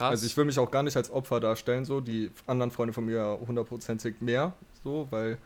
[0.00, 0.10] krass.
[0.10, 2.00] Also ich will mich auch gar nicht als Opfer darstellen, so.
[2.00, 5.38] Die anderen Freunde von mir hundertprozentig mehr, so, weil.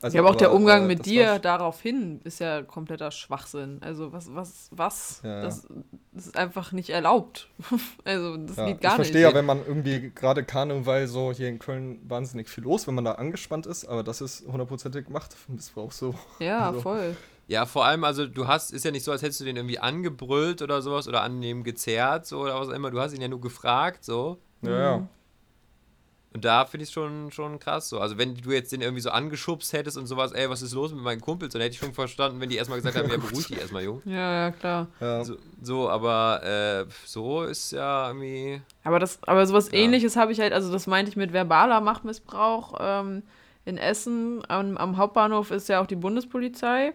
[0.00, 3.78] Also, ja, aber auch der Umgang äh, mit dir daraufhin ist ja kompletter Schwachsinn.
[3.80, 5.20] Also was, was, was?
[5.24, 5.42] Ja, ja.
[5.42, 5.66] Das,
[6.12, 7.48] das ist einfach nicht erlaubt.
[8.04, 9.06] also das Ja, geht gar ich nicht.
[9.08, 12.94] verstehe ja, wenn man irgendwie gerade Karneval so hier in Köln wahnsinnig viel los, wenn
[12.94, 16.14] man da angespannt ist, aber das ist hundertprozentig Machtmissbrauch so.
[16.38, 17.16] Ja, also- voll.
[17.48, 19.80] ja, vor allem, also du hast, ist ja nicht so, als hättest du den irgendwie
[19.80, 22.92] angebrüllt oder sowas oder an dem gezerrt, so oder was auch immer.
[22.92, 24.38] Du hast ihn ja nur gefragt, so.
[24.62, 25.08] Ja, ja.
[26.34, 28.00] Und da finde ich schon, schon krass so.
[28.00, 30.92] Also wenn du jetzt den irgendwie so angeschubst hättest und sowas, ey, was ist los
[30.92, 33.46] mit meinen Kumpels, dann hätte ich schon verstanden, wenn die erstmal gesagt haben, ja, beruhig
[33.46, 34.02] dich erstmal, Jung.
[34.04, 34.88] Ja, ja, klar.
[35.00, 35.24] ja.
[35.24, 38.60] So, so aber äh, so ist ja irgendwie.
[38.84, 39.78] Aber das, aber sowas Ja.
[39.78, 42.74] ähnliches habe ich halt, also das meinte ich mit verbaler Machtmissbrauch.
[42.78, 43.22] Ähm,
[43.64, 46.92] in Essen am, am Hauptbahnhof ist ja auch die Bundespolizei.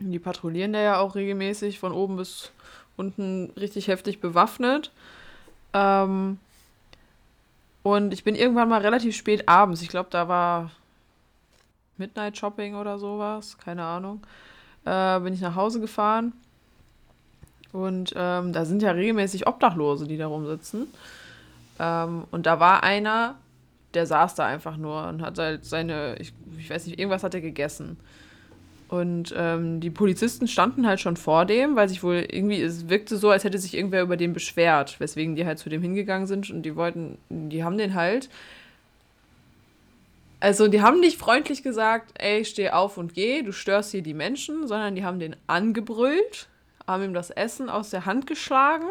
[0.00, 2.50] Die patrouillieren da ja auch regelmäßig von oben bis
[2.96, 4.90] unten richtig heftig bewaffnet.
[5.72, 6.38] Ähm,
[7.82, 10.70] und ich bin irgendwann mal relativ spät abends, ich glaube, da war
[11.96, 14.22] Midnight Shopping oder sowas, keine Ahnung,
[14.84, 16.32] äh, bin ich nach Hause gefahren.
[17.72, 20.88] Und ähm, da sind ja regelmäßig Obdachlose, die da rumsitzen.
[21.78, 23.36] Ähm, und da war einer,
[23.94, 27.34] der saß da einfach nur und hat halt seine, ich, ich weiß nicht, irgendwas hat
[27.34, 27.98] er gegessen.
[28.92, 33.16] Und ähm, die Polizisten standen halt schon vor dem, weil sich wohl irgendwie, es wirkte
[33.16, 36.50] so, als hätte sich irgendwer über den beschwert, weswegen die halt zu dem hingegangen sind
[36.50, 38.28] und die wollten, die haben den halt.
[40.40, 44.12] Also, die haben nicht freundlich gesagt, ey, steh auf und geh, du störst hier die
[44.12, 46.48] Menschen, sondern die haben den angebrüllt,
[46.86, 48.90] haben ihm das Essen aus der Hand geschlagen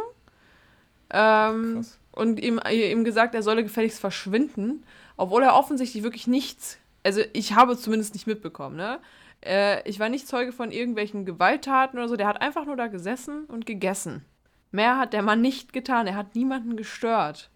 [1.11, 4.83] ähm, und ihm, ihm gesagt, er solle gefälligst verschwinden,
[5.15, 8.97] obwohl er offensichtlich wirklich nichts, also ich habe es zumindest nicht mitbekommen, ne?
[9.43, 12.87] Äh, ich war nicht Zeuge von irgendwelchen Gewalttaten oder so, der hat einfach nur da
[12.87, 14.25] gesessen und gegessen.
[14.71, 17.49] Mehr hat der Mann nicht getan, er hat niemanden gestört.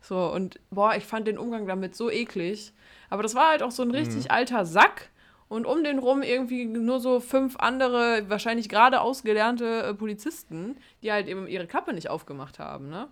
[0.00, 2.72] So, und boah, ich fand den Umgang damit so eklig.
[3.10, 5.10] Aber das war halt auch so ein richtig alter Sack.
[5.48, 11.10] Und um den rum irgendwie nur so fünf andere, wahrscheinlich gerade ausgelernte äh, Polizisten, die
[11.10, 13.08] halt eben ihre Kappe nicht aufgemacht haben, ne?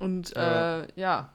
[0.00, 0.80] Und Ja.
[0.80, 1.32] äh, ja.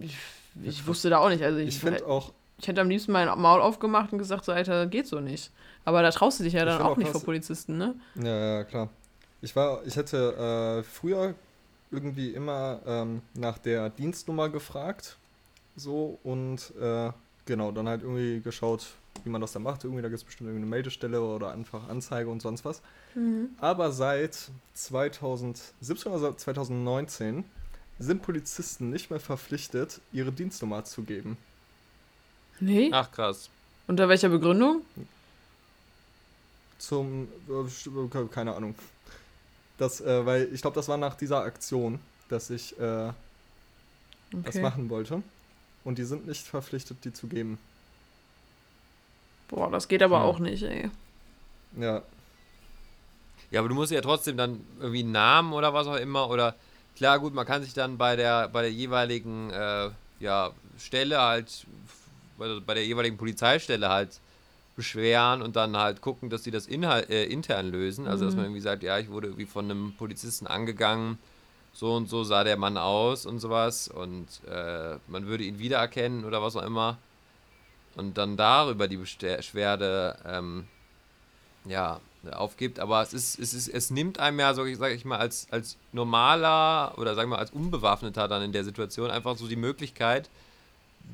[0.00, 0.16] Ich,
[0.62, 1.42] ich wusste da auch nicht.
[1.42, 4.52] Also ich, Ich finde auch, ich hätte am liebsten mein Maul aufgemacht und gesagt, so,
[4.52, 5.50] Alter, geht so nicht.
[5.84, 7.94] Aber da traust du dich ja dann auch auch nicht vor Polizisten, ne?
[8.16, 8.88] ja, ja, klar.
[9.42, 11.34] Ich war, ich hätte äh, früher
[11.90, 15.16] irgendwie immer ähm, nach der Dienstnummer gefragt.
[15.76, 17.10] So und äh,
[17.44, 18.86] genau, dann halt irgendwie geschaut,
[19.24, 19.84] wie man das dann macht.
[19.84, 22.80] Irgendwie, da gibt es bestimmt irgendeine Meldestelle oder einfach Anzeige und sonst was.
[23.58, 27.44] Aber seit 2017 oder seit 2019
[27.98, 31.36] sind Polizisten nicht mehr verpflichtet, ihre Dienstnummer zu geben.
[32.64, 32.88] Nee.
[32.92, 33.50] Ach, krass.
[33.86, 34.82] Unter welcher Begründung?
[36.78, 38.74] Zum, äh, keine Ahnung.
[39.78, 41.98] Das, äh, weil ich glaube, das war nach dieser Aktion,
[42.28, 43.12] dass ich äh,
[44.44, 44.62] das Okay.
[44.62, 45.22] machen wollte.
[45.84, 47.58] Und die sind nicht verpflichtet, die zu geben.
[49.48, 50.24] Boah, das geht aber Hm.
[50.24, 50.90] auch nicht, ey.
[51.78, 52.02] Ja,
[53.50, 56.54] Ja, aber du musst ja trotzdem dann irgendwie einen Namen oder was auch immer oder
[56.96, 59.90] klar, gut, man kann sich dann bei der bei der jeweiligen äh,
[60.20, 61.66] ja, Stelle halt
[62.38, 64.20] bei, der jeweiligen Polizeistelle halt
[64.76, 68.08] beschweren und dann halt gucken, dass die das inhalt, äh, intern lösen.
[68.08, 71.18] Also dass man irgendwie sagt, ja, ich wurde irgendwie von einem Polizisten angegangen,
[71.72, 76.24] so und so sah der Mann aus und sowas und äh, man würde ihn wiedererkennen
[76.24, 76.98] oder was auch immer.
[77.96, 80.66] Und dann darüber die Beschwerde ähm,
[81.64, 82.00] ja,
[82.32, 85.46] aufgibt, aber es ist, es ist, es nimmt einem ja, so sage ich mal, als,
[85.50, 90.28] als normaler oder sagen wir als Unbewaffneter dann in der Situation einfach so die Möglichkeit,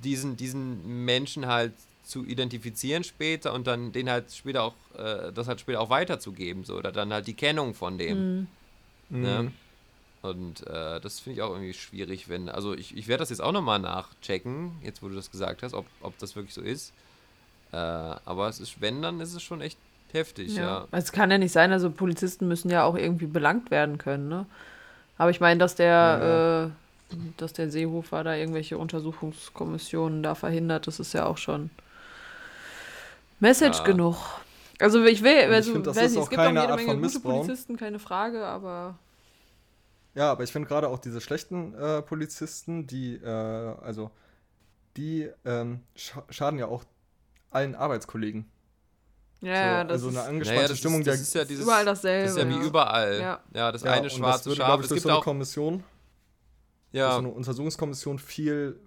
[0.02, 1.72] diesen, diesen Menschen halt
[2.04, 6.64] zu identifizieren später und dann den halt später auch, äh, das halt später auch weiterzugeben,
[6.64, 8.48] so, oder dann halt die Kennung von dem.
[9.10, 9.20] Mhm.
[9.22, 9.52] Ne?
[10.22, 12.48] Und äh, das finde ich auch irgendwie schwierig, wenn.
[12.48, 15.72] Also ich, ich werde das jetzt auch nochmal nachchecken, jetzt wo du das gesagt hast,
[15.72, 16.92] ob, ob das wirklich so ist.
[17.72, 19.78] Äh, aber es ist, wenn, dann ist es schon echt
[20.12, 20.86] heftig, ja.
[20.90, 24.46] Es kann ja nicht sein, also Polizisten müssen ja auch irgendwie belangt werden können, ne?
[25.16, 26.64] Aber ich meine, dass der, Ja.
[26.66, 26.70] äh,
[27.36, 31.70] dass der Seehofer da irgendwelche Untersuchungskommissionen da verhindert, das ist ja auch schon
[33.40, 33.84] Message Ja.
[33.84, 34.16] genug.
[34.78, 36.60] Also ich will, ich also, find, das weiß ist nicht, auch es gibt auch keine
[36.60, 37.44] jede Art Menge gute Missbrauch.
[37.44, 38.98] Polizisten, keine Frage, aber
[40.14, 44.10] Ja, aber ich finde gerade auch diese schlechten äh, Polizisten, die, äh, also,
[44.96, 46.84] die ähm, scha schaden ja auch
[47.50, 48.50] allen Arbeitskollegen.
[49.40, 51.34] ja, so, ja, das also eine ist angespannte Naja, das, Stimmung ist, der das ist
[51.34, 51.64] ja dieses.
[51.64, 52.22] überall dasselbe.
[52.24, 52.62] Das ist ja wie ja.
[52.66, 53.20] überall.
[53.20, 53.40] Ja.
[53.54, 54.80] Ja, das Ja, eine und das schwarze würde, Schaf.
[54.80, 55.24] ich, Es gibt so eine auch.
[55.24, 55.84] Kommission,
[56.92, 58.78] Ja, so eine Untersuchungskommission viel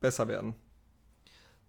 [0.00, 0.54] besser werden.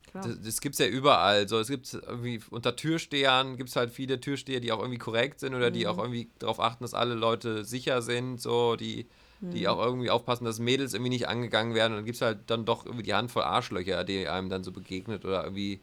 [0.08, 0.28] Klar.
[0.28, 1.48] Das, das gibt's ja überall.
[1.48, 5.40] So, es gibt irgendwie unter Türstehern gibt es halt viele Türsteher, die auch irgendwie korrekt
[5.40, 5.74] sind oder Mhm.
[5.74, 9.08] die auch irgendwie darauf achten, dass alle Leute sicher sind, so, die,
[9.42, 9.52] Mhm.
[9.52, 11.94] die auch irgendwie aufpassen, dass Mädels irgendwie nicht angegangen werden.
[11.94, 14.72] Und dann gibt es halt dann doch irgendwie die Handvoll Arschlöcher, die einem dann so
[14.72, 15.80] begegnet oder irgendwie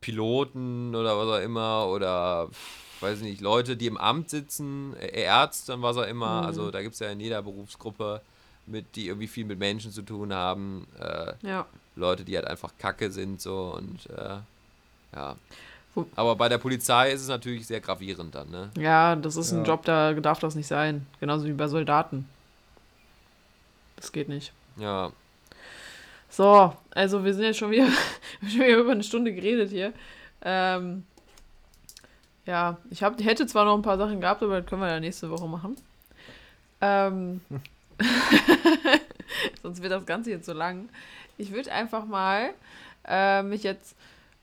[0.00, 2.48] Piloten oder was auch immer oder
[3.00, 6.40] weiß ich nicht, Leute, die im Amt sitzen, äh, Ärzte und was auch immer.
[6.40, 6.46] Mhm.
[6.46, 8.20] Also da gibt es ja in jeder Berufsgruppe
[8.70, 10.86] mit, die irgendwie viel mit Menschen zu tun haben.
[10.98, 11.66] Äh, Ja.
[11.96, 14.38] Leute, die halt einfach kacke sind, so und äh,
[15.14, 15.36] ja.
[16.14, 18.70] Aber bei der Polizei ist es natürlich sehr gravierend dann, ne?
[18.78, 19.72] Ja, das ist ein Ja.
[19.72, 21.04] Job, da darf das nicht sein.
[21.18, 22.28] Genauso wie bei Soldaten.
[23.96, 24.52] Das geht nicht.
[24.76, 25.10] Ja.
[26.28, 27.88] So, also wir sind jetzt schon wieder,
[28.48, 29.92] schon wieder über eine Stunde geredet hier.
[30.42, 31.04] Ähm,
[32.46, 35.00] ja, ich hab, hätte zwar noch ein paar Sachen gehabt, aber das können wir ja
[35.00, 35.76] nächste Woche machen.
[36.80, 37.40] Ähm,
[39.62, 40.88] sonst wird das Ganze jetzt so lang.
[41.38, 42.50] Ich würde einfach mal
[43.06, 43.94] äh, mich jetzt,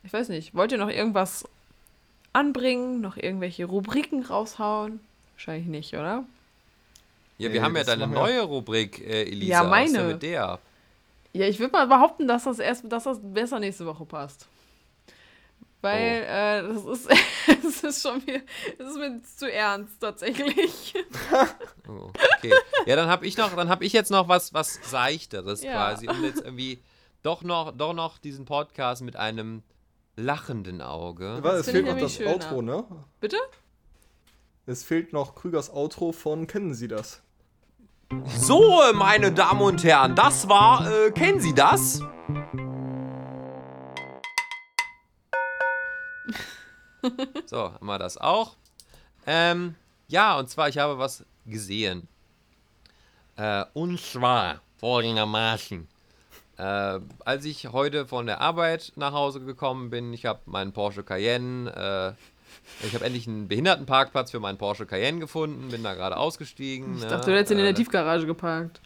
[0.04, 1.46] ich weiß nicht, wollt ihr noch irgendwas
[2.34, 5.00] anbringen, noch irgendwelche Rubriken raushauen?
[5.36, 6.24] Wahrscheinlich nicht, oder?
[7.38, 9.64] Ja, wir haben ja deine neue Rubrik, äh, Elisa.
[9.64, 10.14] Ja, Was ist denn meine.
[10.14, 10.60] mit der?
[11.34, 14.48] Ja, ich würde mal behaupten, dass das erst, dass das besser nächste Woche passt.
[15.82, 17.10] Weil äh, das ist,
[17.66, 18.40] es ist schon wieder,
[18.78, 20.94] das ist mir zu ernst tatsächlich.
[21.90, 22.54] Oh, okay.
[22.86, 25.72] Ja, dann habe ich noch, dann habe ich jetzt noch was, was seichteres Ja.
[25.72, 26.84] quasi, um jetzt irgendwie
[27.24, 29.64] doch noch, doch noch diesen Podcast mit einem
[30.18, 31.38] lachenden Auge.
[31.42, 32.32] Weil es fehlt noch das schöner.
[32.34, 32.84] Outro, ne?
[33.22, 33.38] Bitte?
[34.66, 37.22] Es fehlt noch Krügers Outro von Kennen Sie das?
[38.38, 42.02] So, meine Damen und Herren, das war, äh, kennen Sie das?
[47.46, 48.56] so, haben wir das auch.
[49.26, 49.76] Ähm,
[50.08, 52.08] ja, und zwar, ich habe was gesehen.
[53.36, 55.88] Äh, und zwar folgendermaßen.
[56.58, 61.04] Äh, als ich heute von der Arbeit nach Hause gekommen bin, ich habe meinen Porsche
[61.04, 66.18] Cayenne, äh, ich habe endlich einen Behindertenparkplatz für meinen Porsche Cayenne gefunden, bin da gerade
[66.18, 66.96] ausgestiegen.
[66.96, 68.82] Ich ne, dachte, du hättest ihn in der äh, Tiefgarage geparkt.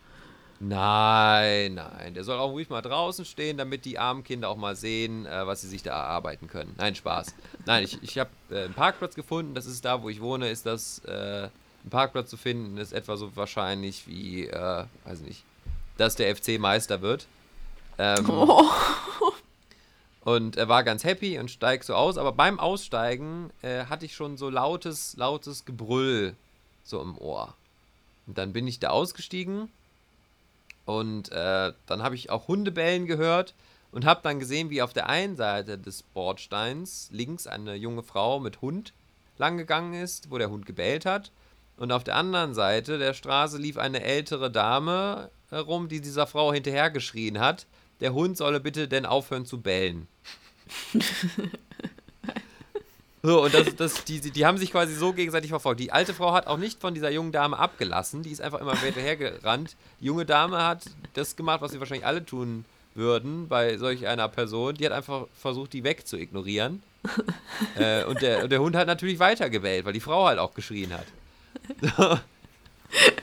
[0.63, 2.13] Nein, nein.
[2.13, 5.47] Der soll auch ruhig mal draußen stehen, damit die armen Kinder auch mal sehen, äh,
[5.47, 6.75] was sie sich da erarbeiten können.
[6.77, 7.33] Nein, Spaß.
[7.65, 9.55] Nein, ich, ich habe äh, einen Parkplatz gefunden.
[9.55, 11.49] Das ist da, wo ich wohne, ist das äh,
[11.83, 15.43] ein Parkplatz zu finden, ist etwa so wahrscheinlich wie, äh, weiß nicht,
[15.97, 17.25] dass der FC Meister wird.
[17.97, 18.63] Ähm, Oh.
[20.23, 24.13] und er war ganz happy und steigt so aus, aber beim Aussteigen äh, hatte ich
[24.13, 26.35] schon so lautes, lautes Gebrüll
[26.83, 27.55] so im Ohr.
[28.27, 29.69] Und dann bin ich da ausgestiegen
[30.85, 33.53] und äh, dann habe ich auch Hundebellen gehört
[33.91, 38.39] und habe dann gesehen, wie auf der einen Seite des Bordsteins links eine junge Frau
[38.39, 38.93] mit Hund
[39.37, 41.31] langgegangen ist, wo der Hund gebellt hat.
[41.77, 46.53] Und auf der anderen Seite der Straße lief eine ältere Dame herum, die dieser Frau
[46.53, 47.65] hinterhergeschrien hat,
[47.99, 50.07] der Hund solle bitte denn aufhören zu bellen.
[53.23, 55.79] So, und das, das, die, die haben sich quasi so gegenseitig verfolgt.
[55.79, 58.73] Die alte Frau hat auch nicht von dieser jungen Dame abgelassen, die ist einfach immer
[58.81, 59.75] weiter hergerannt.
[59.99, 62.65] Die junge Dame hat das gemacht, was sie wahrscheinlich alle tun
[62.95, 64.73] würden bei solch einer Person.
[64.75, 66.81] Die hat einfach versucht, die weg zu ignorieren.
[67.77, 70.53] äh, und, der, und der Hund hat natürlich weiter gebellt, weil die Frau halt auch
[70.53, 71.05] geschrien hat.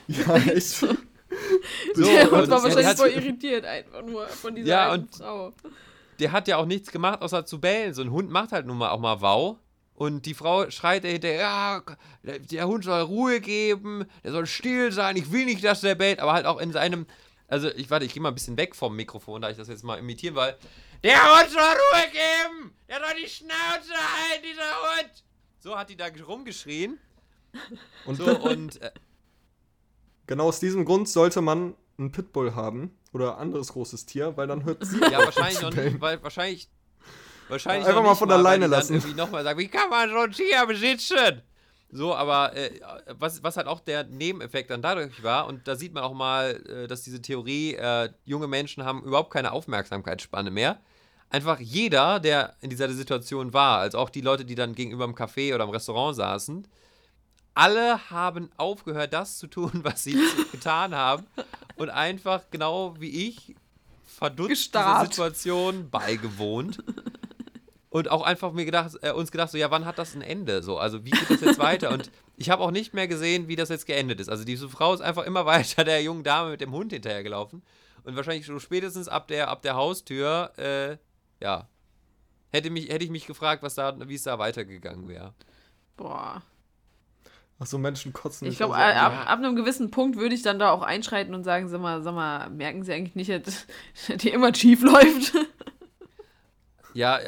[0.07, 0.67] Ja, echt.
[0.67, 4.89] So, der und Hund war der wahrscheinlich hat- voll irritiert einfach nur von dieser Ja,
[4.89, 5.53] alten und- Frau.
[6.19, 7.93] der hat ja auch nichts gemacht, außer zu bellen.
[7.93, 9.57] So ein Hund macht halt nun mal auch mal Wow.
[9.99, 11.83] Und die Frau schreit dahinter, ja,
[12.23, 16.19] der- Hund soll Ruhe geben, der soll still sein, ich will nicht, dass der bellt,
[16.21, 17.05] aber halt auch in seinem,
[17.49, 19.83] also ich warte, ich gehe mal ein bisschen weg vom Mikrofon, da ich das jetzt
[19.83, 20.55] mal imitieren, weil
[21.03, 25.23] der Hund soll Ruhe geben, der soll die Schnauze halten, dieser Hund.
[25.59, 26.97] So hat die da rumgeschrien.
[28.05, 28.91] Und So, und äh,
[30.27, 34.63] genau aus diesem Grund sollte man einen Pitbull haben oder anderes großes Tier, weil dann
[34.63, 36.69] hört sie ja, wahrscheinlich noch nicht, weil wahrscheinlich,
[37.49, 38.93] wahrscheinlich Einfach mal von alleine dann lassen.
[38.95, 41.41] irgendwie nochmal sagen, wie kann man so ein Tier besitzen?
[41.91, 42.79] So, aber äh,
[43.17, 46.61] was, was halt auch der Nebeneffekt dann dadurch war, und da sieht man auch mal,
[46.67, 50.79] äh, dass diese Theorie, äh, junge Menschen haben überhaupt keine Aufmerksamkeitsspanne mehr.
[51.31, 55.15] Einfach jeder, der in dieser Situation war, also auch die Leute, die dann gegenüber im
[55.15, 56.67] Café oder im Restaurant saßen,
[57.55, 60.17] alle haben aufgehört, das zu tun, was sie
[60.51, 61.25] getan haben
[61.75, 63.55] und einfach genau wie ich
[64.05, 64.49] verdutzt dieser
[64.83, 65.13] Gestarrt.
[65.13, 66.83] Situation beigewohnt.
[67.91, 70.61] Und auch einfach mir gedacht, äh, uns gedacht, so, ja, wann hat das ein Ende?
[70.61, 71.89] So, also wie geht das jetzt weiter?
[71.91, 74.29] Und ich habe auch nicht mehr gesehen, wie das jetzt geendet ist.
[74.29, 77.63] Also diese Frau ist einfach immer weiter der jungen Dame mit dem Hund hinterhergelaufen.
[78.03, 80.97] Und wahrscheinlich so spätestens ab der, ab der Haustür, äh,
[81.43, 81.67] ja,
[82.49, 85.33] hätte, mich, hätte ich mich gefragt, was da, wie es da weitergegangen wäre.
[85.97, 86.43] Boah.
[87.61, 89.27] Ach so, Menschen kotzen Ich glaube, also ab, an.
[89.27, 92.13] ab einem gewissen Punkt würde ich dann da auch einschreiten und sagen, sag mal, sag
[92.13, 93.65] mal, merken Sie eigentlich nicht, dass
[94.21, 95.33] hier immer schief läuft?
[96.93, 97.19] Ja,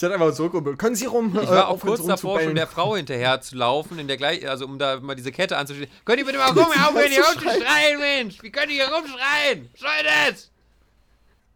[0.00, 1.38] Ich hätte einfach zurück können Sie rum?
[1.42, 4.64] ich war auch kurz davor, schon der Frau hinterher zu laufen, in der gleich, also
[4.64, 5.90] um da mal diese Kette anzustellen.
[6.06, 8.42] Könnt ihr bitte mal rum, aufhören hier rumzuschreien, Mensch!
[8.42, 9.68] Wie könnt ihr hier rumschreien?
[9.76, 10.50] Soll das?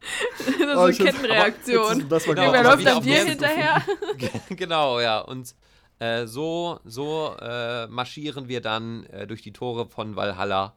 [0.39, 2.09] das ist so eine Kettenreaktion.
[2.11, 3.83] Das war Genau, Wer aber läuft wieder dann dir hinterher?
[4.51, 5.21] genau, ja.
[5.21, 5.55] Und
[5.99, 10.75] äh, so, so äh, marschieren wir dann äh, durch die Tore von Valhalla.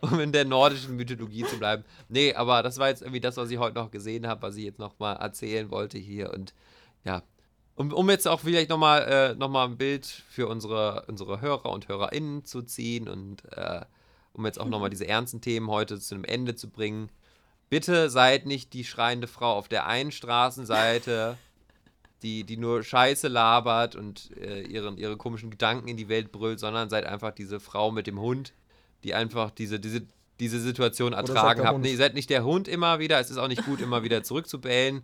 [0.00, 1.84] Um in der nordischen Mythologie zu bleiben.
[2.08, 4.64] Nee, aber das war jetzt irgendwie das, was ich heute noch gesehen habe, was ich
[4.64, 6.32] jetzt noch mal erzählen wollte hier.
[6.32, 6.54] Und
[7.04, 7.22] ja,
[7.74, 11.70] um, um jetzt auch vielleicht noch mal, äh, noch ein Bild für unsere, unsere Hörer
[11.70, 13.82] und HörerInnen zu ziehen und äh,
[14.32, 17.10] um jetzt auch noch mal diese ernsten Themen heute zu einem Ende zu bringen.
[17.70, 21.36] Bitte seid nicht die schreiende Frau auf der einen Straßenseite,
[22.22, 26.60] die, die nur Scheiße labert und äh, ihren, ihre komischen Gedanken in die Welt brüllt,
[26.60, 28.52] sondern seid einfach diese Frau mit dem Hund,
[29.04, 30.02] die einfach diese, diese,
[30.40, 31.68] diese Situation ertragen.
[31.68, 31.84] Hund.
[31.84, 35.02] Nee, seid nicht der Hund immer wieder, es ist auch nicht gut, immer wieder zurückzubellen.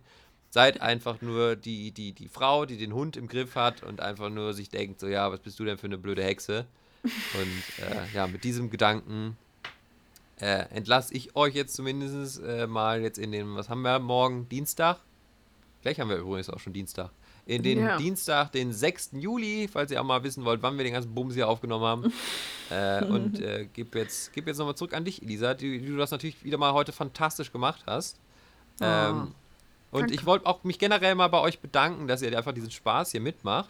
[0.49, 4.29] Seid einfach nur die, die, die Frau, die den Hund im Griff hat und einfach
[4.29, 6.65] nur sich denkt, so ja, was bist du denn für eine blöde Hexe?
[7.03, 9.37] Und äh, ja, mit diesem Gedanken
[10.39, 14.47] äh, entlasse ich euch jetzt zumindest äh, mal jetzt in den, was haben wir morgen?
[14.49, 14.99] Dienstag?
[15.81, 17.11] Gleich haben wir übrigens auch schon Dienstag.
[17.47, 17.97] In den Ja.
[17.97, 19.11] Dienstag, den 6.
[19.13, 22.13] Juli, falls ihr auch mal wissen wollt, wann wir den ganzen Bums hier aufgenommen haben.
[22.71, 25.97] äh, und äh, gib jetzt, gib jetzt nochmal zurück an dich, Elisa, die, die du
[25.97, 28.17] das natürlich wieder mal heute fantastisch gemacht hast.
[28.81, 29.33] Ähm,
[29.91, 30.13] Und Danke.
[30.15, 33.21] ich wollte auch mich generell mal bei euch bedanken, dass ihr einfach diesen Spaß hier
[33.21, 33.69] mitmacht.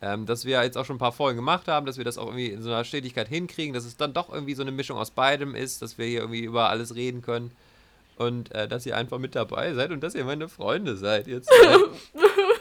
[0.00, 2.26] Ähm, dass wir jetzt auch schon ein paar Folgen gemacht haben, dass wir das auch
[2.26, 5.10] irgendwie in so einer Stetigkeit hinkriegen, dass es dann doch irgendwie so eine Mischung aus
[5.10, 7.50] beidem ist, dass wir hier irgendwie über alles reden können.
[8.16, 11.50] Und äh, dass ihr einfach mit dabei seid und dass ihr meine Freunde seid jetzt.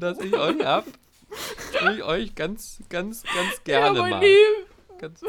[0.00, 0.86] dass ich euch hab.
[1.92, 4.20] Ich euch ganz, ganz, ganz gerne ja.
[4.20, 4.66] Lieb.
[4.98, 5.20] Ganz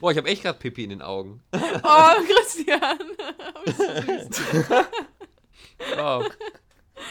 [0.00, 1.42] Boah, ich habe echt gerade Pipi in den Augen.
[1.52, 2.98] Oh, Christian.
[5.96, 6.30] Wow.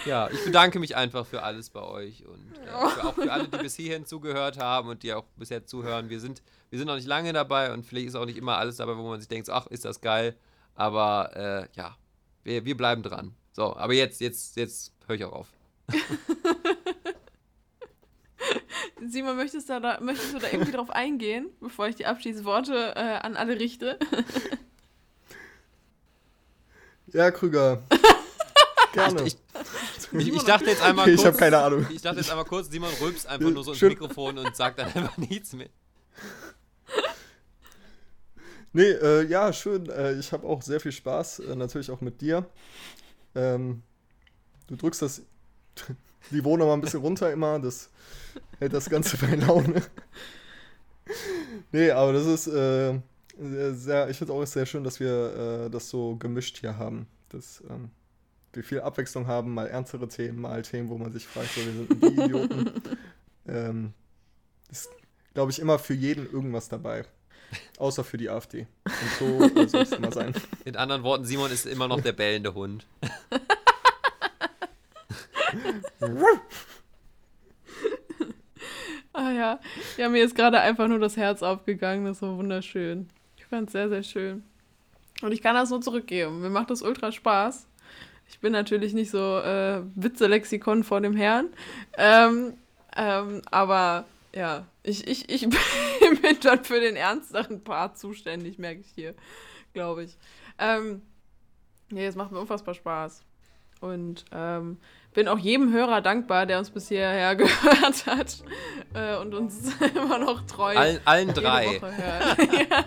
[0.06, 3.50] Ja, ich bedanke mich einfach für alles bei euch und äh, für, auch für alle,
[3.50, 6.10] die bis hierhin zugehört haben und die auch bisher zuhören.
[6.10, 8.78] Wir sind, wir sind noch nicht lange dabei und vielleicht ist auch nicht immer alles
[8.78, 10.38] dabei, wo man sich denkt, ach, ist das geil.
[10.76, 11.98] Aber äh, ja,
[12.44, 13.36] wir, wir bleiben dran.
[13.52, 15.48] So, aber jetzt, jetzt, jetzt höre ich auch auf.
[19.08, 23.00] Simon, möchtest du, da, möchtest du da irgendwie drauf eingehen, bevor ich die Abschiedsworte äh,
[23.00, 23.98] an alle richte?
[27.14, 27.82] Ja, Krüger.
[28.94, 29.24] Gerne.
[29.24, 29.38] Ich,
[30.14, 31.22] ich, ich dachte jetzt einmal Okay, kurz.
[31.22, 31.86] ich habe keine Ahnung.
[31.90, 33.90] Ich dachte jetzt einmal kurz, Simon rülpst einfach nur so ins Schön.
[33.90, 35.70] Mikrofon und sagt dann einfach nichts mehr.
[38.74, 39.90] Nee, äh, ja, schön.
[39.90, 42.46] Äh, ich habe auch sehr viel Spaß, äh, natürlich auch mit dir.
[43.36, 43.84] Ähm,
[44.68, 45.24] du drückst das
[46.30, 47.90] Niveau noch mal ein bisschen runter immer, das
[48.60, 49.82] hält das Ganze bei Laune.
[51.72, 53.00] nee, aber das ist äh,
[53.74, 57.08] sehr, ich finde auch sehr schön, dass wir äh, das so gemischt hier haben.
[57.30, 57.90] Dass ähm,
[58.54, 61.74] wir viel Abwechslung haben, mal ernstere Themen, mal Themen, wo man sich fragt, so, wir
[61.74, 62.72] sind die Idioten.
[63.48, 63.94] ähm,
[64.70, 64.90] ist,
[65.34, 67.06] glaube ich, immer für jeden irgendwas dabei.
[67.78, 68.68] Außer für die AfD.
[68.86, 70.34] Und so soll es immer sein.
[70.64, 72.86] In anderen Worten, Simon ist immer noch der bellende Hund.
[79.14, 79.60] Ah ja.
[79.98, 82.06] Ja, mir ist gerade einfach nur das Herz aufgegangen.
[82.06, 83.10] Das war wunderschön.
[83.36, 84.44] Ich fand es sehr, sehr schön.
[85.22, 86.42] Und ich kann das nur zurückgeben.
[86.42, 87.68] Mir macht das ultra Spaß.
[88.30, 91.50] Ich bin natürlich nicht so äh, Witze-Lexikon vor dem Herrn.
[91.98, 92.54] Ähm,
[92.96, 98.92] ähm, aber ja, ich, ich, ich bin dann für den ernsteren Part zuständig, merke ich
[98.96, 99.14] hier,
[99.74, 100.18] glaube ich.
[100.58, 101.02] Ähm,
[101.90, 103.24] nee, es macht mir unfassbar Spaß.
[103.82, 104.78] Und ähm,
[105.14, 108.44] bin auch jedem Hörer dankbar, der uns bis hierher gehört hat
[108.94, 111.82] äh, und uns immer noch treu Allen, allen drei.
[112.70, 112.86] Ja.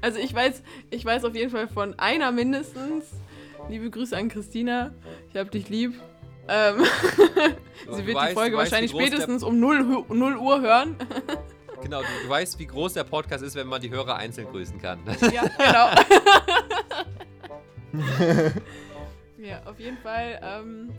[0.00, 3.04] Also ich weiß, ich weiß auf jeden Fall von einer mindestens.
[3.68, 4.92] Liebe Grüße an Christina.
[5.32, 5.94] Ich hab dich lieb.
[6.48, 6.84] Ähm,
[7.90, 10.96] sie wird weißt- die Folge weißt, wahrscheinlich der- spätestens um 0, Hu- 0 Uhr hören.
[11.82, 14.80] Genau, du, du weißt, wie groß der Podcast ist, wenn man die Hörer einzeln grüßen
[14.80, 15.00] kann.
[15.32, 15.88] ja, genau.
[19.44, 20.90] Ja, auf jeden Fall ähm,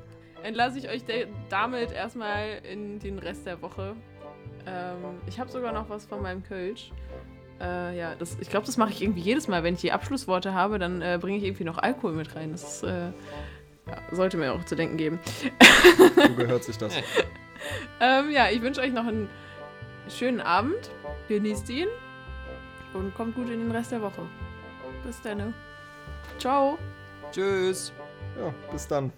[0.43, 1.03] entlasse ich euch
[1.49, 3.95] damit erstmal in den Rest der Woche.
[4.67, 6.91] Ähm, ich habe sogar noch was von meinem Kölsch.
[7.59, 9.63] Äh, ja, das, ich glaube, das mache ich irgendwie jedes Mal.
[9.63, 12.51] Wenn ich die Abschlussworte habe, dann äh, bringe ich irgendwie noch Alkohol mit rein.
[12.51, 15.19] Das ist, äh, ja, sollte mir auch zu denken geben.
[16.15, 16.95] So gehört sich das.
[17.99, 19.30] Ähm, ja, ich wünsche euch noch einen
[20.09, 20.91] schönen Abend.
[21.30, 21.88] Genießt ihn.
[22.93, 24.22] Und kommt gut in den Rest der Woche.
[25.03, 25.53] Bis dann.
[26.38, 26.77] Ciao.
[27.31, 27.91] Tschüss.
[28.40, 29.12] Ja, bis dann.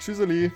[0.00, 0.52] Tschüsseli.